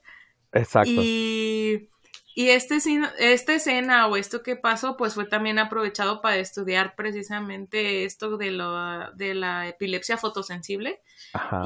Exacto. 0.51 0.89
Y, 0.91 1.89
y 2.37 2.51
este, 2.51 2.77
esta 3.17 3.55
escena 3.55 4.05
o 4.05 4.15
esto 4.15 4.43
que 4.43 4.55
pasó, 4.55 4.95
pues 4.95 5.15
fue 5.15 5.25
también 5.25 5.57
aprovechado 5.57 6.21
para 6.21 6.35
estudiar 6.35 6.93
precisamente 6.95 8.05
esto 8.05 8.37
de, 8.37 8.51
lo, 8.51 9.11
de 9.13 9.33
la 9.33 9.67
epilepsia 9.67 10.17
fotosensible. 10.17 11.01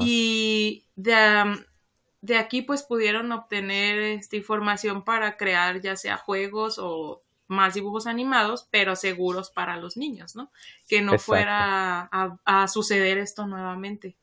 Y 0.00 0.86
de, 0.96 2.38
aquí 2.38 2.62
pues 2.62 2.84
pudieron 2.84 3.30
obtener 3.32 3.98
esta 3.98 4.36
información 4.36 5.04
para 5.04 5.36
crear 5.36 5.82
ya 5.82 5.94
sea 5.94 6.16
juegos 6.16 6.78
o 6.78 7.20
más 7.48 7.74
dibujos 7.74 8.06
animados, 8.06 8.66
pero 8.70 8.96
seguros 8.96 9.50
para 9.50 9.76
los 9.76 9.98
niños, 9.98 10.34
¿no? 10.36 10.50
Que 10.88 11.02
no 11.02 11.18
fuera 11.18 12.08
a, 12.10 12.66
suceder 12.66 13.18
esto 13.18 13.46
nuevamente. 13.46 14.16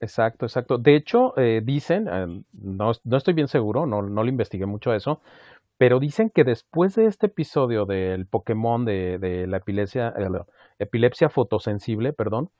Exacto, 0.00 0.46
exacto. 0.46 0.78
De 0.78 0.94
hecho, 0.94 1.36
eh, 1.36 1.60
dicen, 1.60 2.06
eh, 2.06 2.44
no, 2.52 2.92
no, 3.02 3.16
estoy 3.16 3.34
bien 3.34 3.48
seguro, 3.48 3.84
no, 3.84 4.00
no 4.00 4.22
lo 4.22 4.28
investigué 4.28 4.64
mucho 4.64 4.94
eso, 4.94 5.20
pero 5.78 6.00
dicen 6.00 6.30
que 6.30 6.44
después 6.44 6.94
de 6.96 7.06
este 7.06 7.26
episodio 7.26 7.86
del 7.86 8.26
Pokémon 8.26 8.84
de, 8.84 9.18
de 9.18 9.46
la 9.46 9.58
epilepsia, 9.58 10.12
eh, 10.18 10.28
epilepsia 10.78 11.28
fotosensible, 11.30 12.12
perdón, 12.12 12.50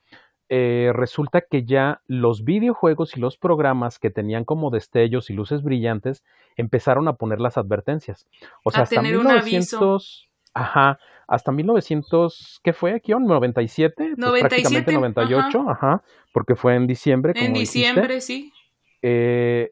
eh, 0.51 0.91
resulta 0.95 1.41
que 1.41 1.63
ya 1.63 2.01
los 2.07 2.43
videojuegos 2.43 3.15
y 3.15 3.19
los 3.19 3.37
programas 3.37 3.99
que 3.99 4.09
tenían 4.09 4.45
como 4.45 4.71
destellos 4.71 5.29
y 5.29 5.33
luces 5.33 5.61
brillantes 5.61 6.23
empezaron 6.57 7.07
a 7.07 7.13
poner 7.13 7.39
las 7.39 7.57
advertencias. 7.57 8.27
O 8.63 8.71
sea, 8.71 8.81
hasta 8.83 8.99
1900, 8.99 10.27
ajá, 10.55 10.97
hasta 11.27 11.51
1900, 11.51 12.61
¿qué 12.63 12.73
fue 12.73 12.93
aquí? 12.93 13.11
97, 13.11 14.15
97 14.17 14.17
pues 14.17 14.41
prácticamente 14.41 14.93
98, 14.93 15.69
ajá. 15.69 16.03
porque 16.33 16.55
fue 16.55 16.75
en 16.75 16.87
diciembre. 16.87 17.33
en 17.35 17.53
diciembre, 17.53 18.19
sí. 18.19 18.51
Eh, 19.03 19.71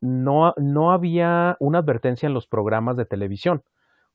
no, 0.00 0.54
no 0.56 0.92
había 0.92 1.56
una 1.60 1.78
advertencia 1.78 2.26
en 2.26 2.34
los 2.34 2.46
programas 2.46 2.96
de 2.96 3.04
televisión. 3.04 3.62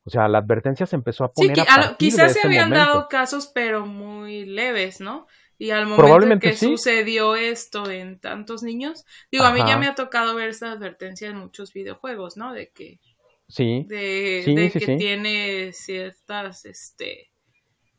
O 0.04 0.10
sea, 0.10 0.28
la 0.28 0.38
advertencia 0.38 0.86
se 0.86 0.96
empezó 0.96 1.24
a 1.24 1.32
poner 1.32 1.56
sí, 1.56 1.62
a 1.68 1.96
quizás 1.98 2.32
se 2.32 2.46
habían 2.46 2.70
dado 2.70 3.08
casos, 3.08 3.50
pero 3.54 3.86
muy 3.86 4.46
leves, 4.46 5.00
¿no? 5.00 5.26
Y 5.58 5.72
al 5.72 5.86
momento 5.86 6.38
que 6.38 6.56
sucedió 6.56 7.36
esto 7.36 7.90
en 7.90 8.18
tantos 8.18 8.62
niños, 8.62 9.04
digo, 9.30 9.44
a 9.44 9.52
mí 9.52 9.60
ya 9.66 9.76
me 9.76 9.86
ha 9.86 9.94
tocado 9.94 10.34
ver 10.34 10.48
esa 10.48 10.72
advertencia 10.72 11.28
en 11.28 11.36
muchos 11.36 11.74
videojuegos, 11.74 12.38
¿no? 12.38 12.54
De 12.54 12.70
que 12.70 12.98
sí, 13.46 13.84
de, 13.86 14.42
de 14.46 14.70
que 14.70 14.96
tiene 14.96 15.72
ciertas, 15.74 16.64
este, 16.64 17.30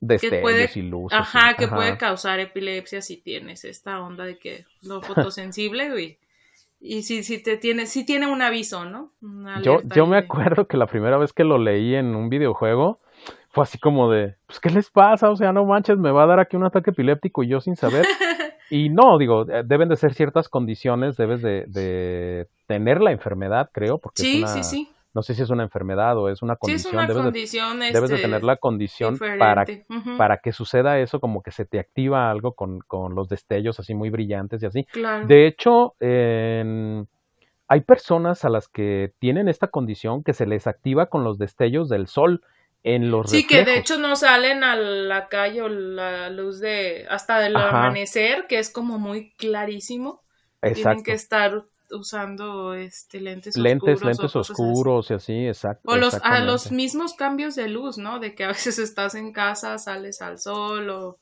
destellos 0.01 0.75
y 0.75 0.81
luces. 0.81 1.17
Ajá, 1.17 1.55
que 1.55 1.67
puede 1.67 1.97
causar 1.97 2.39
epilepsia 2.39 3.01
si 3.01 3.17
tienes 3.17 3.63
esta 3.63 4.01
onda 4.01 4.25
de 4.25 4.37
que 4.37 4.65
lo 4.81 5.01
fotosensible, 5.01 5.91
güey. 5.91 6.19
Y 6.83 7.03
si, 7.03 7.23
si 7.23 7.41
te 7.41 7.57
tiene, 7.57 7.85
si 7.85 8.03
tiene 8.03 8.25
un 8.25 8.41
aviso, 8.41 8.85
¿no? 8.85 9.11
Yo, 9.61 9.81
yo 9.95 10.07
me 10.07 10.17
acuerdo 10.17 10.67
que 10.67 10.77
la 10.77 10.87
primera 10.87 11.17
vez 11.17 11.31
que 11.31 11.43
lo 11.43 11.59
leí 11.59 11.93
en 11.93 12.15
un 12.15 12.27
videojuego, 12.27 12.99
fue 13.51 13.63
así 13.63 13.77
como 13.77 14.09
de, 14.09 14.35
pues, 14.47 14.59
¿qué 14.59 14.69
les 14.69 14.89
pasa? 14.89 15.29
O 15.29 15.35
sea, 15.35 15.53
no 15.53 15.65
manches, 15.65 15.97
me 15.97 16.11
va 16.11 16.23
a 16.23 16.27
dar 16.27 16.39
aquí 16.39 16.55
un 16.55 16.63
ataque 16.63 16.89
epiléptico 16.89 17.43
y 17.43 17.49
yo 17.49 17.61
sin 17.61 17.75
saber. 17.75 18.05
y 18.71 18.89
no, 18.89 19.17
digo, 19.17 19.45
eh, 19.49 19.63
deben 19.65 19.89
de 19.89 19.97
ser 19.97 20.13
ciertas 20.13 20.49
condiciones, 20.49 21.17
debes 21.17 21.41
de, 21.41 21.65
de 21.67 22.47
tener 22.65 23.01
la 23.01 23.11
enfermedad, 23.11 23.69
creo, 23.71 23.99
porque 23.99 24.21
sí, 24.21 24.37
es 24.37 24.37
una, 24.39 24.47
sí, 24.47 24.63
sí. 24.63 24.89
No 25.13 25.23
sé 25.23 25.33
si 25.35 25.41
es 25.41 25.49
una 25.49 25.63
enfermedad 25.63 26.17
o 26.17 26.29
es 26.29 26.41
una 26.41 26.55
condición. 26.55 26.81
Sí, 26.81 26.87
es 26.87 26.93
una 26.93 27.07
debes, 27.07 27.23
condición, 27.23 27.79
de, 27.79 27.91
debes 27.91 28.09
de 28.09 28.15
este, 28.15 28.27
tener 28.27 28.43
la 28.43 28.57
condición 28.57 29.17
para, 29.17 29.65
para 30.17 30.37
que 30.37 30.51
suceda 30.53 30.99
eso, 30.99 31.19
como 31.19 31.41
que 31.41 31.51
se 31.51 31.65
te 31.65 31.79
activa 31.79 32.31
algo 32.31 32.53
con, 32.53 32.79
con 32.79 33.15
los 33.15 33.27
destellos 33.27 33.79
así 33.79 33.93
muy 33.93 34.09
brillantes 34.09 34.63
y 34.63 34.65
así. 34.65 34.83
Claro. 34.85 35.27
De 35.27 35.47
hecho, 35.47 35.95
hay 35.99 37.81
personas 37.81 38.45
a 38.45 38.49
las 38.49 38.67
que 38.67 39.13
tienen 39.19 39.47
esta 39.47 39.67
condición 39.67 40.23
que 40.23 40.33
se 40.33 40.45
les 40.45 40.67
activa 40.67 41.07
con 41.07 41.23
los 41.23 41.37
destellos 41.37 41.89
del 41.89 42.07
sol 42.07 42.41
en 42.83 43.11
los 43.11 43.29
Sí, 43.29 43.45
que 43.45 43.63
de 43.63 43.77
hecho 43.77 43.99
no 43.99 44.15
salen 44.15 44.63
a 44.63 44.75
la 44.75 45.27
calle 45.27 45.61
o 45.61 45.69
la 45.69 46.29
luz 46.29 46.59
de 46.59 47.05
hasta 47.09 47.39
del 47.39 47.55
amanecer, 47.55 48.47
que 48.47 48.59
es 48.59 48.71
como 48.71 48.97
muy 48.97 49.33
clarísimo. 49.33 50.21
Exacto. 50.61 50.81
Tienen 50.81 51.03
que 51.03 51.13
estar 51.13 51.63
usando 51.91 52.73
este 52.73 53.19
lentes 53.19 53.57
lentes 53.57 53.95
oscuros 53.95 54.17
lentes 54.17 54.35
oscuros 54.35 55.11
y 55.11 55.13
así 55.13 55.47
exacto 55.47 55.91
o 55.91 55.97
los 55.97 56.15
a 56.23 56.39
los 56.39 56.71
mismos 56.71 57.13
cambios 57.13 57.55
de 57.55 57.67
luz 57.67 57.97
no 57.97 58.19
de 58.19 58.35
que 58.35 58.43
a 58.43 58.49
veces 58.49 58.79
estás 58.79 59.15
en 59.15 59.33
casa 59.33 59.77
sales 59.77 60.21
al 60.21 60.39
sol 60.39 60.89
o 60.89 61.17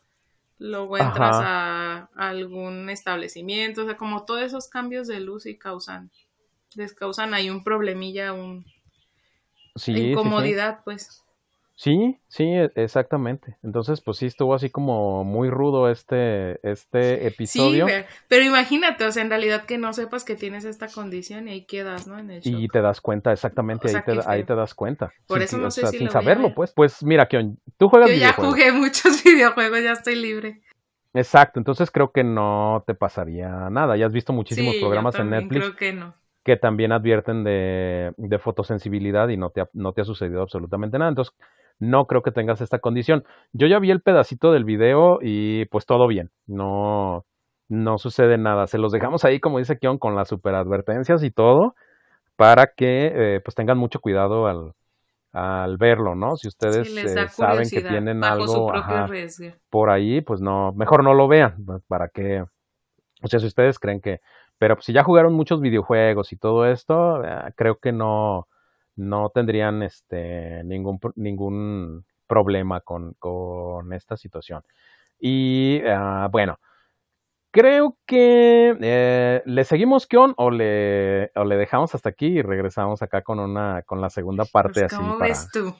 luego 0.58 0.98
entras 0.98 1.38
a, 1.40 2.10
algún 2.16 2.90
establecimiento 2.90 3.84
o 3.84 3.86
sea 3.86 3.98
como 3.98 4.26
todos 4.26 4.42
esos 4.42 4.68
cambios 4.68 5.08
de 5.08 5.20
luz 5.20 5.46
y 5.46 5.58
causan 5.58 6.12
les 6.76 6.94
causan 6.94 7.34
ahí 7.34 7.50
un 7.50 7.64
problemilla 7.64 8.34
un 8.34 8.66
sí, 9.76 9.94
incomodidad 9.94 10.82
pues 10.84 11.24
Sí, 11.80 12.20
sí, 12.28 12.44
e, 12.44 12.70
exactamente. 12.76 13.56
Entonces, 13.64 14.02
pues 14.02 14.18
sí 14.18 14.26
estuvo 14.26 14.54
así 14.54 14.70
como 14.70 15.24
muy 15.24 15.50
rudo 15.50 15.90
este, 15.90 16.60
este 16.70 17.26
episodio. 17.26 17.88
Sí, 17.88 17.94
pero 18.28 18.44
imagínate, 18.44 19.06
o 19.06 19.12
sea, 19.14 19.24
en 19.24 19.30
realidad 19.30 19.64
que 19.64 19.78
no 19.78 19.94
sepas 19.94 20.26
que 20.26 20.36
tienes 20.36 20.66
esta 20.66 20.90
condición 20.90 21.48
y 21.48 21.52
ahí 21.52 21.62
quedas, 21.66 22.06
¿no? 22.06 22.20
En 22.20 22.32
el 22.32 22.42
y 22.44 22.68
te 22.68 22.82
das 22.82 23.00
cuenta, 23.00 23.32
exactamente, 23.32 23.96
ahí, 23.96 24.04
te, 24.06 24.20
ahí 24.26 24.44
te 24.44 24.56
das 24.56 24.74
cuenta. 24.74 25.14
Por 25.26 25.42
eso 25.42 25.58
no 25.58 25.72
sé 25.72 25.88
si 25.88 26.00
sin 26.00 26.10
saberlo, 26.10 26.54
pues. 26.54 26.74
Pues 26.74 27.02
mira, 27.02 27.30
Kion, 27.30 27.58
tú 27.78 27.88
juegas 27.88 28.10
Yo 28.10 28.18
ya 28.18 28.34
jugué 28.34 28.72
muchos 28.74 29.24
videojuegos, 29.24 29.82
ya 29.82 29.94
estoy 29.94 30.16
libre. 30.16 30.62
Exacto, 31.14 31.62
entonces 31.62 31.92
creo 31.92 32.12
que 32.12 32.26
no 32.26 32.84
te 32.86 32.94
pasaría 32.94 33.70
nada. 33.70 33.96
Ya 33.96 34.06
has 34.06 34.12
visto 34.12 34.34
muchísimos 34.34 34.76
programas 34.82 35.16
en 35.16 35.30
Netflix. 35.30 35.64
Creo 35.64 35.76
que 35.78 35.94
no 35.94 36.14
que 36.44 36.58
también 36.58 36.92
advierten 36.92 37.44
de, 37.44 38.14
de 38.18 38.40
fotosensibilidad 38.40 39.28
y 39.28 39.38
no 39.38 39.52
te, 39.52 39.62
ha, 39.62 39.70
no 39.74 39.94
te 39.94 40.02
ha 40.02 40.06
sucedido 40.06 40.42
absolutamente 40.42 40.98
nada. 40.98 41.10
Entonces, 41.10 41.36
no 41.80 42.06
creo 42.06 42.22
que 42.22 42.32
tengas 42.32 42.62
esta 42.62 42.80
condición. 42.80 43.24
Yo 43.54 43.68
ya 43.68 43.80
vi 43.80 43.92
el 43.92 44.02
pedacito 44.02 44.52
del 44.52 44.66
video 44.66 45.20
y 45.22 45.66
pues 45.66 45.86
todo 45.86 46.08
bien, 46.08 46.30
no, 46.46 47.26
no 47.70 47.98
sucede 47.98 48.38
nada. 48.38 48.68
Se 48.68 48.78
los 48.78 48.92
dejamos 48.92 49.26
ahí, 49.26 49.40
como 49.40 49.60
dice 49.60 49.78
Kion, 49.78 49.98
con 49.98 50.16
las 50.16 50.28
superadvertencias 50.28 51.24
y 51.24 51.32
todo, 51.32 51.76
para 52.36 52.68
que 52.76 53.08
eh, 53.08 53.40
pues 53.44 53.56
tengan 53.56 53.78
mucho 53.78 54.00
cuidado 54.00 54.48
al, 54.48 54.74
al 55.32 55.78
verlo, 55.78 56.16
¿no? 56.16 56.36
Si 56.36 56.48
ustedes 56.48 56.96
eh, 56.98 57.28
saben 57.30 57.70
que 57.70 57.82
tienen 57.82 58.24
algo 58.24 58.72
por 59.70 59.92
ahí, 59.92 60.22
pues 60.22 60.42
no, 60.42 60.72
mejor 60.74 61.04
no 61.04 61.14
lo 61.14 61.28
vean, 61.28 61.56
para 61.88 62.10
que, 62.10 62.42
o 63.22 63.28
sea, 63.28 63.40
si 63.40 63.46
ustedes 63.46 63.80
creen 63.80 64.02
que, 64.02 64.20
pero 64.58 64.76
pues, 64.76 64.86
si 64.86 64.94
ya 64.94 65.04
jugaron 65.04 65.34
muchos 65.34 65.62
videojuegos 65.62 66.34
y 66.34 66.38
todo 66.38 66.66
esto, 66.66 67.24
eh, 67.24 67.54
creo 67.56 67.76
que 67.76 67.92
no, 67.92 68.48
no 69.00 69.30
tendrían 69.30 69.82
este, 69.82 70.64
ningún, 70.66 71.00
ningún 71.16 72.06
problema 72.28 72.82
con, 72.82 73.14
con 73.14 73.94
esta 73.94 74.18
situación. 74.18 74.64
Y 75.20 75.82
uh, 75.84 76.30
bueno, 76.30 76.60
creo 77.52 77.98
que 78.06 78.78
eh, 78.80 79.42
le 79.46 79.64
seguimos 79.64 80.06
Kion 80.06 80.34
o 80.38 80.52
le, 80.52 81.32
o 81.36 81.44
le 81.46 81.56
dejamos 81.58 81.96
hasta 81.96 82.10
aquí 82.10 82.28
y 82.28 82.42
regresamos 82.42 83.02
acá 83.02 83.22
con 83.22 83.40
una 83.40 83.82
con 83.84 84.02
la 84.02 84.10
segunda 84.10 84.46
parte 84.46 84.82
pues, 84.82 84.94
así. 84.94 84.96
¿Cómo 84.96 85.18
ves 85.18 85.50
tú? 85.52 85.74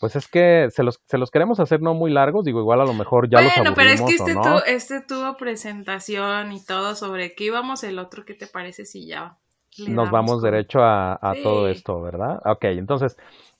Pues 0.00 0.16
es 0.16 0.28
que 0.28 0.68
se 0.70 0.82
los, 0.82 1.00
se 1.06 1.18
los 1.18 1.30
queremos 1.30 1.60
hacer 1.60 1.80
no 1.80 1.94
muy 1.94 2.10
largos, 2.10 2.44
digo, 2.44 2.60
igual 2.60 2.80
a 2.80 2.84
lo 2.84 2.94
mejor 2.94 3.30
ya 3.30 3.40
los 3.40 3.56
aburrimos 3.56 3.76
pero 3.76 3.90
es 3.90 4.02
que 4.02 4.14
este, 4.16 4.34
no. 4.34 4.58
este 4.64 5.00
tuvo 5.00 5.36
presentación 5.36 6.52
y 6.52 6.62
todo 6.64 6.94
sobre 6.94 7.34
qué 7.34 7.44
íbamos, 7.44 7.84
el 7.84 7.98
otro, 7.98 8.24
¿qué 8.24 8.34
te 8.34 8.46
parece 8.46 8.84
si 8.84 9.06
ya 9.06 9.38
nos 9.88 10.10
vamos 10.10 10.42
derecho 10.42 10.80
a, 10.82 11.34
todo 11.42 11.68
esto, 11.68 12.00
¿verdad? 12.00 12.40
Ok, 12.44 12.64
entonces, 12.64 13.16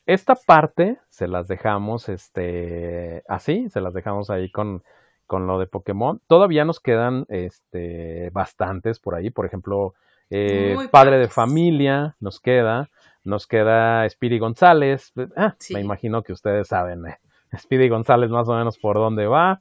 esta 0.06 0.34
parte 0.34 0.98
se 1.08 1.28
las 1.28 1.48
dejamos 1.48 2.08
este 2.08 3.22
así, 3.28 3.68
se 3.70 3.80
las 3.80 3.94
dejamos 3.94 4.30
ahí 4.30 4.50
con, 4.50 4.82
con 5.26 5.46
lo 5.46 5.58
de 5.58 5.66
Pokémon. 5.66 6.20
Todavía 6.26 6.64
nos 6.64 6.80
quedan 6.80 7.26
este 7.28 8.30
bastantes 8.30 8.98
por 8.98 9.14
ahí, 9.14 9.30
por 9.30 9.46
ejemplo, 9.46 9.94
eh, 10.30 10.76
Padre 10.90 11.18
de 11.18 11.28
Familia 11.28 12.16
nos 12.20 12.40
queda, 12.40 12.90
nos 13.22 13.46
queda 13.46 14.08
Speedy 14.08 14.38
González, 14.38 15.12
ah, 15.36 15.54
me 15.70 15.80
imagino 15.80 16.22
que 16.22 16.32
ustedes 16.32 16.68
saben, 16.68 17.06
eh, 17.06 17.18
Speedy 17.58 17.88
González 17.88 18.30
más 18.30 18.48
o 18.48 18.54
menos 18.54 18.78
por 18.78 18.96
dónde 18.96 19.26
va. 19.26 19.60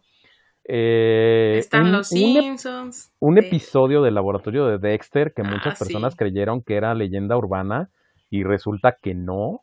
Eh, 0.66 1.56
Están 1.58 1.92
los 1.92 2.08
Simpsons. 2.08 3.12
Un, 3.20 3.38
episodio 3.38 4.02
del 4.02 4.16
laboratorio 4.16 4.66
de 4.66 4.78
Dexter 4.78 5.34
que 5.34 5.42
ah, 5.42 5.50
muchas 5.50 5.78
personas 5.78 6.16
creyeron 6.16 6.62
que 6.62 6.76
era 6.76 6.94
leyenda 6.94 7.38
urbana 7.38 7.90
y 8.30 8.44
resulta 8.44 8.98
que 9.02 9.14
no. 9.14 9.62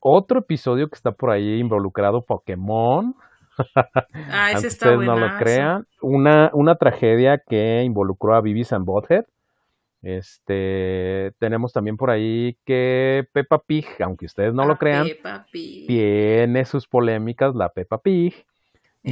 Otro 0.00 0.40
episodio 0.40 0.88
que 0.88 0.96
está 0.96 1.12
por 1.12 1.30
ahí 1.30 1.58
involucrado 1.58 2.24
Pokémon. 2.24 3.14
Ah, 4.30 4.52
ese 4.52 4.68
está 4.68 4.90
ustedes 4.90 5.06
no 5.06 5.18
lo 5.18 5.36
crean. 5.38 5.86
Una, 6.00 6.50
una 6.52 6.76
tragedia 6.76 7.42
que 7.44 7.82
involucró 7.82 8.36
a 8.36 8.40
Beavis 8.40 8.72
and 8.72 8.84
Butthead. 8.84 9.24
Este, 10.02 11.32
tenemos 11.40 11.72
también 11.72 11.96
por 11.96 12.10
ahí 12.10 12.56
que 12.64 13.24
Peppa 13.32 13.58
Pig, 13.66 13.86
aunque 14.00 14.26
ustedes 14.26 14.54
no 14.54 14.64
lo 14.64 14.76
crean, 14.76 15.08
tiene 15.50 16.64
sus 16.66 16.86
polémicas 16.86 17.54
la 17.56 17.70
Peppa 17.70 17.98
Pig. 17.98 18.46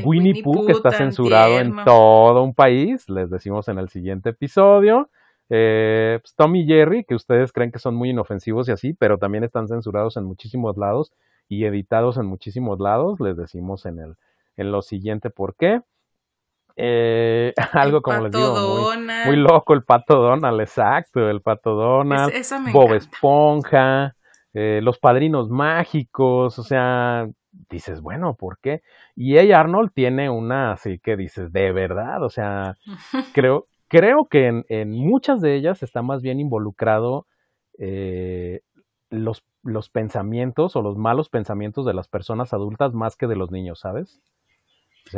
Winnie, 0.05 0.42
Pooh, 0.42 0.66
que 0.66 0.72
está 0.72 0.90
censurado 0.90 1.59
en 1.59 1.74
todo 1.84 2.42
un 2.42 2.55
país, 2.55 3.09
les 3.09 3.30
decimos 3.30 3.68
en 3.68 3.78
el 3.78 3.88
siguiente 3.88 4.30
episodio. 4.30 5.11
Eh, 5.49 6.18
pues, 6.22 6.34
Tom 6.34 6.57
y 6.57 6.66
Jerry, 6.66 7.05
que 7.05 7.14
ustedes 7.14 7.53
creen 7.53 7.70
que 7.70 7.78
son 7.78 7.94
muy 7.94 8.11
inofensivos 8.11 8.68
y 8.68 8.72
así, 8.72 8.94
pero 8.94 9.18
también 9.18 9.44
están 9.44 9.68
censurados 9.68 10.16
en 10.16 10.24
muchísimos 10.24 10.76
lados 10.76 11.12
y 11.49 11.64
editados 11.64 12.16
en 12.16 12.26
muchísimos 12.26 12.80
lados, 12.80 13.20
les 13.20 13.36
decimos 13.36 13.86
en 13.86 14.01
el 14.01 14.16
en 14.57 14.72
lo 14.72 14.82
siguiente 14.82 15.30
por 15.30 15.55
qué. 15.55 15.80
Eh, 16.76 17.55
algo 17.72 18.03
como 18.03 18.22
les 18.22 18.32
digo, 18.32 18.92
muy, 19.26 19.36
loco 19.36 19.72
el 19.72 19.82
pato 19.82 20.16
Donald, 20.16 20.61
exacto, 20.61 21.28
el 21.30 21.40
pato 21.40 21.74
Donald, 21.74 22.32
Bob 22.72 22.92
Esponja, 22.94 24.14
eh, 24.53 24.80
los 24.82 24.99
padrinos 24.99 25.49
mágicos, 25.49 26.59
o 26.59 26.62
sea, 26.62 27.26
dices, 27.71 28.01
bueno, 28.01 28.35
¿por 28.35 28.59
qué? 28.59 28.83
Y 29.15 29.39
ella 29.39 29.61
Arnold 29.61 29.91
tiene 29.95 30.31
una 30.31 30.73
así 30.73 30.99
que 30.99 31.17
dices, 31.17 31.53
de 31.53 31.73
verdad, 31.73 32.23
o 32.23 32.31
sea, 32.31 32.77
creo, 33.35 33.67
creo 33.89 34.27
que 34.27 34.65
en, 34.69 34.91
muchas 34.91 35.41
de 35.41 35.57
ellas 35.57 35.83
está 35.83 36.03
más 36.03 36.23
bien 36.23 36.41
involucrado 36.41 37.27
eh, 37.79 38.61
los, 39.11 39.45
los 39.63 39.91
pensamientos 39.91 40.77
o 40.77 40.83
los 40.83 40.97
malos 40.97 41.29
pensamientos 41.29 41.87
de 41.87 41.95
las 41.95 42.09
personas 42.09 42.53
adultas 42.53 42.93
más 42.95 43.17
que 43.17 43.27
de 43.27 43.37
los 43.37 43.51
niños, 43.51 43.81
¿sabes? 43.81 44.21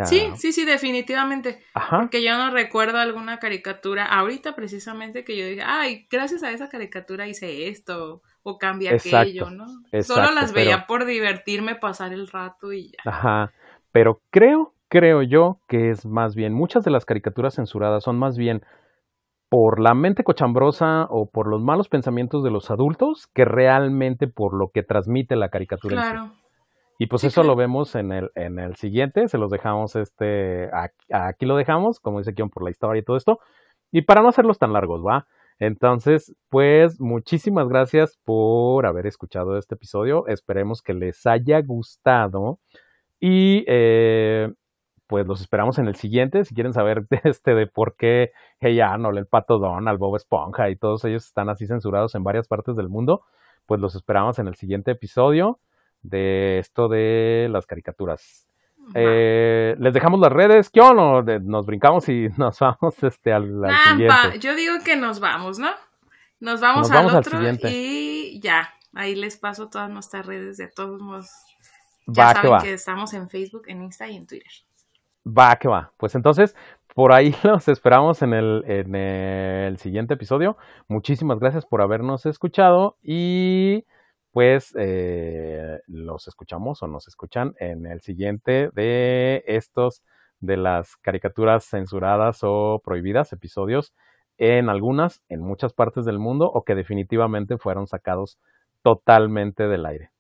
Sí, 0.05 0.31
sí, 0.37 0.53
sí, 0.53 0.65
definitivamente. 0.65 1.63
Ajá. 1.75 2.01
Porque 2.01 2.23
yo 2.23 2.37
no 2.37 2.51
recuerdo 2.51 2.99
alguna 2.99 3.39
caricatura 3.39 4.05
ahorita 4.07 4.55
precisamente 4.55 5.25
que 5.25 5.37
yo 5.37 5.47
diga, 5.47 5.81
ay, 5.81 6.07
gracias 6.11 6.43
a 6.43 6.51
esa 6.51 6.69
caricatura 6.69 7.27
hice 7.27 7.69
esto 7.69 8.23
o 8.43 8.59
cambié 8.59 8.91
aquello, 8.91 9.51
¿no? 9.51 9.67
Solo 10.03 10.31
las 10.33 10.53
veía 10.53 10.87
por 10.87 11.05
divertirme, 11.05 11.75
pasar 11.75 12.13
el 12.13 12.29
rato 12.29 12.73
y 12.73 12.91
ya. 12.93 13.11
Ajá. 13.11 13.53
Pero 13.93 14.21
creo, 14.31 14.75
creo 14.89 15.23
yo 15.23 15.61
que 15.69 15.91
es 15.91 16.07
más 16.07 16.35
bien, 16.35 16.55
muchas 16.55 16.85
de 16.85 16.91
las 16.91 17.05
caricaturas 17.05 17.55
censuradas 17.55 18.05
son 18.05 18.19
más 18.19 18.37
bien 18.37 18.63
por 19.49 19.81
la 19.81 19.95
mente 19.95 20.25
cochambrosa 20.25 21.07
o 21.09 21.31
por 21.31 21.49
los 21.49 21.63
malos 21.63 21.89
pensamientos 21.89 22.45
de 22.45 22.51
los 22.51 22.71
adultos 22.71 23.29
que 23.29 23.45
realmente 23.45 24.27
por 24.27 24.55
lo 24.55 24.71
que 24.71 24.83
transmite 24.83 25.37
la 25.37 25.49
caricatura. 25.49 25.97
Claro. 25.97 26.33
Y 26.99 27.07
pues 27.07 27.23
eso 27.23 27.45
lo 27.45 27.55
vemos 27.55 27.95
en 27.95 28.11
el, 28.11 28.31
en 28.35 28.59
el 28.59 28.75
siguiente, 28.75 29.29
se 29.29 29.39
los 29.39 29.51
dejamos 29.51 29.95
este, 29.95 30.69
aquí, 31.13 31.47
lo 31.47 31.57
dejamos, 31.57 32.01
como 32.01 32.19
dice 32.19 32.35
Kion, 32.35 32.51
por 32.51 32.65
la 32.65 32.71
historia 32.71 33.01
y 33.01 33.05
todo 33.05 33.17
esto. 33.17 33.39
Y 33.93 34.03
para 34.03 34.21
no 34.21 34.29
hacerlos 34.29 34.59
tan 34.59 34.73
largos, 34.73 35.07
¿va? 35.07 35.29
Entonces, 35.61 36.35
pues 36.49 37.01
muchísimas 37.01 37.69
gracias 37.69 38.19
por 38.25 38.85
haber 38.85 39.07
escuchado 39.07 39.57
este 39.59 39.77
episodio. 39.77 40.27
Esperemos 40.27 40.83
que 40.83 40.93
les 40.93 41.25
haya 41.27 41.61
gustado. 41.63 42.59
Y 43.21 43.65
eh, 43.69 44.53
pues 45.07 45.27
los 45.27 45.41
esperamos 45.41 45.79
en 45.79 45.87
el 45.89 45.95
siguiente. 45.95 46.45
Si 46.45 46.55
quieren 46.55 46.73
saber 46.73 47.07
de, 47.09 47.21
este, 47.25 47.55
de 47.55 47.67
por 47.69 47.97
qué 47.97 48.33
Hey 48.61 48.81
Arnold, 48.81 49.19
el 49.19 49.27
Pato 49.27 49.59
Donald, 49.59 49.99
Bob 50.01 50.17
Esponja 50.17 50.69
y 50.69 50.77
todos 50.77 51.05
ellos 51.05 51.27
están 51.27 51.49
así 51.49 51.67
censurados 51.67 52.15
en 52.17 52.25
varias 52.25 52.49
partes 52.49 52.77
del 52.77 52.89
mundo, 52.89 53.23
pues 53.67 53.81
los 53.81 53.95
esperamos 53.95 54.39
en 54.41 54.49
el 54.49 54.57
siguiente 54.57 54.93
episodio 54.93 55.61
de 56.03 56.59
esto 56.59 56.89
de 56.89 57.49
las 57.51 57.67
caricaturas. 57.67 58.49
Eh, 58.95 59.77
les 59.79 59.93
dejamos 59.93 60.19
las 60.21 60.33
redes, 60.33 60.71
¿qué 60.71 60.81
o 60.81 61.23
nos 61.23 61.67
brincamos 61.67 62.09
y 62.09 62.29
nos 62.37 62.59
vamos 62.59 63.03
este 63.03 63.33
al, 63.33 63.63
siguiente. 63.85 64.39
Yo 64.39 64.55
digo 64.55 64.75
que 64.85 64.97
nos 64.97 65.21
vamos, 65.21 65.59
¿no? 65.59 65.71
Nos 66.41 66.61
vamos, 66.61 66.91
al 66.91 67.07
otro 67.17 67.41
y 67.65 68.41
ya, 68.41 68.73
ahí 68.95 69.17
les 69.17 69.39
paso 69.39 69.69
todas 69.69 69.91
nuestras 69.91 70.25
redes 70.25 70.57
de 70.57 70.69
todos 70.69 71.01
modos. 71.01 71.31
Ya 72.07 72.33
saben 72.33 72.61
que, 72.63 72.73
estamos 72.75 73.13
en 73.13 73.29
Facebook, 73.29 73.65
en 73.67 73.83
Insta 73.83 74.09
y 74.09 74.17
en 74.17 74.27
Twitter. 74.27 74.51
Va, 75.27 75.57
que 75.57 75.69
va. 75.69 75.93
Pues 75.97 76.15
entonces, 76.15 76.55
por 76.95 77.13
ahí 77.13 77.35
los 77.43 77.69
esperamos 77.69 78.23
en 78.23 78.35
el, 78.35 78.65
en 78.67 78.95
el 78.95 79.79
siguiente 79.79 80.15
episodio. 80.15 80.57
Muchísimas 80.87 81.41
gracias 81.41 81.67
por 81.67 81.83
habernos 81.83 82.25
escuchado 82.25 82.97
y 83.03 83.85
pues 84.39 84.73
eh, 84.79 85.81
los 85.89 86.29
escuchamos 86.29 86.81
o 86.85 86.87
nos 86.87 87.09
escuchan 87.09 87.57
en 87.59 87.87
el 87.87 88.01
siguiente 88.03 88.71
de 88.73 89.43
estos 89.49 90.05
de 90.39 90.57
las 90.57 90.95
caricaturas 90.99 91.65
censuradas 91.65 92.39
o 92.43 92.81
prohibidas, 92.85 93.33
episodios 93.33 93.93
en 94.37 94.69
algunas, 94.69 95.25
en 95.29 95.41
muchas 95.41 95.73
partes 95.73 96.05
del 96.05 96.21
mundo 96.21 96.49
o 96.49 96.63
que 96.63 96.77
definitivamente 96.77 97.59
fueron 97.59 97.89
sacados 97.89 98.39
totalmente 98.85 99.67
del 99.67 99.85
aire. 99.85 100.13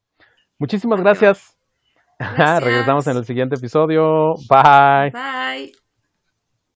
Muchísimas 0.59 1.01
gracias. 1.01 1.57
gracias. 2.19 2.65
Regresamos 2.65 3.07
en 3.07 3.19
el 3.19 3.25
siguiente 3.25 3.55
episodio. 3.55 4.35
Bye. 4.51 5.13
Bye. 5.13 5.88